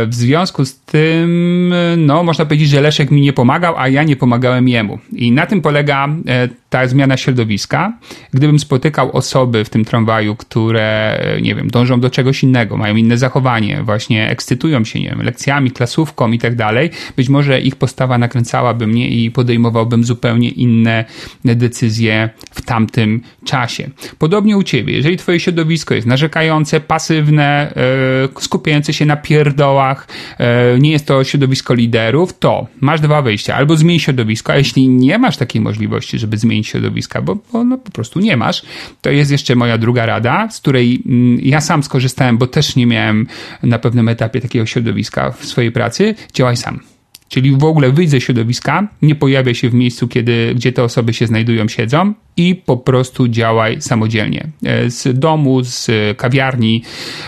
w 0.06 0.14
związku 0.14 0.66
z 0.66 0.80
tym, 0.80 1.74
no 1.98 2.24
można 2.24 2.46
powiedzieć, 2.46 2.70
że 2.70 2.82
Leszek 2.82 3.12
mi 3.12 3.22
nie 3.22 3.34
pomagał, 3.34 3.74
a 3.78 3.88
ja 3.88 4.04
nie 4.04 4.16
pomagałem 4.16 4.68
jemu. 4.68 5.00
I 5.14 5.32
na 5.32 5.46
tym 5.46 5.62
polega 5.62 6.08
e, 6.28 6.50
ta 6.72 6.88
zmiana 6.88 7.18
środowiska. 7.18 7.94
Gdybym 8.34 8.60
spotykał 8.60 9.12
osoby 9.18 9.66
w 9.66 9.70
tym 9.70 9.86
tramwaju, 9.86 10.36
które, 10.36 11.20
nie 11.42 11.56
wiem, 11.56 11.70
dążą 11.70 12.00
do 12.00 12.10
czegoś 12.10 12.44
innego, 12.44 12.78
mają 12.78 12.96
inne 12.96 13.18
zachowanie, 13.18 13.84
właśnie 13.84 14.30
ekscytują 14.30 14.84
się, 14.84 15.00
nie 15.00 15.10
wiem, 15.10 15.22
lekcjami, 15.22 15.72
klasówką 15.72 16.32
i 16.32 16.40
tak 16.40 16.56
dalej, 16.56 16.90
być 17.18 17.30
może 17.30 17.62
ich 17.62 17.76
postawa 17.76 18.18
nakręcałaby 18.18 18.88
mnie 18.88 19.10
i 19.10 19.32
podejmowałbym 19.32 20.04
zupełnie 20.04 20.50
inne 20.50 21.06
decyzje 21.46 22.30
w 22.52 22.62
tamtym 22.62 23.22
czasie. 23.46 23.90
Podobnie 24.20 24.58
u 24.58 24.64
ciebie, 24.64 24.94
jeżeli 24.94 25.18
twoje 25.18 25.40
środowisko 25.40 25.94
jest 25.94 26.08
narzekające, 26.08 26.80
pasywne, 26.80 27.74
e, 28.36 28.42
skupiające 28.42 28.94
się 28.94 29.06
na 29.06 29.18
pierdołach, 29.18 30.08
e, 30.38 30.80
nie 30.80 30.92
jest 30.92 31.06
to 31.06 31.24
środowisko 31.24 31.74
liderów, 31.74 32.40
to 32.40 32.68
masz 32.82 33.02
dwa 33.02 33.22
wyjścia. 33.22 33.56
Albo 33.56 33.78
zmień 33.78 34.00
środowisko, 34.00 34.54
a 34.54 34.58
jeśli 34.58 34.90
nie 34.90 35.18
masz 35.18 35.38
takiej 35.38 35.62
możliwości, 35.62 36.20
żeby 36.20 36.38
zmienić 36.38 36.61
środowiska, 36.64 37.22
bo, 37.22 37.38
bo 37.54 37.64
no, 37.64 37.78
po 37.78 37.92
prostu 37.92 38.20
nie 38.20 38.38
masz, 38.38 38.62
to 39.02 39.10
jest 39.10 39.32
jeszcze 39.32 39.56
moja 39.56 39.78
druga 39.78 40.06
rada, 40.06 40.50
z 40.52 40.60
której 40.60 41.04
mm, 41.06 41.40
ja 41.42 41.62
sam 41.62 41.84
skorzystałem, 41.84 42.38
bo 42.38 42.48
też 42.48 42.76
nie 42.76 42.88
miałem 42.88 43.28
na 43.64 43.80
pewnym 43.80 44.10
etapie 44.10 44.42
takiego 44.42 44.66
środowiska 44.66 45.32
w 45.32 45.46
swojej 45.46 45.72
pracy, 45.72 46.16
działaj 46.34 46.58
sam. 46.58 46.80
Czyli 47.32 47.52
w 47.52 47.64
ogóle 47.64 47.92
wyjdź 47.92 48.10
ze 48.10 48.22
środowiska, 48.22 48.88
nie 49.02 49.16
pojawia 49.16 49.54
się 49.54 49.70
w 49.70 49.74
miejscu, 49.74 50.08
kiedy, 50.08 50.54
gdzie 50.56 50.72
te 50.72 50.84
osoby 50.84 51.14
się 51.14 51.28
znajdują, 51.28 51.68
siedzą 51.68 52.14
i 52.38 52.56
po 52.56 52.78
prostu 52.78 53.28
działaj 53.28 53.82
samodzielnie. 53.82 54.48
E, 54.66 54.90
z 54.90 55.20
domu, 55.20 55.64
z 55.64 55.88
kawiarni, 56.18 56.84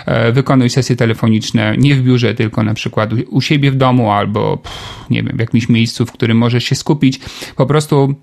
e, 0.06 0.32
wykonuj 0.32 0.70
sesje 0.70 0.96
telefoniczne, 0.96 1.76
nie 1.78 1.96
w 1.96 2.02
biurze, 2.02 2.34
tylko 2.34 2.64
na 2.64 2.74
przykład 2.74 3.10
u 3.30 3.42
siebie 3.42 3.72
w 3.72 3.76
domu 3.76 4.12
albo, 4.12 4.62
nie 5.10 5.24
wiem, 5.24 5.38
w 5.38 5.40
jakimś 5.40 5.70
miejscu, 5.70 6.06
w 6.06 6.12
którym 6.12 6.38
możesz 6.38 6.64
się 6.64 6.76
skupić. 6.76 7.20
Po 7.56 7.66
prostu 7.66 8.16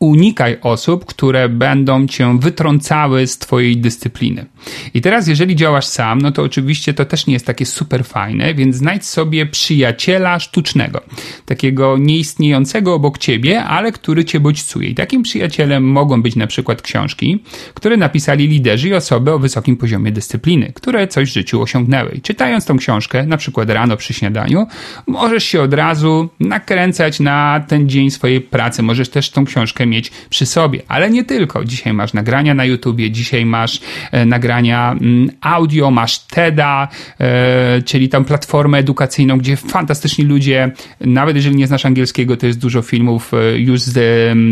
unikaj 0.00 0.56
osób, 0.62 1.04
które 1.04 1.48
będą 1.48 2.06
cię 2.06 2.38
wytrącały 2.38 3.26
z 3.26 3.38
twojej 3.38 3.76
dyscypliny. 3.76 4.46
I 4.94 5.00
teraz, 5.00 5.28
jeżeli 5.28 5.56
działasz 5.56 5.86
sam, 5.86 6.20
no 6.20 6.32
to 6.32 6.42
oczywiście 6.42 6.94
to 6.94 7.04
też 7.04 7.26
nie 7.26 7.32
jest 7.32 7.46
takie 7.46 7.66
super 7.66 8.04
fajne, 8.04 8.54
więc 8.54 8.76
znajdź 8.76 9.06
sobie 9.06 9.46
przyjaciela 9.46 10.38
sztucznego, 10.38 11.00
takiego 11.46 11.98
nieistniejącego 11.98 12.94
obok 12.94 13.18
ciebie, 13.18 13.64
ale 13.64 13.92
który 13.92 14.24
cię 14.24 14.40
bodźcuje. 14.40 14.88
I 14.88 14.94
takim 14.94 15.22
przyjacielem 15.22 15.84
mogą 15.84 16.22
być 16.22 16.36
na 16.36 16.46
przykład 16.46 16.82
książki, 16.82 17.42
które 17.74 17.96
napisali 17.96 18.48
liderzy 18.48 18.88
i 18.88 18.94
osoby 18.94 19.32
o 19.32 19.38
wysokim 19.38 19.76
poziomie 19.76 20.12
dyscypliny, 20.12 20.72
które 20.74 21.08
coś 21.08 21.30
w 21.30 21.32
życiu 21.32 21.62
osiągnęły. 21.62 22.10
I 22.10 22.20
czytając 22.20 22.66
tą 22.66 22.76
książkę, 22.76 23.26
na 23.26 23.36
przykład 23.36 23.70
rano 23.70 23.96
przy 23.96 24.14
śniadaniu, 24.14 24.66
możesz 25.06 25.44
się 25.44 25.62
od 25.62 25.74
razu 25.74 26.28
nakręcać 26.40 27.20
na 27.20 27.64
ten 27.68 27.88
dzień 27.88 28.10
swojej 28.10 28.40
pracy. 28.40 28.82
Możesz 28.82 29.08
też 29.08 29.30
tą 29.30 29.44
książkę 29.44 29.89
mieć 29.90 30.10
przy 30.30 30.46
sobie, 30.46 30.82
ale 30.88 31.10
nie 31.10 31.24
tylko. 31.24 31.64
Dzisiaj 31.64 31.92
masz 31.92 32.12
nagrania 32.12 32.54
na 32.54 32.64
YouTubie, 32.64 33.10
dzisiaj 33.10 33.46
masz 33.46 33.80
e, 34.12 34.26
nagrania 34.26 34.92
mm, 34.92 35.30
audio, 35.40 35.90
masz 35.90 36.18
TEDa, 36.18 36.88
e, 37.20 37.82
czyli 37.82 38.08
tam 38.08 38.24
platformę 38.24 38.78
edukacyjną, 38.78 39.38
gdzie 39.38 39.56
fantastyczni 39.56 40.24
ludzie, 40.24 40.72
nawet 41.00 41.36
jeżeli 41.36 41.56
nie 41.56 41.66
znasz 41.66 41.86
angielskiego, 41.86 42.36
to 42.36 42.46
jest 42.46 42.58
dużo 42.58 42.82
filmów 42.82 43.34
e, 43.34 43.58
już 43.58 43.80
z 43.80 43.98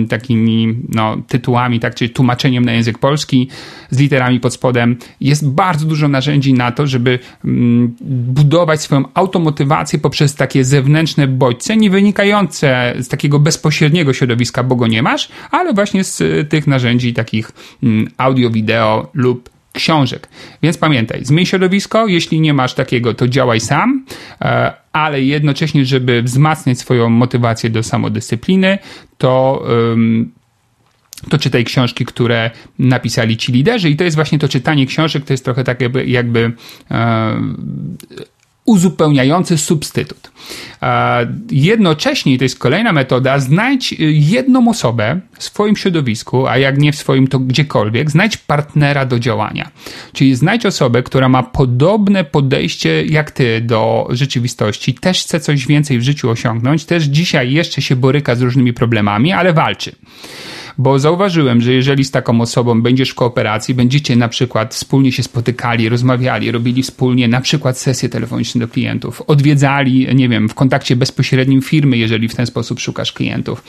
takimi 0.08 0.76
no, 0.88 1.16
tytułami, 1.28 1.80
tak, 1.80 1.94
czyli 1.94 2.10
tłumaczeniem 2.10 2.64
na 2.64 2.72
język 2.72 2.98
polski, 2.98 3.48
z 3.90 3.98
literami 3.98 4.40
pod 4.40 4.54
spodem. 4.54 4.96
Jest 5.20 5.48
bardzo 5.48 5.86
dużo 5.86 6.08
narzędzi 6.08 6.54
na 6.54 6.72
to, 6.72 6.86
żeby 6.86 7.18
mm, 7.44 7.96
budować 8.28 8.82
swoją 8.82 9.04
automotywację 9.14 9.98
poprzez 9.98 10.34
takie 10.34 10.64
zewnętrzne 10.64 11.28
bodźce, 11.28 11.76
nie 11.76 11.90
wynikające 11.90 12.94
z 12.98 13.08
takiego 13.08 13.38
bezpośredniego 13.38 14.12
środowiska, 14.12 14.62
bo 14.62 14.76
go 14.76 14.86
nie 14.86 15.02
masz, 15.02 15.27
ale 15.50 15.72
właśnie 15.72 16.04
z 16.04 16.20
y, 16.20 16.46
tych 16.48 16.66
narzędzi 16.66 17.14
takich 17.14 17.50
mm, 17.82 18.08
audio, 18.16 18.50
wideo 18.50 19.10
lub 19.14 19.50
książek. 19.72 20.28
Więc 20.62 20.78
pamiętaj, 20.78 21.24
zmień 21.24 21.46
środowisko, 21.46 22.06
jeśli 22.06 22.40
nie 22.40 22.54
masz 22.54 22.74
takiego, 22.74 23.14
to 23.14 23.28
działaj 23.28 23.60
sam, 23.60 24.04
e, 24.40 24.72
ale 24.92 25.22
jednocześnie, 25.22 25.84
żeby 25.84 26.22
wzmacniać 26.22 26.78
swoją 26.78 27.10
motywację 27.10 27.70
do 27.70 27.82
samodyscypliny, 27.82 28.78
to 29.18 29.64
to 31.28 31.38
czytaj 31.38 31.64
książki, 31.64 32.04
które 32.04 32.50
napisali 32.78 33.36
ci 33.36 33.52
liderzy 33.52 33.90
i 33.90 33.96
to 33.96 34.04
jest 34.04 34.16
właśnie 34.16 34.38
to 34.38 34.48
czytanie 34.48 34.86
książek, 34.86 35.24
to 35.24 35.32
jest 35.32 35.44
trochę 35.44 35.64
tak 35.64 35.80
jakby, 35.80 36.06
jakby 36.06 36.52
e, 36.90 37.40
uzupełniający 38.68 39.58
substytut. 39.58 40.30
Jednocześnie, 41.50 42.38
to 42.38 42.44
jest 42.44 42.58
kolejna 42.58 42.92
metoda, 42.92 43.38
znajdź 43.38 43.94
jedną 44.08 44.68
osobę 44.68 45.20
w 45.38 45.44
swoim 45.44 45.76
środowisku, 45.76 46.46
a 46.46 46.58
jak 46.58 46.78
nie 46.78 46.92
w 46.92 46.96
swoim, 46.96 47.28
to 47.28 47.38
gdziekolwiek, 47.38 48.10
znajdź 48.10 48.36
partnera 48.36 49.04
do 49.04 49.18
działania. 49.18 49.70
Czyli 50.12 50.34
znajdź 50.34 50.66
osobę, 50.66 51.02
która 51.02 51.28
ma 51.28 51.42
podobne 51.42 52.24
podejście 52.24 53.04
jak 53.04 53.30
ty 53.30 53.60
do 53.60 54.08
rzeczywistości, 54.10 54.94
też 54.94 55.20
chce 55.20 55.40
coś 55.40 55.66
więcej 55.66 55.98
w 55.98 56.02
życiu 56.02 56.30
osiągnąć, 56.30 56.84
też 56.84 57.04
dzisiaj 57.04 57.52
jeszcze 57.52 57.82
się 57.82 57.96
boryka 57.96 58.34
z 58.34 58.40
różnymi 58.40 58.72
problemami, 58.72 59.32
ale 59.32 59.52
walczy 59.52 59.92
bo 60.78 60.98
zauważyłem, 60.98 61.60
że 61.60 61.72
jeżeli 61.72 62.04
z 62.04 62.10
taką 62.10 62.40
osobą 62.40 62.82
będziesz 62.82 63.10
w 63.10 63.14
kooperacji, 63.14 63.74
będziecie 63.74 64.16
na 64.16 64.28
przykład 64.28 64.74
wspólnie 64.74 65.12
się 65.12 65.22
spotykali, 65.22 65.88
rozmawiali, 65.88 66.52
robili 66.52 66.82
wspólnie 66.82 67.28
na 67.28 67.40
przykład 67.40 67.78
sesje 67.78 68.08
telefoniczne 68.08 68.60
do 68.60 68.68
klientów, 68.68 69.22
odwiedzali, 69.26 70.14
nie 70.14 70.28
wiem, 70.28 70.48
w 70.48 70.54
kontakcie 70.54 70.96
bezpośrednim 70.96 71.62
firmy, 71.62 71.96
jeżeli 71.96 72.28
w 72.28 72.34
ten 72.34 72.46
sposób 72.46 72.80
szukasz 72.80 73.12
klientów, 73.12 73.62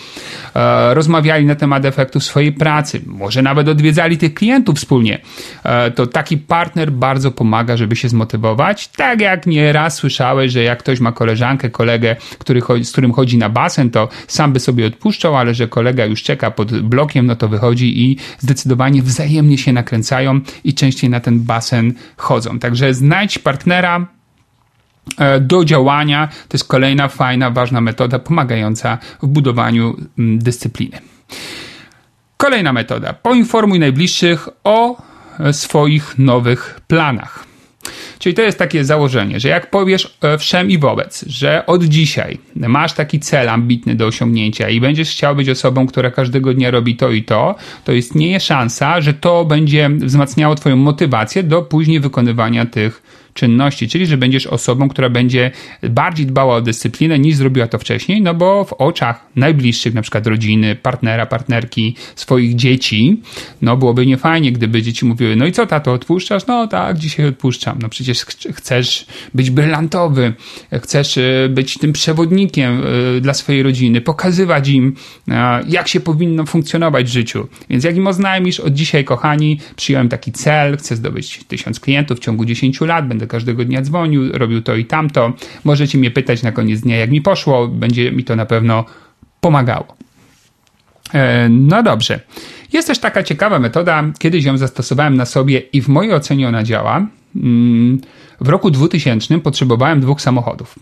e, 0.55 0.93
rozmawiali 0.93 1.45
na 1.45 1.55
temat 1.55 1.85
efektów 1.85 2.23
swojej 2.23 2.51
pracy, 2.51 3.01
może 3.05 3.41
nawet 3.41 3.67
odwiedzali 3.67 4.17
tych 4.17 4.33
klientów 4.33 4.77
wspólnie, 4.77 5.19
e, 5.63 5.91
to 5.91 6.07
taki 6.07 6.37
partner 6.37 6.91
bardzo 6.91 7.31
pomaga, 7.31 7.77
żeby 7.77 7.95
się 7.95 8.09
zmotywować. 8.09 8.87
Tak 8.87 9.21
jak 9.21 9.47
nieraz 9.47 9.95
słyszałeś, 9.95 10.51
że 10.51 10.63
jak 10.63 10.79
ktoś 10.79 10.99
ma 10.99 11.11
koleżankę, 11.11 11.69
kolegę, 11.69 12.15
który, 12.39 12.61
z 12.83 12.91
którym 12.91 13.13
chodzi 13.13 13.37
na 13.37 13.49
basen, 13.49 13.89
to 13.91 14.09
sam 14.27 14.53
by 14.53 14.59
sobie 14.59 14.85
odpuszczał, 14.85 15.37
ale 15.37 15.53
że 15.53 15.67
kolega 15.67 16.05
już 16.05 16.23
czeka 16.23 16.51
pod 16.51 16.81
blokiem, 16.81 16.98
blokiem, 16.99 17.25
no 17.25 17.35
to 17.35 17.47
wychodzi 17.47 18.01
i 18.01 18.17
zdecydowanie 18.39 19.01
wzajemnie 19.01 19.57
się 19.57 19.73
nakręcają 19.73 20.41
i 20.63 20.73
częściej 20.73 21.09
na 21.09 21.19
ten 21.19 21.39
basen 21.39 21.93
chodzą. 22.17 22.59
Także 22.59 22.93
znajdź 22.93 23.39
partnera, 23.39 24.07
e, 25.17 25.39
do 25.39 25.65
działania. 25.65 26.27
To 26.27 26.57
jest 26.57 26.67
kolejna 26.67 27.07
fajna, 27.07 27.51
ważna 27.51 27.81
metoda 27.81 28.19
pomagająca 28.19 28.97
w 29.23 29.27
budowaniu 29.27 29.95
mm, 30.19 30.39
dyscypliny. 30.39 30.97
Kolejna 32.37 32.73
metoda. 32.73 33.13
Poinformuj 33.13 33.79
najbliższych 33.79 34.49
o 34.63 34.97
e, 35.39 35.53
swoich 35.53 36.17
nowych 36.17 36.79
planach. 36.87 37.48
Czyli 38.19 38.35
to 38.35 38.41
jest 38.41 38.59
takie 38.59 38.85
założenie, 38.85 39.39
że 39.39 39.49
jak 39.49 39.69
powiesz 39.69 40.17
e, 40.21 40.37
wszem 40.37 40.71
i 40.71 40.77
wobec, 40.77 41.25
że 41.27 41.65
od 41.65 41.83
dzisiaj 41.83 42.37
masz 42.55 42.93
taki 42.93 43.19
cel 43.19 43.49
ambitny 43.49 43.95
do 43.95 44.07
osiągnięcia 44.07 44.69
i 44.69 44.81
będziesz 44.81 45.09
chciał 45.09 45.35
być 45.35 45.49
osobą, 45.49 45.87
która 45.87 46.11
każdego 46.11 46.53
dnia 46.53 46.71
robi 46.71 46.95
to 46.95 47.11
i 47.11 47.23
to, 47.23 47.55
to 47.85 47.91
istnieje 47.91 48.39
szansa, 48.39 49.01
że 49.01 49.13
to 49.13 49.45
będzie 49.45 49.89
wzmacniało 49.89 50.55
Twoją 50.55 50.75
motywację 50.75 51.43
do 51.43 51.61
później 51.61 51.99
wykonywania 51.99 52.65
tych 52.65 53.01
czynności, 53.39 53.87
czyli 53.87 54.05
że 54.05 54.17
będziesz 54.17 54.47
osobą, 54.47 54.89
która 54.89 55.09
będzie 55.09 55.51
bardziej 55.89 56.25
dbała 56.25 56.55
o 56.55 56.61
dyscyplinę 56.61 57.19
niż 57.19 57.35
zrobiła 57.35 57.67
to 57.67 57.79
wcześniej, 57.79 58.21
no 58.21 58.33
bo 58.33 58.63
w 58.63 58.73
oczach 58.73 59.25
najbliższych, 59.35 59.93
na 59.93 60.01
przykład 60.01 60.27
rodziny, 60.27 60.75
partnera, 60.75 61.25
partnerki, 61.25 61.95
swoich 62.15 62.55
dzieci, 62.55 63.21
no 63.61 63.77
byłoby 63.77 64.05
niefajnie, 64.05 64.51
gdyby 64.51 64.81
dzieci 64.81 65.05
mówiły, 65.05 65.35
no 65.35 65.45
i 65.45 65.51
co 65.51 65.65
tato, 65.65 65.93
odpuszczasz? 65.93 66.47
No 66.47 66.67
tak, 66.67 66.97
dzisiaj 66.97 67.25
odpuszczam. 67.25 67.79
No 67.81 67.89
przecież 67.89 68.25
chcesz 68.53 69.05
być 69.33 69.49
brylantowy, 69.49 70.33
chcesz 70.83 71.17
e, 71.17 71.49
być 71.49 71.77
tym 71.77 71.93
przewodnikiem 71.93 72.83
e, 73.17 73.21
dla 73.21 73.33
swojej 73.33 73.63
rodziny, 73.63 74.01
pokazywać 74.01 74.69
im, 74.69 74.95
e, 75.27 75.63
jak 75.67 75.87
się 75.87 75.99
powinno 75.99 76.45
funkcjonować 76.45 77.05
w 77.05 77.09
życiu. 77.09 77.47
Więc 77.69 77.83
jak 77.83 77.95
im 77.95 78.07
oznajmisz, 78.07 78.59
od 78.59 78.73
dzisiaj, 78.73 79.05
kochani, 79.05 79.59
przyjąłem 79.75 80.09
taki 80.09 80.31
cel, 80.31 80.77
chcę 80.77 80.95
zdobyć 80.95 81.43
tysiąc 81.47 81.79
klientów 81.79 82.17
w 82.17 82.21
ciągu 82.21 82.45
10 82.45 82.81
lat, 82.81 83.07
będę 83.07 83.27
każdego 83.29 83.65
dnia 83.65 83.81
dzwonił, 83.81 84.31
robił 84.31 84.61
to 84.61 84.75
i 84.75 84.85
tamto. 84.85 85.33
Możecie 85.63 85.97
mnie 85.97 86.11
pytać 86.11 86.43
na 86.43 86.51
koniec 86.51 86.81
dnia, 86.81 86.97
jak 86.97 87.11
mi 87.11 87.21
poszło, 87.21 87.67
będzie 87.67 88.11
mi 88.11 88.23
to 88.23 88.35
na 88.35 88.45
pewno 88.45 88.85
pomagało. 89.41 89.95
E, 91.13 91.49
no 91.49 91.83
dobrze. 91.83 92.19
Jest 92.73 92.87
też 92.87 92.99
taka 92.99 93.23
ciekawa 93.23 93.59
metoda, 93.59 94.03
kiedyś 94.19 94.45
ją 94.45 94.57
zastosowałem 94.57 95.15
na 95.15 95.25
sobie 95.25 95.59
i 95.59 95.81
w 95.81 95.87
mojej 95.87 96.13
ocenie 96.13 96.47
ona 96.47 96.63
działa. 96.63 97.07
Mm, 97.35 98.01
w 98.41 98.49
roku 98.49 98.71
2000 98.71 99.39
potrzebowałem 99.39 100.01
dwóch 100.01 100.21
samochodów. 100.21 100.75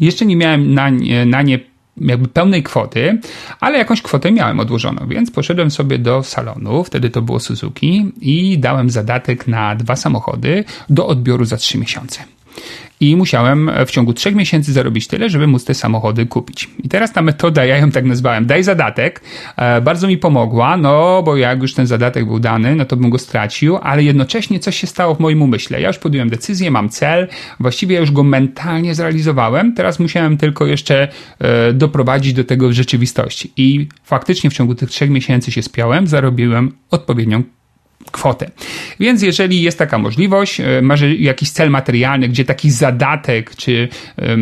Jeszcze 0.00 0.26
nie 0.26 0.36
miałem 0.36 0.74
na 0.74 0.90
nie, 0.90 1.26
na 1.26 1.42
nie 1.42 1.58
jakby 2.00 2.28
pełnej 2.28 2.62
kwoty, 2.62 3.18
ale 3.60 3.78
jakąś 3.78 4.02
kwotę 4.02 4.32
miałem 4.32 4.60
odłożoną, 4.60 5.06
więc 5.08 5.30
poszedłem 5.30 5.70
sobie 5.70 5.98
do 5.98 6.22
salonu, 6.22 6.84
wtedy 6.84 7.10
to 7.10 7.22
było 7.22 7.40
Suzuki 7.40 8.12
i 8.20 8.58
dałem 8.58 8.90
zadatek 8.90 9.46
na 9.48 9.74
dwa 9.74 9.96
samochody 9.96 10.64
do 10.90 11.06
odbioru 11.06 11.44
za 11.44 11.56
trzy 11.56 11.78
miesiące 11.78 12.37
i 13.00 13.16
musiałem 13.16 13.70
w 13.86 13.90
ciągu 13.90 14.12
trzech 14.12 14.34
miesięcy 14.34 14.72
zarobić 14.72 15.06
tyle, 15.06 15.30
żeby 15.30 15.46
móc 15.46 15.64
te 15.64 15.74
samochody 15.74 16.26
kupić. 16.26 16.70
I 16.84 16.88
teraz 16.88 17.12
ta 17.12 17.22
metoda, 17.22 17.64
ja 17.64 17.76
ją 17.76 17.90
tak 17.90 18.04
nazwałem, 18.04 18.46
daj 18.46 18.62
zadatek, 18.62 19.20
e, 19.56 19.80
bardzo 19.80 20.08
mi 20.08 20.18
pomogła, 20.18 20.76
no 20.76 21.22
bo 21.22 21.36
jak 21.36 21.62
już 21.62 21.74
ten 21.74 21.86
zadatek 21.86 22.24
był 22.24 22.38
dany, 22.38 22.76
no 22.76 22.84
to 22.84 22.96
bym 22.96 23.10
go 23.10 23.18
stracił, 23.18 23.76
ale 23.76 24.02
jednocześnie 24.02 24.60
coś 24.60 24.76
się 24.76 24.86
stało 24.86 25.14
w 25.14 25.20
moim 25.20 25.42
umyśle. 25.42 25.80
Ja 25.80 25.88
już 25.88 25.98
podjąłem 25.98 26.30
decyzję, 26.30 26.70
mam 26.70 26.88
cel, 26.88 27.28
właściwie 27.60 27.94
ja 27.94 28.00
już 28.00 28.10
go 28.10 28.22
mentalnie 28.22 28.94
zrealizowałem, 28.94 29.74
teraz 29.74 29.98
musiałem 29.98 30.36
tylko 30.36 30.66
jeszcze 30.66 31.08
e, 31.38 31.72
doprowadzić 31.72 32.32
do 32.32 32.44
tego 32.44 32.68
w 32.68 32.72
rzeczywistości. 32.72 33.52
I 33.56 33.88
faktycznie 34.04 34.50
w 34.50 34.54
ciągu 34.54 34.74
tych 34.74 34.90
trzech 34.90 35.10
miesięcy 35.10 35.52
się 35.52 35.62
spiałem, 35.62 36.06
zarobiłem 36.06 36.72
odpowiednią 36.90 37.42
kwotę. 38.10 38.50
Więc 39.00 39.22
jeżeli 39.22 39.62
jest 39.62 39.78
taka 39.78 39.98
możliwość, 39.98 40.60
e, 40.60 40.82
masz 40.82 41.00
jakiś 41.18 41.50
cel 41.50 41.70
materialny, 41.70 42.28
gdzie 42.28 42.44
taki 42.44 42.70
zadatek, 42.70 43.56
czy 43.56 43.88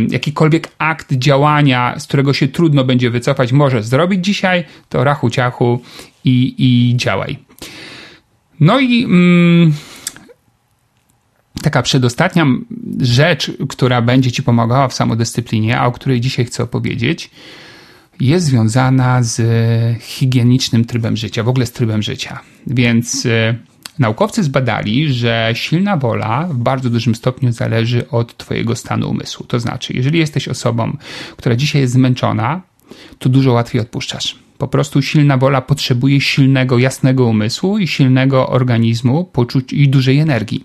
jakikolwiek 0.08 0.68
akt 0.78 1.12
działania, 1.12 1.94
z 1.98 2.06
którego 2.06 2.32
się 2.32 2.48
trudno 2.48 2.84
będzie 2.84 3.10
wycofać, 3.10 3.52
możesz 3.52 3.84
zrobić 3.86 4.24
dzisiaj, 4.24 4.64
to 4.88 5.04
rachu 5.04 5.30
ciachu 5.30 5.80
i, 6.24 6.54
i 6.58 6.96
działaj. 6.96 7.38
No 8.60 8.80
i 8.80 9.04
mm, 9.04 9.72
taka 11.62 11.82
przedostatnia 11.82 12.46
rzecz, 13.00 13.52
która 13.68 14.02
będzie 14.02 14.32
Ci 14.32 14.42
pomagała 14.42 14.88
w 14.88 14.94
samodyscyplinie, 14.94 15.78
a 15.78 15.86
o 15.86 15.92
której 15.92 16.20
dzisiaj 16.20 16.44
chcę 16.44 16.62
opowiedzieć, 16.62 17.30
jest 18.20 18.46
związana 18.46 19.22
z 19.22 19.42
higienicznym 20.02 20.84
trybem 20.84 21.16
życia, 21.16 21.42
w 21.42 21.48
ogóle 21.48 21.66
z 21.66 21.72
trybem 21.72 22.02
życia. 22.02 22.40
Więc 22.66 23.26
e, 23.26 23.54
naukowcy 23.98 24.42
zbadali, 24.42 25.12
że 25.12 25.50
silna 25.54 25.96
wola 25.96 26.48
w 26.50 26.56
bardzo 26.56 26.90
dużym 26.90 27.14
stopniu 27.14 27.52
zależy 27.52 28.10
od 28.10 28.36
Twojego 28.36 28.76
stanu 28.76 29.10
umysłu. 29.10 29.46
To 29.46 29.60
znaczy, 29.60 29.92
jeżeli 29.92 30.18
jesteś 30.18 30.48
osobą, 30.48 30.96
która 31.36 31.56
dzisiaj 31.56 31.82
jest 31.82 31.94
zmęczona, 31.94 32.60
to 33.18 33.28
dużo 33.28 33.52
łatwiej 33.52 33.80
odpuszczasz. 33.80 34.45
Po 34.58 34.68
prostu 34.68 35.02
silna 35.02 35.36
wola 35.36 35.60
potrzebuje 35.60 36.20
silnego, 36.20 36.78
jasnego 36.78 37.24
umysłu 37.24 37.78
i 37.78 37.86
silnego 37.86 38.48
organizmu, 38.48 39.24
poczuć 39.24 39.72
i 39.72 39.88
dużej 39.88 40.18
energii. 40.18 40.64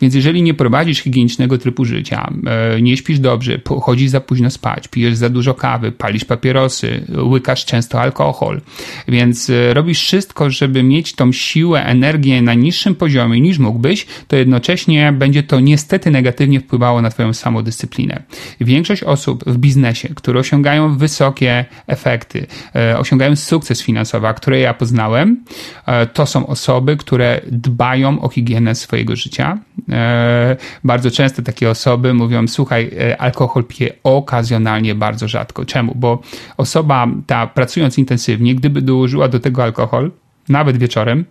Więc 0.00 0.14
jeżeli 0.14 0.42
nie 0.42 0.54
prowadzisz 0.54 0.98
higienicznego 0.98 1.58
trybu 1.58 1.84
życia, 1.84 2.32
e, 2.46 2.82
nie 2.82 2.96
śpisz 2.96 3.18
dobrze, 3.18 3.60
chodzisz 3.82 4.10
za 4.10 4.20
późno 4.20 4.50
spać, 4.50 4.88
pijesz 4.88 5.16
za 5.16 5.28
dużo 5.28 5.54
kawy, 5.54 5.92
palisz 5.92 6.24
papierosy, 6.24 7.06
łykasz 7.22 7.64
często 7.64 8.00
alkohol, 8.00 8.60
więc 9.08 9.50
e, 9.50 9.74
robisz 9.74 9.98
wszystko, 9.98 10.50
żeby 10.50 10.82
mieć 10.82 11.14
tą 11.14 11.32
siłę, 11.32 11.84
energię 11.84 12.42
na 12.42 12.54
niższym 12.54 12.94
poziomie 12.94 13.40
niż 13.40 13.58
mógłbyś, 13.58 14.06
to 14.28 14.36
jednocześnie 14.36 15.12
będzie 15.12 15.42
to 15.42 15.60
niestety 15.60 16.10
negatywnie 16.10 16.60
wpływało 16.60 17.02
na 17.02 17.10
Twoją 17.10 17.32
samodyscyplinę. 17.32 18.22
Większość 18.60 19.02
osób 19.02 19.44
w 19.46 19.58
biznesie, 19.58 20.08
które 20.14 20.40
osiągają 20.40 20.96
wysokie 20.98 21.64
efekty, 21.86 22.46
e, 22.74 22.98
osiągają 22.98 23.21
osiągają 23.22 23.36
sukces 23.36 23.82
finansowy, 23.82 24.26
a 24.26 24.34
które 24.34 24.60
ja 24.60 24.74
poznałem, 24.74 25.44
e, 25.86 26.06
to 26.06 26.26
są 26.26 26.46
osoby, 26.46 26.96
które 26.96 27.40
dbają 27.46 28.20
o 28.20 28.28
higienę 28.28 28.74
swojego 28.74 29.16
życia. 29.16 29.58
E, 29.90 30.56
bardzo 30.84 31.10
często 31.10 31.42
takie 31.42 31.70
osoby 31.70 32.14
mówią: 32.14 32.48
Słuchaj, 32.48 32.90
e, 33.00 33.20
alkohol 33.20 33.64
piję 33.64 33.92
okazjonalnie, 34.04 34.94
bardzo 34.94 35.28
rzadko. 35.28 35.64
Czemu? 35.64 35.94
Bo 35.94 36.22
osoba 36.56 37.06
ta 37.26 37.46
pracując 37.46 37.98
intensywnie, 37.98 38.54
gdyby 38.54 38.82
dołożyła 38.82 39.28
do 39.28 39.40
tego 39.40 39.62
alkohol, 39.62 40.10
nawet 40.48 40.76
wieczorem, 40.76 41.24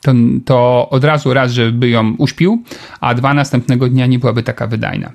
to, 0.00 0.12
to 0.44 0.88
od 0.90 1.04
razu 1.04 1.34
raz, 1.34 1.52
żeby 1.52 1.88
ją 1.88 2.14
uśpił, 2.18 2.62
a 3.00 3.14
dwa 3.14 3.34
następnego 3.34 3.88
dnia 3.88 4.06
nie 4.06 4.18
byłaby 4.18 4.42
taka 4.42 4.66
wydajna. 4.66 5.12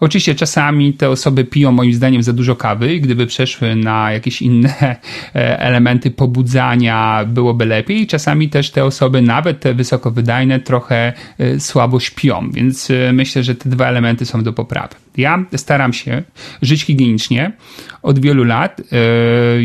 Oczywiście 0.00 0.34
czasami 0.34 0.92
te 0.92 1.10
osoby 1.10 1.44
piją 1.44 1.72
moim 1.72 1.92
zdaniem 1.92 2.22
za 2.22 2.32
dużo 2.32 2.56
kawy 2.56 2.94
i 2.94 3.00
gdyby 3.00 3.26
przeszły 3.26 3.76
na 3.76 4.12
jakieś 4.12 4.42
inne 4.42 4.74
e, 5.34 5.60
elementy 5.60 6.10
pobudzania 6.10 7.24
byłoby 7.26 7.66
lepiej. 7.66 8.06
Czasami 8.06 8.48
też 8.48 8.70
te 8.70 8.84
osoby, 8.84 9.22
nawet 9.22 9.60
te 9.60 9.74
wysoko 9.74 10.10
wydajne, 10.10 10.60
trochę 10.60 11.12
e, 11.38 11.60
słabo 11.60 12.00
śpią, 12.00 12.50
więc 12.50 12.90
e, 12.90 13.12
myślę, 13.12 13.42
że 13.42 13.54
te 13.54 13.68
dwa 13.68 13.86
elementy 13.86 14.26
są 14.26 14.42
do 14.42 14.52
poprawy. 14.52 14.94
Ja 15.16 15.44
staram 15.56 15.92
się 15.92 16.22
żyć 16.62 16.82
higienicznie 16.82 17.52
od 18.02 18.18
wielu 18.18 18.44
lat, 18.44 18.80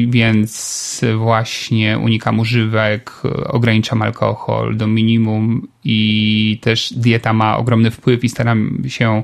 więc 0.08 1.02
właśnie 1.18 2.00
unikam 2.00 2.40
używek, 2.40 3.12
ograniczam 3.48 4.02
alkohol 4.02 4.78
do 4.78 4.88
minimum 4.88 5.68
i 5.84 6.60
też 6.62 6.94
dieta 6.94 7.34
ma 7.34 7.58
ogromny 7.58 7.92
wpływ 7.92 8.24
i 8.24 8.30
staram 8.30 8.84
się 8.88 9.24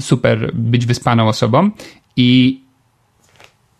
super 0.00 0.50
być 0.54 0.86
wyspaną 0.86 1.28
osobą. 1.28 1.70
I, 2.16 2.60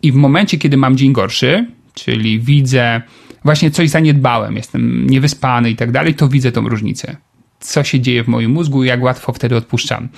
i 0.01 0.11
w 0.11 0.15
momencie, 0.15 0.57
kiedy 0.57 0.77
mam 0.77 0.97
dzień 0.97 1.13
gorszy, 1.13 1.67
czyli 1.93 2.39
widzę 2.39 3.01
właśnie 3.43 3.71
coś 3.71 3.89
zaniedbałem, 3.89 4.55
jestem 4.55 5.09
niewyspany 5.09 5.69
i 5.69 5.75
tak 5.75 5.91
dalej, 5.91 6.13
to 6.13 6.27
widzę 6.27 6.51
tą 6.51 6.69
różnicę. 6.69 7.17
Co 7.65 7.83
się 7.83 7.99
dzieje 7.99 8.23
w 8.23 8.27
moim 8.27 8.51
mózgu 8.51 8.83
i 8.83 8.87
jak 8.87 9.03
łatwo 9.03 9.33
wtedy 9.33 9.55
odpuszczam. 9.55 10.09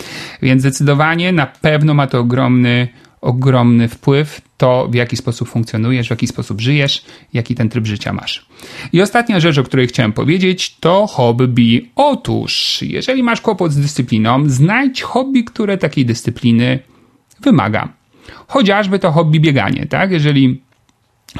Więc 0.42 0.62
zdecydowanie 0.62 1.32
na 1.32 1.46
pewno 1.46 1.94
ma 1.94 2.08
to 2.08 2.20
ogromny, 2.20 2.88
ogromny 3.22 3.88
wpływ 3.88 4.42
to, 4.58 4.88
w 4.92 4.96
jaki 4.96 5.18
sposób 5.18 5.50
funkcjonujesz, 5.50 6.08
w 6.08 6.10
jaki 6.10 6.28
sposób 6.28 6.62
żyjesz, 6.62 7.06
jaki 7.34 7.56
ten 7.56 7.70
tryb 7.70 7.86
życia 7.86 8.14
masz. 8.14 8.46
I 8.94 9.02
ostatnia 9.02 9.40
rzecz, 9.40 9.58
o 9.58 9.64
której 9.64 9.88
chciałem 9.88 10.14
powiedzieć, 10.14 10.78
to 10.80 11.08
hobby. 11.08 11.90
Otóż, 11.96 12.82
jeżeli 12.82 13.24
masz 13.24 13.42
kłopot 13.42 13.72
z 13.72 13.80
dyscypliną, 13.80 14.50
znajdź 14.50 15.02
hobby, 15.02 15.44
które 15.44 15.78
takiej 15.78 16.06
dyscypliny 16.06 16.80
wymaga. 17.42 17.94
Chociażby 18.48 19.00
to 19.00 19.12
hobby 19.12 19.40
bieganie, 19.40 19.86
tak? 19.86 20.12
Jeżeli 20.12 20.62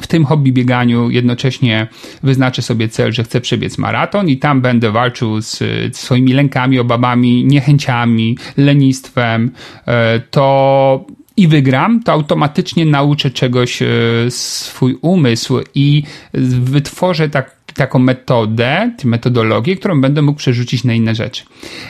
w 0.02 0.06
tym 0.06 0.24
hobby 0.24 0.52
bieganiu 0.52 1.10
jednocześnie 1.10 1.86
wyznaczę 2.22 2.62
sobie 2.62 2.88
cel, 2.88 3.12
że 3.12 3.24
chcę 3.24 3.40
przebiec 3.40 3.78
maraton 3.78 4.28
i 4.28 4.36
tam 4.36 4.60
będę 4.60 4.90
walczył 4.90 5.40
z 5.40 5.62
swoimi 5.96 6.32
lękami, 6.32 6.78
obawami, 6.78 7.44
niechęciami, 7.44 8.38
lenistwem, 8.56 9.50
e, 9.86 10.20
to 10.20 11.06
i 11.36 11.48
wygram, 11.48 12.02
to 12.02 12.12
automatycznie 12.12 12.86
nauczę 12.86 13.30
czegoś 13.30 13.82
e, 13.82 13.86
swój 14.28 14.98
umysł 15.02 15.58
i 15.74 16.02
wytworzę 16.34 17.28
tak 17.28 17.57
taką 17.78 17.98
metodę, 17.98 18.90
metodologię, 19.04 19.76
którą 19.76 20.00
będę 20.00 20.22
mógł 20.22 20.38
przerzucić 20.38 20.84
na 20.84 20.94
inne 20.94 21.14
rzeczy. 21.14 21.44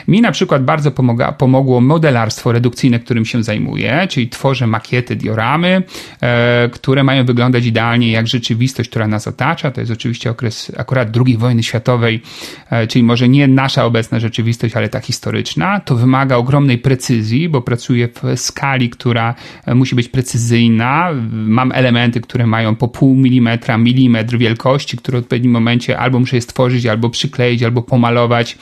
Mi 0.07 0.21
na 0.21 0.31
przykład 0.31 0.63
bardzo 0.63 0.91
pomogło 1.37 1.81
modelarstwo 1.81 2.51
redukcyjne, 2.51 2.99
którym 2.99 3.25
się 3.25 3.43
zajmuję, 3.43 4.07
czyli 4.09 4.29
tworzę 4.29 4.67
makiety, 4.67 5.15
dioramy, 5.15 5.83
e, 6.21 6.69
które 6.69 7.03
mają 7.03 7.25
wyglądać 7.25 7.65
idealnie 7.65 8.11
jak 8.11 8.27
rzeczywistość, 8.27 8.89
która 8.89 9.07
nas 9.07 9.27
otacza. 9.27 9.71
To 9.71 9.81
jest 9.81 9.91
oczywiście 9.91 10.31
okres 10.31 10.71
akurat 10.77 11.17
II 11.25 11.37
wojny 11.37 11.63
światowej, 11.63 12.21
e, 12.69 12.87
czyli 12.87 13.03
może 13.03 13.29
nie 13.29 13.47
nasza 13.47 13.85
obecna 13.85 14.19
rzeczywistość, 14.19 14.75
ale 14.75 14.89
ta 14.89 14.99
historyczna. 14.99 15.79
To 15.79 15.95
wymaga 15.95 16.35
ogromnej 16.35 16.77
precyzji, 16.77 17.49
bo 17.49 17.61
pracuję 17.61 18.07
w 18.07 18.39
skali, 18.39 18.89
która 18.89 19.35
e, 19.65 19.75
musi 19.75 19.95
być 19.95 20.07
precyzyjna. 20.09 21.09
Mam 21.31 21.71
elementy, 21.71 22.21
które 22.21 22.47
mają 22.47 22.75
po 22.75 22.87
pół 22.87 23.15
milimetra, 23.15 23.77
milimetr 23.77 24.37
wielkości, 24.37 24.97
które 24.97 25.17
w 25.17 25.21
odpowiednim 25.21 25.51
momencie 25.51 25.78
momencie 25.79 25.97
albo 25.97 26.19
muszę 26.19 26.35
je 26.35 26.41
stworzyć, 26.41 26.85
albo 26.85 27.09
przykleić, 27.09 27.63
albo 27.63 27.81
pomalować. 27.81 28.57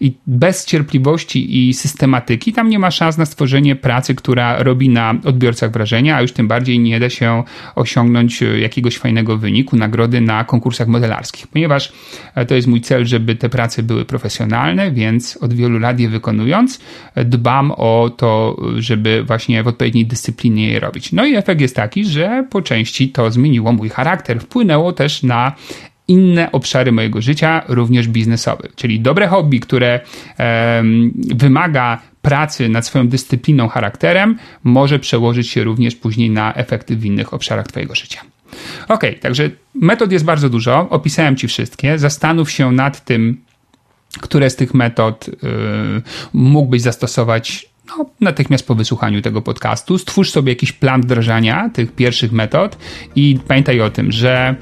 I 0.00 0.12
bez 0.26 0.66
cierpliwości 0.66 1.68
i 1.68 1.74
systematyki 1.74 2.52
tam 2.52 2.68
nie 2.68 2.78
ma 2.78 2.90
szans 2.90 3.18
na 3.18 3.26
stworzenie 3.26 3.76
pracy, 3.76 4.14
która 4.14 4.62
robi 4.62 4.88
na 4.88 5.14
odbiorcach 5.24 5.70
wrażenia, 5.72 6.16
a 6.16 6.22
już 6.22 6.32
tym 6.32 6.48
bardziej 6.48 6.78
nie 6.78 7.00
da 7.00 7.10
się 7.10 7.42
osiągnąć 7.74 8.42
e, 8.42 8.60
jakiegoś 8.60 8.98
fajnego 8.98 9.36
wyniku, 9.36 9.76
nagrody 9.76 10.20
na 10.20 10.44
konkursach 10.44 10.88
modelarskich, 10.88 11.46
ponieważ 11.46 11.92
e, 12.34 12.46
to 12.46 12.54
jest 12.54 12.68
mój 12.68 12.80
cel, 12.80 13.06
żeby 13.06 13.36
te 13.36 13.48
prace 13.48 13.82
były 13.82 14.04
profesjonalne, 14.04 14.90
więc 14.90 15.38
od 15.40 15.54
wielu 15.54 15.78
lat 15.78 16.00
je 16.00 16.08
wykonując, 16.08 16.80
e, 17.14 17.24
dbam 17.24 17.70
o 17.70 18.10
to, 18.16 18.56
żeby 18.76 19.24
właśnie 19.24 19.62
w 19.62 19.68
odpowiedniej 19.68 20.06
dyscyplinie 20.06 20.72
je 20.72 20.80
robić. 20.80 21.12
No 21.12 21.26
i 21.26 21.34
efekt 21.34 21.60
jest 21.60 21.76
taki, 21.76 22.04
że 22.04 22.46
po 22.50 22.62
części 22.62 23.08
to 23.08 23.30
zmieniło 23.30 23.72
mój 23.72 23.88
charakter, 23.88 24.40
wpłynęło 24.40 24.92
też 24.92 25.22
na 25.22 25.52
inne 26.10 26.52
obszary 26.52 26.92
mojego 26.92 27.20
życia, 27.20 27.62
również 27.68 28.08
biznesowe. 28.08 28.68
Czyli 28.76 29.00
dobre 29.00 29.28
hobby, 29.28 29.60
które 29.60 30.00
wymaga 31.34 31.98
pracy 32.22 32.68
nad 32.68 32.86
swoją 32.86 33.08
dyscypliną, 33.08 33.68
charakterem, 33.68 34.38
może 34.64 34.98
przełożyć 34.98 35.48
się 35.48 35.64
również 35.64 35.94
później 35.94 36.30
na 36.30 36.54
efekty 36.54 36.96
w 36.96 37.04
innych 37.04 37.34
obszarach 37.34 37.66
Twojego 37.66 37.94
życia. 37.94 38.20
Ok, 38.88 39.02
także 39.20 39.50
metod 39.74 40.12
jest 40.12 40.24
bardzo 40.24 40.48
dużo, 40.48 40.88
opisałem 40.90 41.36
Ci 41.36 41.48
wszystkie. 41.48 41.98
Zastanów 41.98 42.50
się 42.50 42.72
nad 42.72 43.04
tym, 43.04 43.40
które 44.20 44.50
z 44.50 44.56
tych 44.56 44.74
metod 44.74 45.28
y, 45.28 45.32
mógłbyś 46.32 46.82
zastosować 46.82 47.66
no, 47.88 48.10
natychmiast 48.20 48.66
po 48.66 48.74
wysłuchaniu 48.74 49.22
tego 49.22 49.42
podcastu. 49.42 49.98
Stwórz 49.98 50.30
sobie 50.30 50.52
jakiś 50.52 50.72
plan 50.72 51.02
wdrażania 51.02 51.70
tych 51.74 51.92
pierwszych 51.92 52.32
metod 52.32 52.78
i 53.16 53.38
pamiętaj 53.48 53.80
o 53.80 53.90
tym, 53.90 54.12
że 54.12 54.56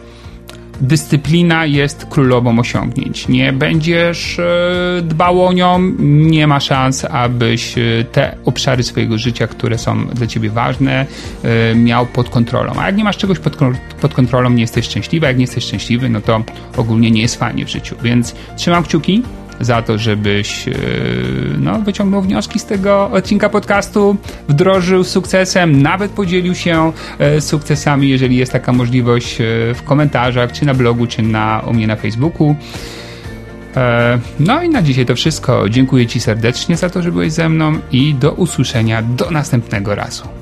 dyscyplina 0.80 1.66
jest 1.66 2.06
królową 2.06 2.58
osiągnięć. 2.58 3.28
Nie 3.28 3.52
będziesz 3.52 4.38
e, 4.38 5.02
dbał 5.02 5.46
o 5.46 5.52
nią, 5.52 5.78
nie 5.98 6.46
ma 6.46 6.60
szans, 6.60 7.04
abyś 7.04 7.78
e, 7.78 8.04
te 8.12 8.36
obszary 8.44 8.82
swojego 8.82 9.18
życia, 9.18 9.46
które 9.46 9.78
są 9.78 10.06
dla 10.06 10.26
ciebie 10.26 10.50
ważne, 10.50 11.06
e, 11.44 11.74
miał 11.74 12.06
pod 12.06 12.28
kontrolą. 12.28 12.72
A 12.78 12.86
jak 12.86 12.96
nie 12.96 13.04
masz 13.04 13.16
czegoś 13.16 13.38
pod, 13.38 13.56
pod 14.00 14.14
kontrolą, 14.14 14.50
nie 14.50 14.60
jesteś 14.60 14.84
szczęśliwy. 14.84 15.26
Jak 15.26 15.36
nie 15.36 15.44
jesteś 15.44 15.64
szczęśliwy, 15.64 16.08
no 16.08 16.20
to 16.20 16.42
ogólnie 16.76 17.10
nie 17.10 17.22
jest 17.22 17.36
fajnie 17.36 17.64
w 17.64 17.68
życiu. 17.68 17.96
Więc 18.02 18.34
trzymam 18.56 18.84
kciuki 18.84 19.22
za 19.60 19.82
to, 19.82 19.98
żebyś 19.98 20.68
e, 20.68 20.72
no, 21.58 21.78
wyciągnął 21.78 22.22
wnioski 22.22 22.58
z 22.58 22.64
tego 22.64 23.10
odcinka 23.12 23.48
podcastu, 23.48 24.16
wdrożył 24.48 25.04
sukcesem, 25.04 25.82
nawet 25.82 26.10
podzielił 26.10 26.54
się 26.54 26.92
e, 27.18 27.40
sukcesami, 27.40 28.08
jeżeli 28.08 28.36
jest 28.36 28.52
taka 28.52 28.72
możliwość 28.72 29.40
e, 29.40 29.44
w 29.74 29.82
komentarzach, 29.84 30.52
czy 30.52 30.66
na 30.66 30.74
blogu, 30.74 31.06
czy 31.06 31.22
na, 31.22 31.62
u 31.66 31.72
mnie 31.72 31.86
na 31.86 31.96
Facebooku. 31.96 32.56
No 34.40 34.62
i 34.62 34.68
na 34.68 34.82
dzisiaj 34.82 35.06
to 35.06 35.14
wszystko. 35.14 35.68
Dziękuję 35.68 36.06
Ci 36.06 36.20
serdecznie 36.20 36.76
za 36.76 36.90
to, 36.90 37.02
że 37.02 37.12
byłeś 37.12 37.32
ze 37.32 37.48
mną 37.48 37.78
i 37.92 38.14
do 38.14 38.32
usłyszenia 38.32 39.02
do 39.02 39.30
następnego 39.30 39.94
razu. 39.94 40.37